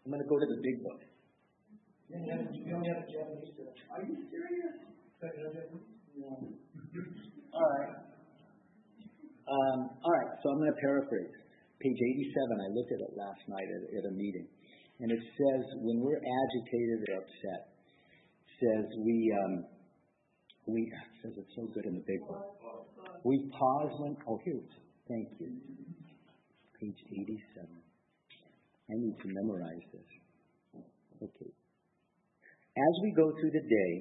I'm 0.03 0.11
going 0.11 0.21
to 0.21 0.29
go 0.29 0.37
to 0.37 0.47
the 0.51 0.59
big 0.61 0.77
book. 0.83 1.01
You 2.11 2.21
only 2.21 2.29
have, 2.29 2.45
you 2.53 2.69
only 2.75 2.89
have 2.93 3.01
a 3.01 3.07
Japanese 3.09 3.51
to 3.57 3.63
Are 3.89 4.03
you 4.05 4.15
serious? 4.29 4.75
Yeah. 6.15 6.29
All 7.55 7.69
right. 7.79 8.05
Um, 9.45 9.79
all 10.01 10.13
right, 10.13 10.31
so 10.41 10.53
I'm 10.53 10.57
going 10.57 10.73
to 10.73 10.81
paraphrase. 10.81 11.33
Page 11.81 11.99
87, 12.01 12.65
I 12.65 12.69
looked 12.73 12.91
at 12.93 13.01
it 13.01 13.13
last 13.13 13.43
night 13.49 13.69
at, 13.69 13.83
at 14.01 14.03
a 14.09 14.13
meeting. 14.13 14.47
And 15.01 15.11
it 15.11 15.21
says, 15.21 15.63
when 15.83 15.99
we're 16.01 16.21
agitated 16.21 16.99
or 17.09 17.13
upset, 17.19 17.61
says 18.57 18.85
we, 19.03 19.15
um, 19.43 19.53
we, 20.67 20.91
says 21.21 21.33
it's 21.37 21.55
so 21.55 21.69
good 21.73 21.85
in 21.85 21.93
the 21.93 22.05
big 22.05 22.21
book. 22.27 22.41
We 23.23 23.49
pause 23.53 23.93
when, 24.01 24.17
oh, 24.27 24.39
here 24.43 24.57
it 24.57 24.65
is. 24.65 24.85
Thank 25.05 25.29
you. 25.37 25.49
Page 26.81 26.99
87. 27.13 27.69
I 27.69 28.93
need 28.97 29.17
to 29.21 29.27
memorize 29.29 29.85
this. 29.93 30.09
Okay. 31.21 31.51
As 32.75 32.93
we 33.01 33.13
go 33.15 33.29
through 33.29 33.53
the 33.53 33.65
day, 33.65 33.93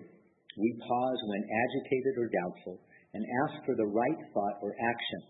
we 0.57 0.71
pause 0.81 1.21
when 1.29 1.43
agitated 1.47 2.15
or 2.19 2.29
doubtful 2.33 2.77
and 3.15 3.23
ask 3.47 3.65
for 3.65 3.77
the 3.77 3.87
right 3.87 4.21
thought 4.35 4.57
or 4.63 4.75
action. 4.75 5.21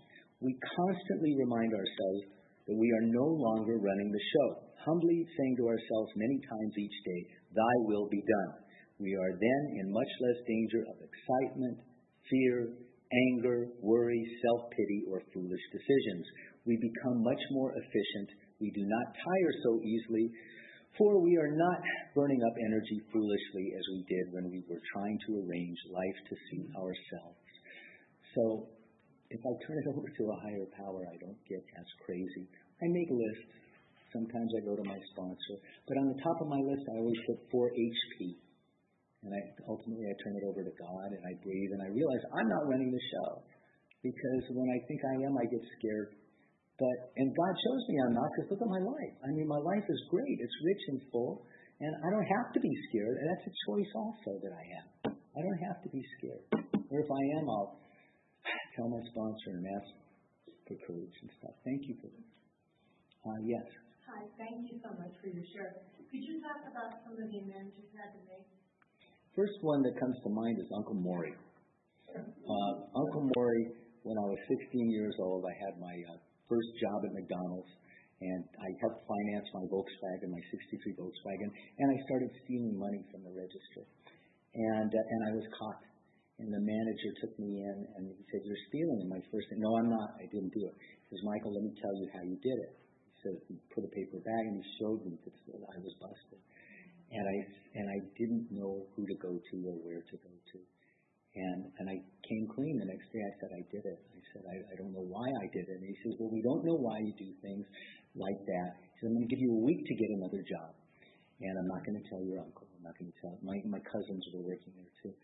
We 0.40 0.56
constantly 0.56 1.36
remind 1.36 1.72
ourselves 1.74 2.22
that 2.66 2.76
we 2.76 2.88
are 2.96 3.06
no 3.12 3.28
longer 3.28 3.76
running 3.76 4.10
the 4.10 4.26
show, 4.32 4.48
humbly 4.84 5.26
saying 5.36 5.56
to 5.60 5.68
ourselves 5.68 6.10
many 6.16 6.40
times 6.40 6.72
each 6.78 6.98
day, 7.04 7.20
Thy 7.52 7.74
will 7.84 8.08
be 8.08 8.24
done. 8.24 8.63
We 8.98 9.10
are 9.18 9.34
then 9.34 9.62
in 9.80 9.90
much 9.90 10.12
less 10.22 10.38
danger 10.46 10.82
of 10.86 10.96
excitement, 11.02 11.82
fear, 12.30 12.70
anger, 13.10 13.68
worry, 13.82 14.22
self 14.46 14.70
pity, 14.70 15.02
or 15.10 15.22
foolish 15.34 15.64
decisions. 15.74 16.24
We 16.66 16.78
become 16.78 17.22
much 17.22 17.42
more 17.50 17.74
efficient. 17.74 18.28
We 18.60 18.70
do 18.70 18.86
not 18.86 19.06
tire 19.18 19.54
so 19.66 19.82
easily, 19.82 20.30
for 20.96 21.18
we 21.20 21.36
are 21.36 21.52
not 21.52 21.80
burning 22.14 22.38
up 22.46 22.54
energy 22.70 23.02
foolishly 23.10 23.66
as 23.74 23.84
we 23.92 24.00
did 24.06 24.30
when 24.30 24.46
we 24.50 24.62
were 24.70 24.80
trying 24.94 25.18
to 25.26 25.42
arrange 25.42 25.80
life 25.90 26.18
to 26.30 26.34
suit 26.50 26.70
ourselves. 26.78 27.42
So, 28.38 28.70
if 29.30 29.42
I 29.42 29.52
turn 29.66 29.78
it 29.82 29.90
over 29.94 30.06
to 30.06 30.24
a 30.30 30.40
higher 30.46 30.68
power, 30.78 31.02
I 31.02 31.16
don't 31.18 31.42
get 31.50 31.62
as 31.76 31.88
crazy. 32.06 32.46
I 32.78 32.86
make 32.88 33.10
lists. 33.10 33.58
Sometimes 34.14 34.54
I 34.54 34.62
go 34.62 34.78
to 34.78 34.86
my 34.86 34.98
sponsor. 35.10 35.58
But 35.90 35.98
on 35.98 36.06
the 36.14 36.22
top 36.22 36.38
of 36.38 36.46
my 36.46 36.62
list, 36.62 36.86
I 36.86 37.02
always 37.02 37.18
put 37.26 37.42
4 37.50 37.74
HP. 37.74 38.38
And 39.24 39.32
I 39.32 39.40
ultimately 39.64 40.04
I 40.04 40.14
turn 40.20 40.36
it 40.36 40.44
over 40.44 40.60
to 40.60 40.74
God 40.76 41.08
and 41.16 41.24
I 41.24 41.32
breathe 41.40 41.72
and 41.72 41.80
I 41.80 41.88
realize 41.88 42.22
I'm 42.28 42.50
not 42.52 42.68
running 42.68 42.92
the 42.92 43.04
show. 43.08 43.40
Because 44.04 44.44
when 44.52 44.68
I 44.68 44.78
think 44.84 45.00
I 45.00 45.14
am, 45.24 45.32
I 45.40 45.48
get 45.48 45.64
scared. 45.80 46.12
But 46.76 46.96
and 47.16 47.32
God 47.32 47.54
shows 47.56 47.82
me 47.88 47.94
I'm 48.04 48.14
not 48.14 48.28
because 48.36 48.52
look 48.52 48.60
at 48.60 48.68
my 48.68 48.84
life. 48.84 49.14
I 49.24 49.32
mean 49.32 49.48
my 49.48 49.62
life 49.64 49.86
is 49.88 50.00
great. 50.12 50.36
It's 50.44 50.58
rich 50.60 50.82
and 50.92 51.00
full. 51.08 51.48
And 51.80 51.90
I 51.90 52.08
don't 52.12 52.28
have 52.28 52.52
to 52.52 52.60
be 52.60 52.72
scared. 52.92 53.16
And 53.16 53.26
that's 53.32 53.48
a 53.48 53.54
choice 53.66 53.92
also 53.96 54.30
that 54.44 54.52
I 54.52 54.64
have. 54.76 54.88
I 55.34 55.40
don't 55.40 55.62
have 55.66 55.82
to 55.82 55.90
be 55.90 56.04
scared. 56.20 56.44
Or 56.92 57.00
if 57.00 57.10
I 57.10 57.22
am, 57.40 57.48
I'll 57.48 57.80
tell 58.76 58.92
my 58.92 59.02
sponsor 59.10 59.58
and 59.58 59.66
ask 59.66 59.90
for 60.68 60.76
courage 60.86 61.16
and 61.24 61.30
stuff. 61.40 61.56
Thank 61.64 61.88
you 61.88 61.94
for 61.98 62.08
this. 62.12 62.28
Uh, 63.24 63.40
yes. 63.42 63.66
Hi, 64.04 64.20
thank 64.36 64.68
you 64.68 64.76
so 64.84 64.92
much 65.00 65.16
for 65.18 65.32
your 65.32 65.44
share. 65.56 65.80
Could 65.96 66.22
you 66.22 66.44
talk 66.44 66.60
about 66.68 67.02
some 67.02 67.16
of 67.16 67.24
the 67.24 67.38
amends 67.40 67.72
you've 67.74 67.96
had 67.96 68.12
to 68.12 68.20
make? 68.28 68.46
First 69.34 69.58
one 69.66 69.82
that 69.82 69.98
comes 69.98 70.14
to 70.22 70.30
mind 70.30 70.62
is 70.62 70.70
Uncle 70.70 70.94
Maury. 70.94 71.34
Uh, 72.14 72.72
Uncle 72.94 73.26
Maury, 73.34 73.66
when 74.06 74.14
I 74.14 74.26
was 74.30 74.38
16 74.46 74.94
years 74.94 75.10
old, 75.18 75.42
I 75.42 75.54
had 75.58 75.74
my 75.82 75.96
uh, 76.06 76.22
first 76.46 76.70
job 76.78 77.02
at 77.02 77.10
McDonald's, 77.10 77.66
and 78.22 78.46
I 78.46 78.70
helped 78.78 79.02
finance 79.10 79.42
my 79.50 79.66
Volkswagen, 79.66 80.30
my 80.30 80.38
63 80.54 80.86
Volkswagen, 80.94 81.50
and 81.50 81.86
I 81.90 81.98
started 82.06 82.30
stealing 82.46 82.78
money 82.78 83.02
from 83.10 83.26
the 83.26 83.34
register. 83.34 83.82
And, 84.54 84.90
uh, 84.94 85.02
and 85.02 85.20
I 85.26 85.30
was 85.34 85.46
caught. 85.58 85.82
And 86.38 86.54
the 86.54 86.62
manager 86.62 87.10
took 87.18 87.34
me 87.34 87.58
in 87.58 87.76
and 87.98 88.14
he 88.14 88.22
said, 88.30 88.42
You're 88.46 88.64
stealing. 88.70 89.02
And 89.02 89.10
my 89.10 89.22
first 89.34 89.50
thing, 89.50 89.58
No, 89.58 89.70
I'm 89.82 89.90
not. 89.90 90.14
I 90.18 90.30
didn't 90.30 90.54
do 90.54 90.62
it. 90.66 90.74
He 90.78 91.04
says, 91.10 91.22
Michael, 91.26 91.54
let 91.54 91.62
me 91.62 91.74
tell 91.78 91.94
you 91.94 92.06
how 92.10 92.22
you 92.22 92.38
did 92.38 92.58
it. 92.70 92.74
He 92.74 93.16
said, 93.22 93.34
He 93.50 93.54
put 93.70 93.86
a 93.86 93.90
paper 93.90 94.18
bag 94.18 94.42
and 94.50 94.58
he 94.58 94.66
showed 94.78 95.02
me 95.06 95.14
that 95.18 95.62
I 95.62 95.78
was 95.78 95.94
busted 95.98 96.42
and 97.14 97.24
I 97.30 97.36
and 97.78 97.86
I 97.90 97.98
didn't 98.24 98.48
know 98.48 98.88
who 98.96 99.04
to 99.04 99.16
go 99.20 99.36
to 99.36 99.56
or 99.68 99.76
where 99.84 100.00
to 100.00 100.16
go 100.16 100.32
to. 100.32 100.58
And 101.36 101.60
and 101.76 101.86
I 101.92 101.96
came 102.24 102.44
clean 102.56 102.80
the 102.80 102.88
next 102.88 103.12
day. 103.12 103.20
I 103.20 103.32
said 103.36 103.50
I 103.52 103.62
did 103.68 103.84
it. 103.84 104.00
I 104.00 104.20
said 104.32 104.42
I, 104.48 104.56
I 104.72 104.74
don't 104.80 104.96
know 104.96 105.04
why 105.04 105.28
I 105.28 105.46
did 105.52 105.68
it. 105.68 105.76
And 105.76 105.84
he 105.84 105.96
says, 106.00 106.16
well, 106.16 106.32
we 106.32 106.40
don't 106.40 106.64
know 106.64 106.78
why 106.80 106.96
you 107.04 107.12
do 107.20 107.28
things 107.44 107.66
like 108.16 108.40
that. 108.48 108.70
He 108.80 108.94
said, 109.02 109.12
I'm 109.12 109.18
going 109.18 109.28
to 109.28 109.32
give 109.34 109.42
you 109.42 109.52
a 109.52 109.62
week 109.66 109.82
to 109.82 109.94
get 109.98 110.10
another 110.14 110.40
job, 110.46 110.70
and 111.42 111.52
I'm 111.58 111.68
not 111.68 111.82
going 111.82 111.98
to 111.98 112.06
tell 112.06 112.22
your 112.22 112.40
uncle. 112.40 112.70
I'm 112.78 112.86
not 112.86 112.96
going 112.96 113.10
to 113.10 113.18
tell 113.20 113.34
my 113.44 113.58
my 113.68 113.82
cousins 113.82 114.22
were 114.32 114.46
working 114.46 114.72
there 114.78 114.94
too. 115.04 115.14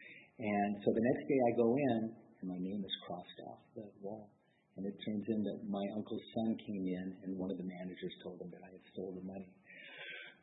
And 0.43 0.71
so 0.85 0.93
the 0.93 1.05
next 1.05 1.25
day 1.31 1.41
I 1.41 1.53
go 1.57 1.69
in, 1.79 1.99
and 2.43 2.47
my 2.51 2.59
name 2.59 2.83
is 2.83 2.95
crossed 3.07 3.39
off 3.47 3.61
the 3.79 3.87
wall. 4.03 4.29
And 4.79 4.87
it 4.87 4.97
turns 5.05 5.27
in 5.29 5.41
that 5.45 5.59
my 5.69 5.85
uncle's 5.95 6.27
son 6.35 6.57
came 6.57 6.85
in, 6.89 7.07
and 7.23 7.37
one 7.37 7.51
of 7.51 7.59
the 7.59 7.69
managers 7.69 8.15
told 8.25 8.41
him 8.41 8.51
that 8.51 8.63
I 8.65 8.71
had 8.71 8.85
stolen 8.95 9.23
money. 9.27 9.51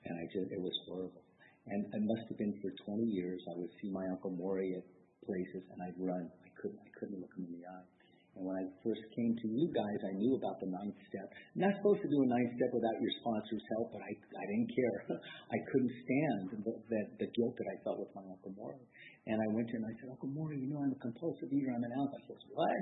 And 0.06 0.14
I 0.14 0.24
just, 0.32 0.48
it 0.52 0.62
was 0.62 0.76
horrible. 0.86 1.27
And 1.70 1.86
it 1.94 2.02
must 2.02 2.28
have 2.30 2.38
been 2.38 2.58
for 2.62 2.72
20 2.72 3.04
years. 3.04 3.44
I 3.50 3.54
would 3.56 3.72
see 3.82 3.90
my 3.90 4.08
uncle 4.08 4.32
Maury 4.32 4.76
at 4.76 4.84
places, 5.26 5.64
and 5.72 5.82
I'd 5.82 5.96
run. 5.98 6.30
I 6.46 6.62
couldn't, 6.62 6.80
I 6.80 7.00
couldn't 7.00 7.20
look 7.20 7.36
him 7.38 7.48
in 7.50 7.60
the 7.60 7.68
eye. 7.68 7.97
And 8.38 8.46
when 8.46 8.54
I 8.54 8.70
first 8.86 9.02
came 9.18 9.34
to 9.34 9.48
you 9.50 9.66
guys, 9.74 10.00
I 10.06 10.14
knew 10.14 10.38
about 10.38 10.62
the 10.62 10.70
ninth 10.70 10.94
step. 11.10 11.26
Not 11.58 11.74
supposed 11.82 12.06
to 12.06 12.10
do 12.14 12.22
a 12.22 12.30
ninth 12.30 12.54
step 12.54 12.70
without 12.70 12.98
your 13.02 13.14
sponsor's 13.18 13.66
help, 13.74 13.90
but 13.98 14.02
I, 14.06 14.14
I 14.14 14.46
didn't 14.54 14.70
care. 14.78 14.98
I 15.58 15.60
couldn't 15.74 15.94
stand 16.06 16.44
the, 16.62 16.74
the, 16.78 17.02
the 17.18 17.28
guilt 17.34 17.58
that 17.58 17.66
I 17.66 17.76
felt 17.82 17.98
with 17.98 18.14
my 18.14 18.22
Uncle 18.30 18.54
Maury. 18.54 18.86
And 19.28 19.42
I 19.42 19.48
went 19.52 19.68
to 19.68 19.76
him 19.76 19.84
and 19.84 19.92
I 19.92 19.96
said, 20.00 20.08
Uncle 20.14 20.32
Maury, 20.32 20.56
you 20.62 20.70
know 20.70 20.80
I'm 20.80 20.94
a 20.94 21.02
compulsive 21.02 21.50
eater. 21.52 21.74
I'm 21.74 21.84
an 21.84 21.92
alcoholic. 21.98 22.24
He 22.24 22.32
says, 22.32 22.44
what? 22.54 22.80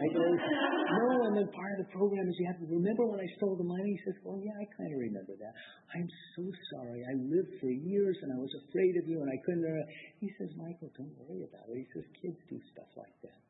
I 0.00 0.06
go, 0.14 0.22
no, 0.24 1.04
and 1.28 1.34
then 1.42 1.48
part 1.52 1.70
of 1.76 1.78
the 1.84 1.90
program 1.92 2.24
is 2.24 2.34
you 2.38 2.48
have 2.54 2.60
to 2.62 2.70
remember 2.70 3.04
when 3.10 3.20
I 3.20 3.28
stole 3.36 3.58
the 3.58 3.68
money. 3.68 3.90
He 3.92 4.00
says, 4.08 4.16
well, 4.24 4.40
yeah, 4.40 4.56
I 4.56 4.64
kind 4.78 4.90
of 4.94 4.98
remember 5.02 5.34
that. 5.42 5.52
I'm 5.92 6.08
so 6.38 6.44
sorry. 6.72 7.02
I 7.04 7.14
lived 7.18 7.52
for 7.60 7.68
years 7.68 8.16
and 8.24 8.30
I 8.32 8.38
was 8.40 8.52
afraid 8.64 8.94
of 8.96 9.04
you 9.10 9.18
and 9.20 9.28
I 9.28 9.38
couldn't. 9.42 9.66
Uh, 9.66 9.84
he 10.22 10.28
says, 10.40 10.54
Michael, 10.56 10.88
don't 10.96 11.12
worry 11.20 11.44
about 11.44 11.68
it. 11.68 11.82
He 11.82 11.88
says, 11.92 12.06
kids 12.16 12.40
do 12.48 12.56
stuff 12.72 12.88
like 12.96 13.16
that. 13.28 13.43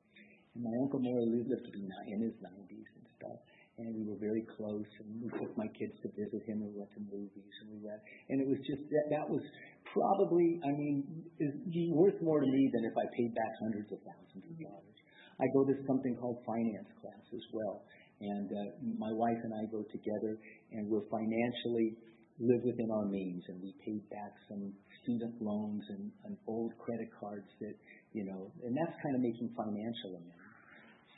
And 0.54 0.62
my 0.62 0.74
Uncle 0.78 1.02
Maury 1.02 1.26
lived 1.26 1.50
to 1.50 1.72
be 1.74 1.82
in 1.82 2.18
his 2.22 2.36
90s 2.38 2.88
and 2.94 3.06
stuff. 3.18 3.38
And 3.74 3.90
we 3.90 4.06
were 4.06 4.18
very 4.22 4.46
close, 4.54 4.86
and 5.02 5.18
we 5.18 5.26
took 5.34 5.50
my 5.58 5.66
kids 5.74 5.98
to 6.06 6.08
visit 6.14 6.46
him, 6.46 6.62
and 6.62 6.70
we 6.70 6.78
went 6.78 6.94
to 6.94 7.02
movies, 7.10 7.54
and 7.66 7.74
we 7.74 7.82
went, 7.82 7.98
and 8.30 8.38
it 8.38 8.46
was 8.46 8.62
just 8.62 8.86
that 8.86 9.06
that 9.10 9.26
was 9.26 9.42
probably, 9.90 10.62
I 10.62 10.70
mean, 10.78 11.02
is 11.42 11.50
worth 11.90 12.14
more 12.22 12.38
to 12.38 12.46
me 12.46 12.70
than 12.70 12.86
if 12.86 12.94
I 12.94 13.02
paid 13.18 13.34
back 13.34 13.50
hundreds 13.58 13.90
of 13.90 13.98
thousands 14.06 14.46
of 14.46 14.54
dollars. 14.62 14.98
I 15.42 15.50
go 15.50 15.66
to 15.66 15.74
something 15.90 16.14
called 16.22 16.38
finance 16.46 16.86
class 17.02 17.26
as 17.34 17.42
well, 17.50 17.82
and 18.22 18.46
uh, 18.46 18.78
my 18.94 19.10
wife 19.10 19.42
and 19.42 19.50
I 19.58 19.66
go 19.66 19.82
together, 19.90 20.38
and 20.70 20.86
we're 20.86 21.10
financially 21.10 21.98
live 22.38 22.62
within 22.62 22.90
our 22.90 23.06
means, 23.06 23.42
and 23.50 23.62
we 23.62 23.74
paid 23.82 24.02
back 24.10 24.34
some 24.46 24.70
student 25.02 25.34
loans 25.42 25.82
and, 25.90 26.10
and 26.24 26.36
old 26.46 26.72
credit 26.78 27.10
cards 27.18 27.46
that, 27.60 27.74
you 28.12 28.24
know, 28.24 28.50
and 28.62 28.74
that's 28.74 28.96
kind 29.02 29.14
of 29.14 29.22
making 29.22 29.50
financial 29.54 30.18
amends. 30.18 30.43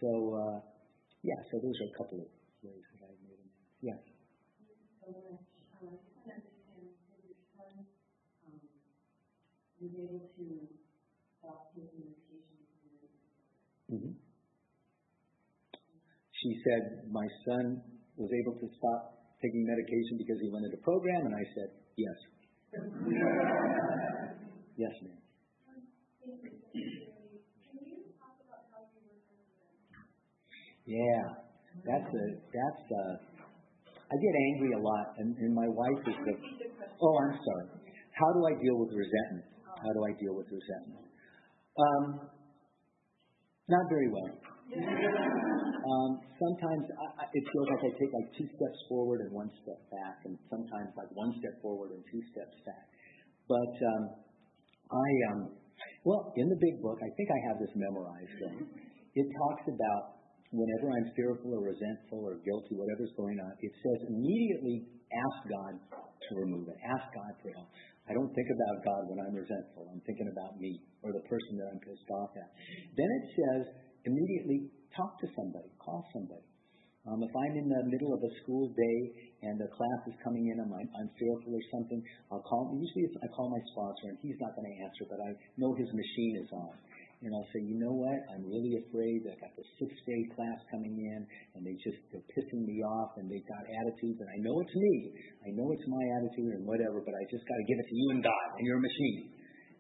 So, 0.01 0.09
uh, 0.37 0.61
yeah, 1.23 1.41
so 1.51 1.59
those 1.59 1.77
are 1.81 1.89
a 1.89 1.97
couple 1.97 2.21
of 2.21 2.29
ways 2.61 2.85
that 2.93 3.09
I've 3.09 3.21
made 3.25 3.41
them. 3.41 3.51
Yes. 3.81 4.01
So 5.01 5.09
um, 5.09 5.41
I 5.41 5.57
just 5.57 5.73
want 5.81 5.97
to 5.97 6.29
understand, 6.29 6.45
with 7.17 7.25
your 7.25 7.41
son, 7.57 7.89
um, 8.45 8.61
was 9.81 9.93
able 9.97 10.29
to 10.37 10.45
stop 11.41 11.73
taking 11.73 12.13
medication 12.13 12.57
Mm-hmm. 13.87 14.19
She 16.43 16.51
said 16.67 17.07
my 17.11 17.27
son 17.47 17.81
was 18.17 18.31
able 18.35 18.59
to 18.59 18.69
stop 18.77 19.17
taking 19.41 19.65
medication 19.65 20.19
because 20.19 20.41
he 20.43 20.51
went 20.51 20.65
into 20.67 20.77
program, 20.83 21.27
and 21.27 21.35
I 21.35 21.45
said 21.55 21.71
yes. 21.97 22.19
yes, 24.77 24.93
ma'am. 25.03 25.17
Yeah, 30.87 31.23
that's 31.83 32.07
a 32.07 32.25
that's 32.55 32.85
a. 32.95 33.05
I 34.07 34.15
get 34.23 34.35
angry 34.55 34.71
a 34.79 34.83
lot, 34.83 35.07
and, 35.19 35.35
and 35.35 35.51
my 35.51 35.67
wife 35.67 36.03
is 36.07 36.15
the. 36.15 36.35
Oh, 37.03 37.15
I'm 37.27 37.35
sorry. 37.35 37.67
How 38.15 38.31
do 38.33 38.41
I 38.47 38.55
deal 38.63 38.79
with 38.79 38.95
resentment? 38.95 39.51
How 39.67 39.91
do 39.91 40.01
I 40.07 40.13
deal 40.15 40.35
with 40.39 40.47
resentment? 40.47 41.05
Um, 41.75 42.05
not 43.69 43.85
very 43.91 44.09
well. 44.09 44.31
Um, 45.87 46.19
sometimes 46.35 46.83
I, 46.99 47.07
I, 47.23 47.25
it 47.31 47.45
feels 47.47 47.69
like 47.71 47.83
I 47.87 47.93
take 47.95 48.11
like 48.11 48.27
two 48.35 48.49
steps 48.59 48.81
forward 48.91 49.23
and 49.23 49.31
one 49.31 49.47
step 49.63 49.79
back, 49.95 50.19
and 50.27 50.35
sometimes 50.51 50.91
like 50.99 51.07
one 51.15 51.31
step 51.39 51.55
forward 51.63 51.95
and 51.95 52.03
two 52.11 52.19
steps 52.35 52.59
back. 52.67 52.91
But 53.47 53.71
um, 53.71 54.03
I, 54.91 55.09
um, 55.31 55.41
well, 56.03 56.35
in 56.35 56.51
the 56.51 56.59
big 56.59 56.83
book, 56.83 56.99
I 56.99 57.11
think 57.15 57.31
I 57.31 57.41
have 57.47 57.57
this 57.63 57.71
memorized. 57.79 58.35
Though. 58.35 58.67
It 59.15 59.27
talks 59.31 59.65
about 59.71 60.16
whenever 60.53 60.87
I'm 60.93 61.09
fearful 61.15 61.55
or 61.55 61.63
resentful 61.67 62.23
or 62.23 62.39
guilty, 62.43 62.75
whatever's 62.79 63.15
going 63.19 63.39
on, 63.41 63.53
it 63.59 63.73
says 63.83 63.99
immediately 64.11 64.87
ask 65.11 65.39
God 65.51 65.75
to 65.99 66.31
remove 66.37 66.67
it. 66.69 66.79
Ask 66.83 67.07
God 67.15 67.33
for 67.43 67.51
help. 67.55 67.71
I 68.07 68.15
don't 68.15 68.31
think 68.31 68.51
about 68.51 68.77
God 68.87 69.03
when 69.11 69.19
I'm 69.19 69.35
resentful. 69.35 69.91
I'm 69.91 70.03
thinking 70.07 70.31
about 70.31 70.59
me 70.63 70.79
or 71.03 71.11
the 71.11 71.25
person 71.27 71.59
that 71.59 71.67
I'm 71.75 71.81
pissed 71.83 72.11
off 72.23 72.31
at. 72.39 72.51
Then 72.95 73.09
it 73.11 73.25
says 73.35 73.63
immediately 74.07 74.71
talk 74.95 75.19
to 75.19 75.29
somebody, 75.35 75.71
call 75.83 76.07
somebody. 76.15 76.47
Um, 77.07 77.23
if 77.23 77.31
I'm 77.31 77.55
in 77.55 77.71
the 77.71 77.83
middle 77.87 78.11
of 78.11 78.19
a 78.19 78.33
school 78.43 78.67
day 78.75 78.99
and 79.47 79.55
the 79.63 79.71
class 79.71 80.01
is 80.11 80.17
coming 80.27 80.43
in 80.51 80.59
and 80.59 80.71
I'm, 80.75 80.91
I'm 80.99 81.11
fearful 81.15 81.55
or 81.55 81.65
something, 81.71 82.03
I'll 82.35 82.43
call. 82.43 82.75
Usually 82.75 83.07
I 83.23 83.31
call 83.31 83.47
my 83.47 83.63
sponsor 83.71 84.11
and 84.11 84.19
he's 84.27 84.35
not 84.43 84.59
going 84.59 84.67
to 84.67 84.77
answer, 84.83 85.07
but 85.07 85.23
I 85.23 85.31
know 85.55 85.71
his 85.79 85.87
machine 85.95 86.35
is 86.43 86.51
on 86.51 86.75
and 87.25 87.33
I'll 87.33 87.49
say, 87.49 87.65
you 87.65 87.81
know 87.81 87.97
what? 87.97 88.19
I'm 88.37 88.45
really 88.45 88.77
afraid. 88.77 89.25
I 89.25 89.37
got 89.41 89.53
the 89.57 89.65
sixth 89.81 90.01
grade 90.05 90.29
class 90.37 90.59
coming 90.69 90.93
in, 90.93 91.21
and 91.57 91.65
they 91.65 91.73
just 91.81 91.97
they're 92.13 92.29
pissing 92.37 92.69
me 92.69 92.85
off, 92.85 93.17
and 93.17 93.25
they've 93.33 93.49
got 93.49 93.65
attitudes, 93.65 94.21
and 94.21 94.29
I 94.29 94.39
know 94.45 94.57
it's 94.61 94.77
me. 94.77 94.95
I 95.49 95.51
know 95.57 95.69
it's 95.73 95.89
my 95.89 96.05
attitude 96.21 96.53
and 96.61 96.65
whatever, 96.69 97.01
but 97.01 97.17
I 97.17 97.23
just 97.33 97.45
got 97.49 97.57
to 97.57 97.67
give 97.67 97.79
it 97.81 97.89
to 97.89 97.97
you 97.97 98.07
and 98.13 98.21
God 98.21 98.49
and 98.61 98.65
your 98.69 98.81
machine. 98.85 99.33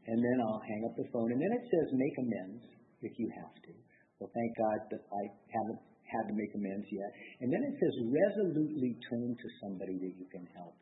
And 0.08 0.18
then 0.22 0.36
I'll 0.48 0.64
hang 0.64 0.82
up 0.88 0.94
the 0.96 1.08
phone, 1.12 1.28
and 1.28 1.40
then 1.42 1.52
it 1.52 1.64
says 1.68 1.86
make 1.92 2.16
amends 2.16 2.62
if 3.04 3.12
you 3.20 3.28
have 3.36 3.54
to. 3.68 3.72
Well, 4.16 4.32
thank 4.32 4.50
God 4.56 4.78
that 4.96 5.04
I 5.12 5.22
haven't 5.52 5.82
had 6.08 6.24
to 6.30 6.34
make 6.34 6.52
amends 6.56 6.88
yet. 6.88 7.10
And 7.44 7.52
then 7.52 7.62
it 7.68 7.74
says 7.76 7.94
resolutely 8.00 8.96
turn 9.12 9.36
to 9.36 9.48
somebody 9.60 10.00
that 10.00 10.14
you 10.16 10.26
can 10.32 10.46
help. 10.56 10.72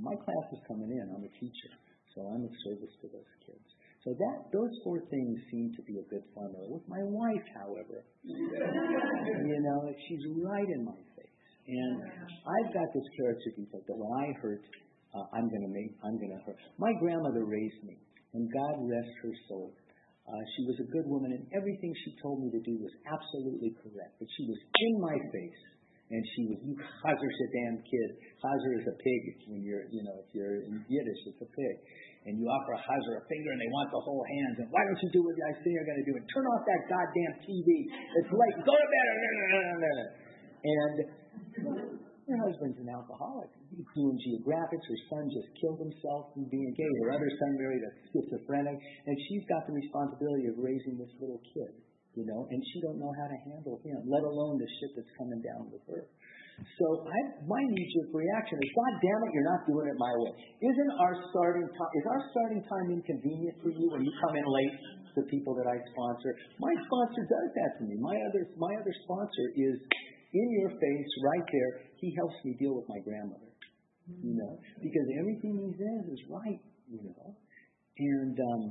My 0.00 0.16
class 0.18 0.46
is 0.50 0.66
coming 0.66 0.90
in. 0.90 1.04
I'm 1.14 1.22
a 1.22 1.32
teacher, 1.38 1.72
so 2.16 2.26
I'm 2.26 2.42
of 2.42 2.54
service 2.66 2.94
to 3.04 3.06
those 3.12 3.32
kids. 3.46 3.68
So 4.02 4.10
that 4.18 4.50
those 4.50 4.74
four 4.82 4.98
things 5.14 5.38
seem 5.46 5.70
to 5.78 5.82
be 5.86 6.02
a 6.02 6.06
good 6.10 6.26
formula. 6.34 6.66
With 6.66 6.82
my 6.90 7.02
wife, 7.06 7.46
however, 7.54 8.02
you 8.26 9.58
know, 9.62 9.78
she's 9.94 10.24
right 10.42 10.66
in 10.66 10.82
my 10.82 10.98
face, 11.14 11.38
and 11.70 12.02
I've 12.42 12.70
got 12.74 12.90
this 12.90 13.06
character 13.14 13.54
defect 13.54 13.86
that 13.86 13.94
when 13.94 14.10
I 14.18 14.34
hurt, 14.42 14.62
uh, 15.14 15.26
I'm 15.38 15.46
gonna 15.46 15.70
make, 15.70 15.94
I'm 16.02 16.18
gonna 16.18 16.42
hurt. 16.42 16.58
My 16.82 16.90
grandmother 16.98 17.46
raised 17.46 17.78
me, 17.86 17.94
and 18.34 18.50
God 18.50 18.74
rest 18.90 19.14
her 19.22 19.34
soul. 19.46 19.70
Uh, 20.26 20.42
she 20.58 20.66
was 20.66 20.82
a 20.82 20.88
good 20.90 21.06
woman, 21.06 21.38
and 21.38 21.46
everything 21.54 21.94
she 22.02 22.18
told 22.22 22.42
me 22.42 22.50
to 22.50 22.62
do 22.66 22.74
was 22.82 22.90
absolutely 23.06 23.70
correct. 23.86 24.18
But 24.18 24.26
she 24.34 24.50
was 24.50 24.58
in 24.58 24.92
my 24.98 25.14
face, 25.30 25.62
and 26.10 26.22
she 26.34 26.42
was, 26.50 26.58
you 26.66 26.74
chazer 26.74 27.30
damn 27.54 27.76
kid. 27.84 28.08
Chazer 28.42 28.72
is 28.80 28.86
a 28.90 28.96
pig 28.96 29.22
when 29.52 29.60
you're, 29.62 29.86
you 29.92 30.02
know, 30.02 30.16
if 30.24 30.28
you're 30.34 30.66
in 30.66 30.82
Yiddish, 30.88 31.20
it's 31.30 31.42
a 31.44 31.50
pig 31.50 31.76
and 32.26 32.38
you 32.38 32.46
offer 32.46 32.78
a 32.78 32.82
chazer 32.86 33.18
a 33.18 33.22
finger 33.26 33.50
and 33.50 33.58
they 33.58 33.70
want 33.74 33.90
the 33.90 33.98
whole 33.98 34.22
hands. 34.22 34.62
And 34.62 34.68
why 34.70 34.86
don't 34.86 35.00
you 35.02 35.10
do 35.10 35.20
what 35.26 35.34
I 35.34 35.52
say 35.58 35.74
you're 35.74 35.88
going 35.88 35.98
to 35.98 36.06
do? 36.06 36.14
And 36.14 36.24
turn 36.30 36.46
off 36.54 36.62
that 36.70 36.82
goddamn 36.86 37.34
TV. 37.42 37.68
It's 38.22 38.30
late. 38.30 38.56
Go 38.62 38.74
to 38.78 38.88
bed. 38.94 39.06
And 40.62 40.94
her 42.30 42.38
husband's 42.46 42.78
an 42.78 42.94
alcoholic. 42.94 43.50
He's 43.74 43.90
doing 43.98 44.14
geographics. 44.22 44.86
Her 44.86 45.00
son 45.10 45.24
just 45.34 45.50
killed 45.58 45.82
himself 45.82 46.30
from 46.38 46.46
being 46.46 46.70
gay. 46.78 46.92
Her 47.02 47.18
other 47.18 47.26
son 47.26 47.58
married 47.58 47.82
a 47.82 47.90
schizophrenic. 48.14 48.78
And 48.78 49.14
she's 49.26 49.42
got 49.50 49.66
the 49.66 49.74
responsibility 49.74 50.46
of 50.46 50.62
raising 50.62 51.02
this 51.02 51.10
little 51.18 51.42
kid, 51.42 51.74
you 52.12 52.24
know, 52.28 52.44
and 52.52 52.60
she 52.72 52.78
don't 52.84 53.00
know 53.00 53.12
how 53.16 53.28
to 53.28 53.38
handle 53.48 53.80
him, 53.80 54.04
let 54.04 54.24
alone 54.24 54.60
the 54.60 54.68
shit 54.80 54.92
that's 54.96 55.12
coming 55.16 55.40
down 55.40 55.72
with 55.72 55.80
her. 55.88 56.04
So 56.76 56.86
I, 57.08 57.18
my 57.48 57.62
knee-jerk 57.64 58.12
reaction 58.12 58.60
is, 58.60 58.70
God 58.76 58.92
damn 59.00 59.20
it, 59.24 59.30
you're 59.32 59.48
not 59.48 59.64
doing 59.64 59.88
it 59.88 59.96
my 59.96 60.14
way. 60.20 60.32
Isn't 60.60 60.92
our 61.00 61.14
starting 61.32 61.64
time, 61.64 61.92
is 61.96 62.06
our 62.06 62.22
starting 62.28 62.62
time 62.68 62.86
inconvenient 62.92 63.56
for 63.64 63.72
you 63.72 63.88
when 63.88 64.04
you 64.04 64.12
come 64.20 64.36
in 64.36 64.44
late 64.44 64.76
to 65.16 65.20
people 65.32 65.56
that 65.56 65.64
I 65.64 65.80
sponsor? 65.96 66.36
My 66.60 66.70
sponsor 66.84 67.24
does 67.24 67.48
that 67.56 67.70
to 67.80 67.82
me. 67.88 67.96
My 67.98 68.14
other, 68.28 68.42
my 68.60 68.72
other 68.76 68.94
sponsor 69.08 69.46
is 69.56 69.76
in 70.36 70.46
your 70.60 70.76
face, 70.76 71.10
right 71.24 71.46
there. 71.48 71.72
He 71.96 72.12
helps 72.20 72.36
me 72.44 72.52
deal 72.60 72.76
with 72.76 72.84
my 72.88 73.00
grandmother, 73.00 73.52
you 74.20 74.36
know, 74.36 74.60
because 74.76 75.06
everything 75.24 75.56
he 75.56 75.72
says 75.80 76.04
is 76.12 76.20
right, 76.28 76.60
you 76.92 77.00
know. 77.00 77.32
And, 77.96 78.36
um, 78.36 78.62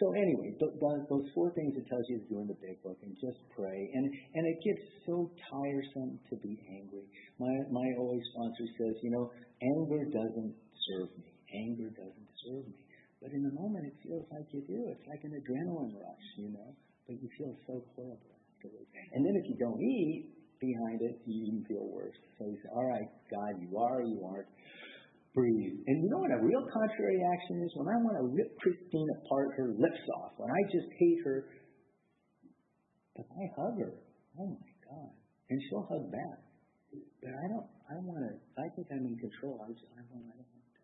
so 0.00 0.10
anyway, 0.12 0.50
th- 0.58 0.74
th- 0.74 1.04
those 1.08 1.26
four 1.34 1.54
things 1.54 1.74
it 1.76 1.86
tells 1.86 2.02
you 2.08 2.18
to 2.18 2.26
do 2.26 2.36
in 2.42 2.48
the 2.50 2.58
big 2.58 2.82
book, 2.82 2.98
and 3.02 3.14
just 3.20 3.38
pray. 3.54 3.90
And 3.94 4.04
and 4.10 4.42
it 4.46 4.58
gets 4.62 4.82
so 5.06 5.30
tiresome 5.50 6.18
to 6.30 6.34
be 6.42 6.58
angry. 6.66 7.06
My 7.38 7.54
my 7.70 7.86
always 7.98 8.22
sponsor 8.34 8.66
says, 8.78 8.94
you 9.02 9.10
know, 9.10 9.30
anger 9.62 10.02
doesn't 10.10 10.54
serve 10.86 11.10
me. 11.14 11.30
Anger 11.54 11.90
doesn't 11.94 12.30
serve 12.42 12.66
me. 12.66 12.82
But 13.22 13.32
in 13.32 13.42
the 13.42 13.54
moment, 13.54 13.86
it 13.86 13.96
feels 14.02 14.26
like 14.34 14.44
you 14.52 14.60
do. 14.66 14.90
It's 14.90 15.06
like 15.08 15.22
an 15.24 15.32
adrenaline 15.32 15.94
rush, 15.94 16.26
you 16.36 16.50
know. 16.52 16.74
But 17.06 17.16
you 17.22 17.28
feel 17.38 17.54
so 17.66 17.80
horrible 17.94 18.34
afterwards. 18.52 18.90
And 19.12 19.24
then 19.24 19.34
if 19.36 19.48
you 19.48 19.56
don't 19.56 19.80
eat 19.80 20.28
behind 20.60 21.00
it, 21.00 21.20
you 21.24 21.46
even 21.48 21.64
feel 21.64 21.86
worse. 21.88 22.16
So 22.38 22.46
you 22.46 22.56
say, 22.60 22.70
all 22.72 22.84
right, 22.84 23.08
God, 23.30 23.60
you 23.60 23.78
are, 23.78 24.02
you 24.02 24.20
aren't 24.24 24.48
breathe. 25.34 25.82
And 25.86 26.02
you 26.02 26.08
know 26.08 26.22
what 26.22 26.30
a 26.30 26.40
real 26.40 26.62
contrary 26.70 27.18
action 27.34 27.60
is? 27.66 27.74
When 27.74 27.90
I 27.90 27.98
want 28.00 28.16
to 28.22 28.24
rip 28.30 28.54
Christine 28.62 29.10
apart, 29.20 29.50
her 29.58 29.74
lips 29.74 30.04
off. 30.22 30.38
When 30.38 30.48
I 30.50 30.60
just 30.70 30.86
hate 30.98 31.18
her, 31.26 31.50
but 33.18 33.26
I 33.26 33.44
hug 33.58 33.74
her. 33.82 33.92
Oh 34.38 34.54
my 34.54 34.72
God. 34.86 35.10
And 35.50 35.60
she'll 35.68 35.86
hug 35.90 36.10
back. 36.10 36.38
But 37.20 37.34
I 37.34 37.46
don't, 37.50 37.66
I 37.90 37.98
want 38.00 38.22
to, 38.22 38.32
I 38.62 38.70
think 38.78 38.86
I'm 38.94 39.04
in 39.04 39.18
control. 39.18 39.58
I 39.66 39.74
just, 39.74 39.84
I 39.98 40.02
don't, 40.06 40.22
I 40.30 40.38
don't 40.38 40.46
want 40.54 40.62
to. 40.70 40.80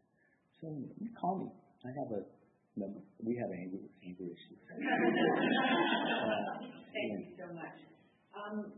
So 0.61 0.67
you 0.99 1.09
call 1.17 1.47
me. 1.47 1.49
I 1.87 1.89
have 1.97 2.11
a, 2.13 2.21
no, 2.77 2.93
we 3.25 3.39
have 3.41 3.51
anger, 3.55 3.81
anger 4.05 4.27
issues. 4.29 4.61
Thank 6.91 7.09
you 7.23 7.33
so 7.39 7.47
much. 7.55 7.79
Um, 8.35 8.73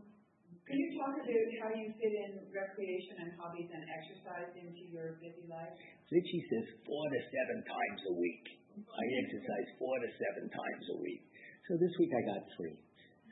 can 0.63 0.79
you 0.79 0.95
talk 0.95 1.11
about 1.11 1.27
how 1.59 1.69
you 1.75 1.91
fit 1.99 2.13
in 2.15 2.39
recreation 2.47 3.19
and 3.19 3.35
hobbies 3.35 3.67
and 3.67 3.83
exercise 3.83 4.51
into 4.55 4.87
your 4.87 5.19
busy 5.19 5.43
life? 5.51 5.75
Richie 6.07 6.43
says 6.47 6.67
four 6.87 7.03
to 7.03 7.19
seven 7.19 7.57
times 7.67 8.01
a 8.07 8.15
week. 8.15 8.45
I 8.79 9.03
exercise 9.27 9.67
four 9.75 9.95
to 9.99 10.09
seven 10.15 10.47
times 10.47 10.85
a 10.95 10.97
week. 11.03 11.23
So 11.67 11.75
this 11.75 11.91
week 11.99 12.15
I 12.15 12.21
got 12.31 12.41
three. 12.55 12.79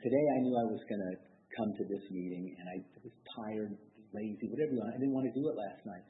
Today 0.04 0.24
I 0.28 0.38
knew 0.44 0.54
I 0.60 0.66
was 0.76 0.82
going 0.84 1.04
to 1.08 1.14
come 1.56 1.70
to 1.72 1.84
this 1.88 2.04
meeting 2.12 2.52
and 2.52 2.66
I 2.68 2.76
was 3.00 3.14
tired, 3.32 3.72
lazy, 4.12 4.52
whatever 4.52 4.76
you 4.76 4.80
want. 4.84 4.92
I 4.92 5.00
didn't 5.00 5.16
want 5.16 5.28
to 5.32 5.36
do 5.36 5.44
it 5.48 5.56
last 5.56 5.82
night. 5.88 6.04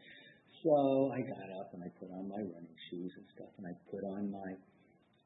So 0.66 0.74
I 1.14 1.22
got 1.22 1.48
up 1.62 1.70
and 1.74 1.86
I 1.86 1.90
put 2.02 2.10
on 2.10 2.26
my 2.26 2.42
running 2.42 2.78
shoes 2.90 3.12
and 3.14 3.26
stuff 3.38 3.52
and 3.62 3.66
I 3.70 3.74
put 3.94 4.02
on 4.10 4.26
my 4.26 4.50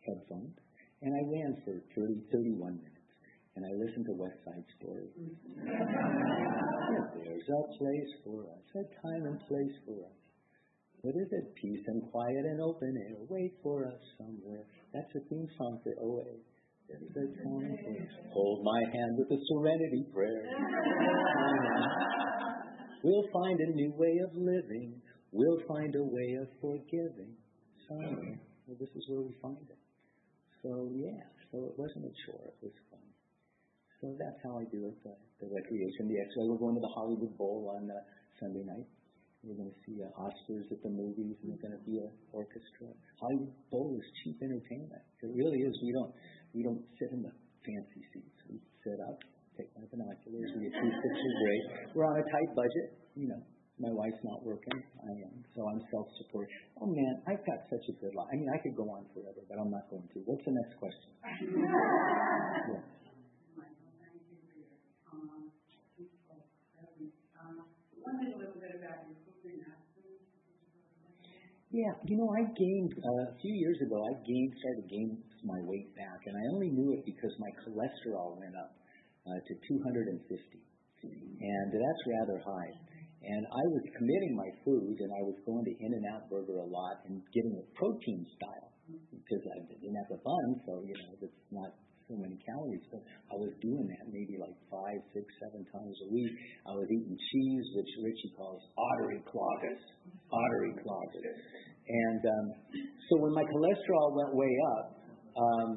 headphones 0.04 0.60
and 1.00 1.12
I 1.12 1.22
ran 1.24 1.56
for 1.64 1.80
30, 1.96 2.20
31 2.32 2.84
minutes 2.84 2.95
listened 3.86 4.06
to 4.06 4.14
West 4.18 4.34
Side 4.42 4.66
Story. 4.82 5.06
Mm-hmm. 5.14 5.62
There's 7.22 7.46
a 7.46 7.62
place 7.78 8.12
for 8.26 8.42
us, 8.50 8.66
a 8.74 8.84
time 9.06 9.22
and 9.30 9.38
place 9.46 9.76
for 9.86 9.94
us. 10.02 10.18
What 11.02 11.14
is 11.14 11.30
it? 11.30 11.54
Peace 11.54 11.84
and 11.86 12.02
quiet 12.10 12.44
and 12.50 12.60
open 12.60 12.98
air. 12.98 13.14
Wait 13.30 13.54
for 13.62 13.86
us 13.86 14.02
somewhere. 14.18 14.66
That's 14.92 15.14
a 15.14 15.22
theme 15.30 15.46
song 15.56 15.78
for 15.84 15.94
OA. 16.02 16.34
There's 16.90 17.14
a 17.14 17.26
time 17.46 17.78
for 17.78 17.94
us. 17.94 18.10
Hold 18.34 18.64
my 18.64 18.80
hand 18.90 19.18
with 19.18 19.30
a 19.30 19.40
serenity 19.54 20.04
prayer. 20.12 20.42
We'll 23.04 23.28
find 23.32 23.60
a 23.60 23.70
new 23.70 23.92
way 23.94 24.18
of 24.18 24.34
living. 24.34 25.00
We'll 25.30 25.62
find 25.68 25.94
a 25.94 26.02
way 26.02 26.38
of 26.42 26.48
forgiving. 26.60 27.36
Somewhere. 27.86 28.40
Well, 28.66 28.76
this 28.80 28.88
is 28.96 29.04
where 29.06 29.20
we 29.20 29.32
find 29.40 29.62
it. 29.62 29.78
So, 30.60 30.90
yeah. 30.90 31.22
So 31.52 31.70
it 31.70 31.78
wasn't 31.78 32.06
a 32.06 32.14
chore. 32.26 32.50
It 32.50 32.58
was 32.62 32.72
fun. 32.90 32.95
So 34.00 34.12
that's 34.20 34.36
how 34.44 34.60
I 34.60 34.64
do 34.68 34.84
it, 34.92 34.96
the, 35.00 35.14
the 35.40 35.48
recreation, 35.48 36.12
the 36.12 36.20
exercise. 36.20 36.52
We're 36.52 36.60
going 36.60 36.76
to 36.76 36.84
the 36.84 36.92
Hollywood 36.92 37.32
Bowl 37.40 37.72
on 37.72 37.88
uh, 37.88 37.96
Sunday 38.36 38.60
night. 38.60 38.84
We're 39.40 39.56
going 39.56 39.72
to 39.72 39.80
see 39.88 39.96
uh, 40.04 40.10
Oscars 40.20 40.68
at 40.68 40.80
the 40.84 40.92
movies, 40.92 41.38
and 41.40 41.48
there's 41.48 41.62
going 41.64 41.72
to 41.72 41.84
be 41.86 41.96
an 42.04 42.12
orchestra. 42.34 42.92
Hollywood 43.16 43.56
Bowl 43.72 43.96
is 43.96 44.04
cheap 44.20 44.36
entertainment. 44.44 45.00
It 45.24 45.32
really 45.32 45.64
is. 45.64 45.72
We 45.80 45.92
don't 45.96 46.12
we 46.52 46.60
don't 46.60 46.82
sit 47.00 47.08
in 47.14 47.24
the 47.24 47.32
fancy 47.64 48.02
seats. 48.12 48.36
We 48.52 48.60
sit 48.84 49.00
up, 49.00 49.16
take 49.56 49.70
my 49.78 49.88
binoculars. 49.88 50.48
We 50.56 50.68
get 50.68 50.76
two 50.76 50.92
pictures 50.92 51.34
great. 51.40 51.64
We're 51.96 52.04
on 52.04 52.20
a 52.20 52.26
tight 52.26 52.50
budget. 52.52 52.86
You 53.16 53.32
know, 53.32 53.40
my 53.80 53.92
wife's 53.96 54.20
not 54.28 54.44
working. 54.44 54.76
I 54.76 55.14
am, 55.24 55.40
so 55.56 55.64
I'm 55.72 55.80
self-supporting. 55.88 56.52
Oh 56.84 56.90
man, 56.92 57.14
I've 57.30 57.44
got 57.48 57.64
such 57.72 57.86
a 57.88 57.94
good 57.96 58.12
life. 58.12 58.28
I 58.28 58.36
mean, 58.36 58.50
I 58.52 58.60
could 58.60 58.76
go 58.76 58.84
on 58.92 59.08
forever, 59.16 59.40
but 59.48 59.56
I'm 59.56 59.72
not 59.72 59.88
going 59.88 60.04
to. 60.04 60.18
What's 60.28 60.44
the 60.44 60.52
next 60.52 60.74
question? 60.76 61.10
yeah. 62.76 62.82
Yeah, 71.76 71.92
you 72.08 72.16
know, 72.16 72.30
I 72.32 72.46
gained 72.56 72.92
uh, 72.94 73.34
a 73.34 73.36
few 73.42 73.52
years 73.52 73.76
ago. 73.82 73.98
I 74.00 74.14
gained, 74.24 74.52
started 74.62 74.80
to 74.80 74.88
gain 74.88 75.08
my 75.44 75.60
weight 75.66 75.90
back, 75.92 76.24
and 76.24 76.32
I 76.32 76.44
only 76.54 76.70
knew 76.70 76.94
it 76.94 77.04
because 77.04 77.34
my 77.36 77.52
cholesterol 77.60 78.38
went 78.38 78.54
up 78.56 78.72
uh, 79.26 79.36
to 79.36 79.52
250, 79.52 80.16
and 81.04 81.66
that's 81.68 82.02
rather 82.06 82.38
high. 82.46 82.72
And 83.26 83.42
I 83.44 83.64
was 83.74 83.82
committing 83.92 84.32
my 84.38 84.50
food, 84.64 84.96
and 85.02 85.10
I 85.10 85.22
was 85.26 85.36
going 85.44 85.66
to 85.66 85.74
In-N-Out 85.74 86.30
Burger 86.30 86.62
a 86.62 86.68
lot 86.70 87.02
and 87.10 87.20
getting 87.34 87.58
it 87.58 87.66
protein 87.74 88.24
style 88.38 88.70
because 89.10 89.42
I 89.44 89.58
didn't 89.66 89.98
have 89.98 90.10
the 90.14 90.22
funds, 90.22 90.62
so 90.64 90.80
you 90.86 90.94
know, 90.94 91.10
it's 91.18 91.44
not 91.50 91.74
so 92.08 92.14
many 92.16 92.38
calories. 92.46 92.86
But 92.90 93.02
I 93.30 93.36
was 93.36 93.52
doing 93.62 93.86
that 93.90 94.06
maybe 94.10 94.38
like 94.38 94.54
five, 94.70 94.98
six, 95.12 95.26
seven 95.42 95.66
times 95.74 95.96
a 96.06 96.08
week. 96.10 96.34
I 96.66 96.72
was 96.74 96.86
eating 96.86 97.18
cheese, 97.18 97.66
which 97.74 97.90
Richie 98.02 98.32
calls 98.38 98.62
artery 98.74 99.22
cloggers, 99.26 99.82
artery 100.30 100.74
cloggers. 100.82 101.36
And 101.86 102.22
um, 102.26 102.46
so 103.10 103.12
when 103.22 103.34
my 103.34 103.46
cholesterol 103.46 104.08
went 104.14 104.32
way 104.34 104.54
up, 104.78 104.86
um, 105.36 105.68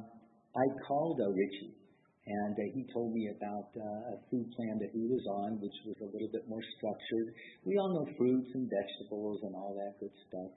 I 0.57 0.65
called 0.87 1.21
uh, 1.21 1.29
Richie, 1.29 1.77
and 2.25 2.53
uh, 2.57 2.65
he 2.73 2.81
told 2.93 3.13
me 3.13 3.29
about 3.29 3.69
uh, 3.77 4.13
a 4.13 4.17
food 4.29 4.49
plan 4.57 4.81
that 4.81 4.89
he 4.93 5.05
was 5.05 5.21
on, 5.45 5.61
which 5.61 5.77
was 5.85 5.97
a 6.01 6.09
little 6.09 6.31
bit 6.33 6.45
more 6.49 6.61
structured. 6.77 7.27
We 7.65 7.77
all 7.77 7.93
know 7.93 8.05
fruits 8.17 8.49
and 8.53 8.65
vegetables 8.65 9.39
and 9.45 9.53
all 9.53 9.77
that 9.77 9.93
good 10.01 10.15
stuff, 10.25 10.49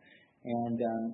and 0.44 0.78
um, 0.80 1.04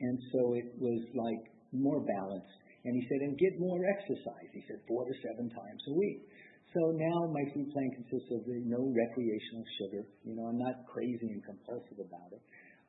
and 0.00 0.16
so 0.30 0.54
it 0.54 0.70
was 0.78 1.02
like 1.14 1.42
more 1.72 2.00
balanced. 2.06 2.59
And 2.84 2.92
he 2.96 3.02
said, 3.08 3.20
and 3.28 3.36
get 3.36 3.60
more 3.60 3.80
exercise. 3.84 4.48
He 4.56 4.64
said 4.64 4.80
four 4.88 5.04
to 5.04 5.14
seven 5.20 5.52
times 5.52 5.82
a 5.88 5.94
week. 5.94 6.24
So 6.72 6.80
now 6.94 7.26
my 7.28 7.44
food 7.52 7.68
plan 7.74 7.90
consists 7.98 8.30
of 8.30 8.46
no 8.46 8.80
recreational 8.94 9.66
sugar. 9.76 10.02
You 10.22 10.38
know, 10.38 10.46
I'm 10.48 10.60
not 10.60 10.86
crazy 10.86 11.28
and 11.34 11.42
compulsive 11.42 11.98
about 11.98 12.30
it, 12.30 12.42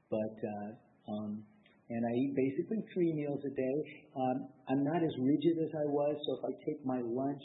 but 0.07 0.35
uh, 0.37 0.69
um, 1.09 1.41
and 1.91 2.01
I 2.07 2.13
eat 2.13 2.31
basically 2.37 2.79
three 2.93 3.11
meals 3.11 3.41
a 3.43 3.51
day. 3.51 3.77
Um, 4.15 4.37
I'm 4.69 4.83
not 4.85 5.01
as 5.03 5.11
rigid 5.19 5.59
as 5.59 5.71
I 5.75 5.85
was, 5.91 6.15
so 6.23 6.29
if 6.39 6.43
I 6.47 6.53
take 6.63 6.79
my 6.85 7.01
lunch, 7.03 7.43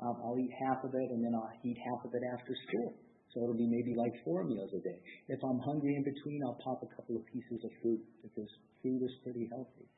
um, 0.00 0.16
I'll 0.22 0.38
eat 0.38 0.54
half 0.64 0.80
of 0.86 0.94
it, 0.94 1.08
and 1.12 1.20
then 1.20 1.34
I'll 1.34 1.52
eat 1.66 1.76
half 1.76 2.00
of 2.06 2.14
it 2.14 2.24
after 2.32 2.54
school. 2.70 2.96
So 3.34 3.42
it'll 3.42 3.58
be 3.58 3.68
maybe 3.68 3.92
like 3.96 4.12
four 4.24 4.44
meals 4.44 4.70
a 4.76 4.80
day. 4.80 4.98
If 5.28 5.40
I'm 5.42 5.58
hungry 5.66 5.96
in 5.96 6.04
between, 6.04 6.40
I'll 6.46 6.60
pop 6.62 6.80
a 6.84 6.90
couple 6.94 7.16
of 7.16 7.24
pieces 7.26 7.60
of 7.64 7.70
fruit 7.82 8.00
because 8.22 8.48
fruit 8.80 9.00
is 9.02 9.12
pretty 9.24 9.48
healthy. 9.50 9.88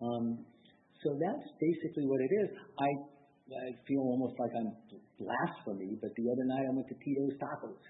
Um, 0.00 0.24
so 0.40 0.49
that's 1.16 1.48
basically 1.56 2.04
what 2.04 2.20
it 2.20 2.32
is. 2.44 2.48
I 2.76 2.88
I 3.50 3.68
feel 3.88 4.04
almost 4.04 4.38
like 4.38 4.52
I'm 4.54 4.70
blasphemy, 5.18 5.98
but 5.98 6.14
the 6.14 6.26
other 6.30 6.46
night 6.46 6.64
I 6.68 6.72
went 6.76 6.86
to 6.86 6.96
Tito's 7.02 7.34
Tacos, 7.40 7.82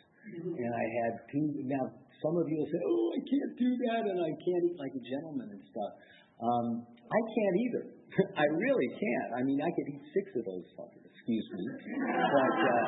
and 0.57 0.71
I 0.73 0.85
had 1.05 1.13
two. 1.29 1.45
Now 1.67 1.85
some 2.23 2.35
of 2.39 2.47
you 2.49 2.57
will 2.63 2.71
say, 2.71 2.81
"Oh, 2.81 3.07
I 3.13 3.21
can't 3.27 3.53
do 3.59 3.71
that, 3.91 4.03
and 4.09 4.19
I 4.23 4.33
can't 4.41 4.63
eat 4.71 4.79
like 4.79 4.95
a 4.95 5.05
gentleman 5.05 5.49
and 5.53 5.63
stuff." 5.69 5.93
Um, 6.41 6.67
I 6.89 7.21
can't 7.21 7.57
either. 7.67 7.85
I 8.43 8.47
really 8.57 8.91
can't. 8.95 9.31
I 9.37 9.41
mean, 9.43 9.61
I 9.61 9.71
could 9.75 9.89
eat 9.91 10.05
six 10.15 10.27
of 10.39 10.45
those 10.47 10.67
fuckers. 10.79 11.10
Excuse 11.21 11.49
me, 11.53 11.65
but 12.33 12.57
uh, 12.65 12.85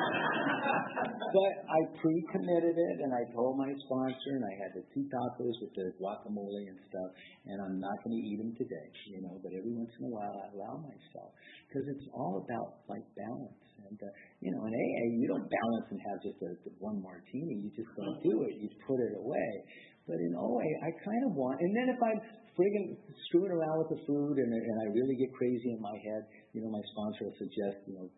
but 1.33 1.53
I 1.69 1.79
pre-committed 2.01 2.73
it, 2.73 2.97
and 3.05 3.13
I 3.13 3.29
told 3.29 3.61
my 3.61 3.69
sponsor, 3.85 4.31
and 4.33 4.41
I 4.41 4.53
had 4.57 4.71
the 4.73 4.81
two 4.89 5.05
tacos 5.05 5.53
with 5.61 5.69
the 5.77 5.93
guacamole 6.01 6.65
and 6.65 6.81
stuff, 6.89 7.13
and 7.45 7.61
I'm 7.61 7.77
not 7.77 7.93
going 8.01 8.17
to 8.17 8.23
eat 8.25 8.41
them 8.41 8.57
today, 8.57 8.89
you 9.13 9.21
know. 9.21 9.37
But 9.37 9.53
every 9.53 9.77
once 9.77 9.93
in 10.01 10.09
a 10.09 10.13
while, 10.17 10.33
I 10.33 10.49
allow 10.49 10.81
myself 10.81 11.29
because 11.69 11.85
it's 11.93 12.09
all 12.09 12.41
about 12.41 12.81
like 12.89 13.05
balance. 13.13 13.61
And 13.85 14.01
uh, 14.01 14.09
you 14.41 14.49
know, 14.49 14.65
in 14.65 14.73
AA, 14.73 15.05
you 15.13 15.29
don't 15.29 15.45
balance 15.45 15.87
and 15.93 16.01
have 16.01 16.17
just 16.25 16.41
a, 16.41 16.57
one 16.81 17.05
martini. 17.05 17.69
You 17.69 17.69
just 17.77 17.93
don't 17.93 18.17
do 18.25 18.49
it. 18.49 18.57
You 18.57 18.67
put 18.89 18.97
it 18.97 19.13
away. 19.13 19.51
But 20.09 20.17
in 20.17 20.33
OA, 20.33 20.67
I 20.83 20.89
kind 21.05 21.23
of 21.29 21.37
want. 21.37 21.61
And 21.61 21.71
then 21.77 21.87
if 21.93 22.01
I'm 22.01 22.19
friggin' 22.57 22.97
screwing 23.29 23.53
around 23.53 23.77
with 23.85 23.91
the 23.93 24.01
food 24.09 24.41
and 24.41 24.49
and 24.49 24.77
I 24.81 24.87
really 24.89 25.21
get 25.21 25.29
crazy 25.37 25.69
in 25.69 25.81
my 25.81 25.97
head, 26.01 26.25
you 26.53 26.65
know, 26.65 26.69
my 26.73 26.81
sponsor 26.97 27.29
will 27.29 27.39
suggest, 27.39 27.77
you 27.87 27.95
know, 27.95 28.09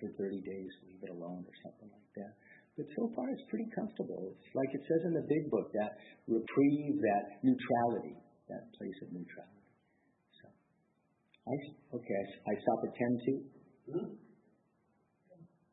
for 0.00 0.08
30 0.16 0.40
days 0.40 0.70
leave 0.88 1.02
it 1.04 1.12
alone 1.12 1.44
or 1.44 1.54
something 1.62 1.92
like 1.92 2.10
that. 2.16 2.32
But 2.80 2.88
so 2.96 3.12
far, 3.12 3.28
it's 3.28 3.44
pretty 3.52 3.68
comfortable. 3.76 4.32
It's 4.32 4.50
like 4.56 4.72
it 4.72 4.80
says 4.88 5.04
in 5.04 5.12
the 5.12 5.26
big 5.28 5.52
book 5.52 5.68
that 5.76 6.00
reprieve, 6.24 6.96
that 6.96 7.44
neutrality, 7.44 8.16
that 8.48 8.72
place 8.80 8.96
of 9.04 9.12
neutrality. 9.12 9.68
So, 10.40 10.48
I 11.44 11.54
okay. 12.00 12.22
I, 12.48 12.50
I 12.50 12.54
stop 12.56 12.80
at 12.88 12.92
10 12.96 13.20
too. 13.26 13.38
Hmm? 13.92 14.08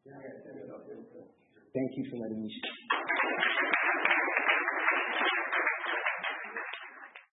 Thank 0.08 1.92
you 1.96 2.04
for 2.12 2.18
letting 2.20 2.42
me. 2.44 2.52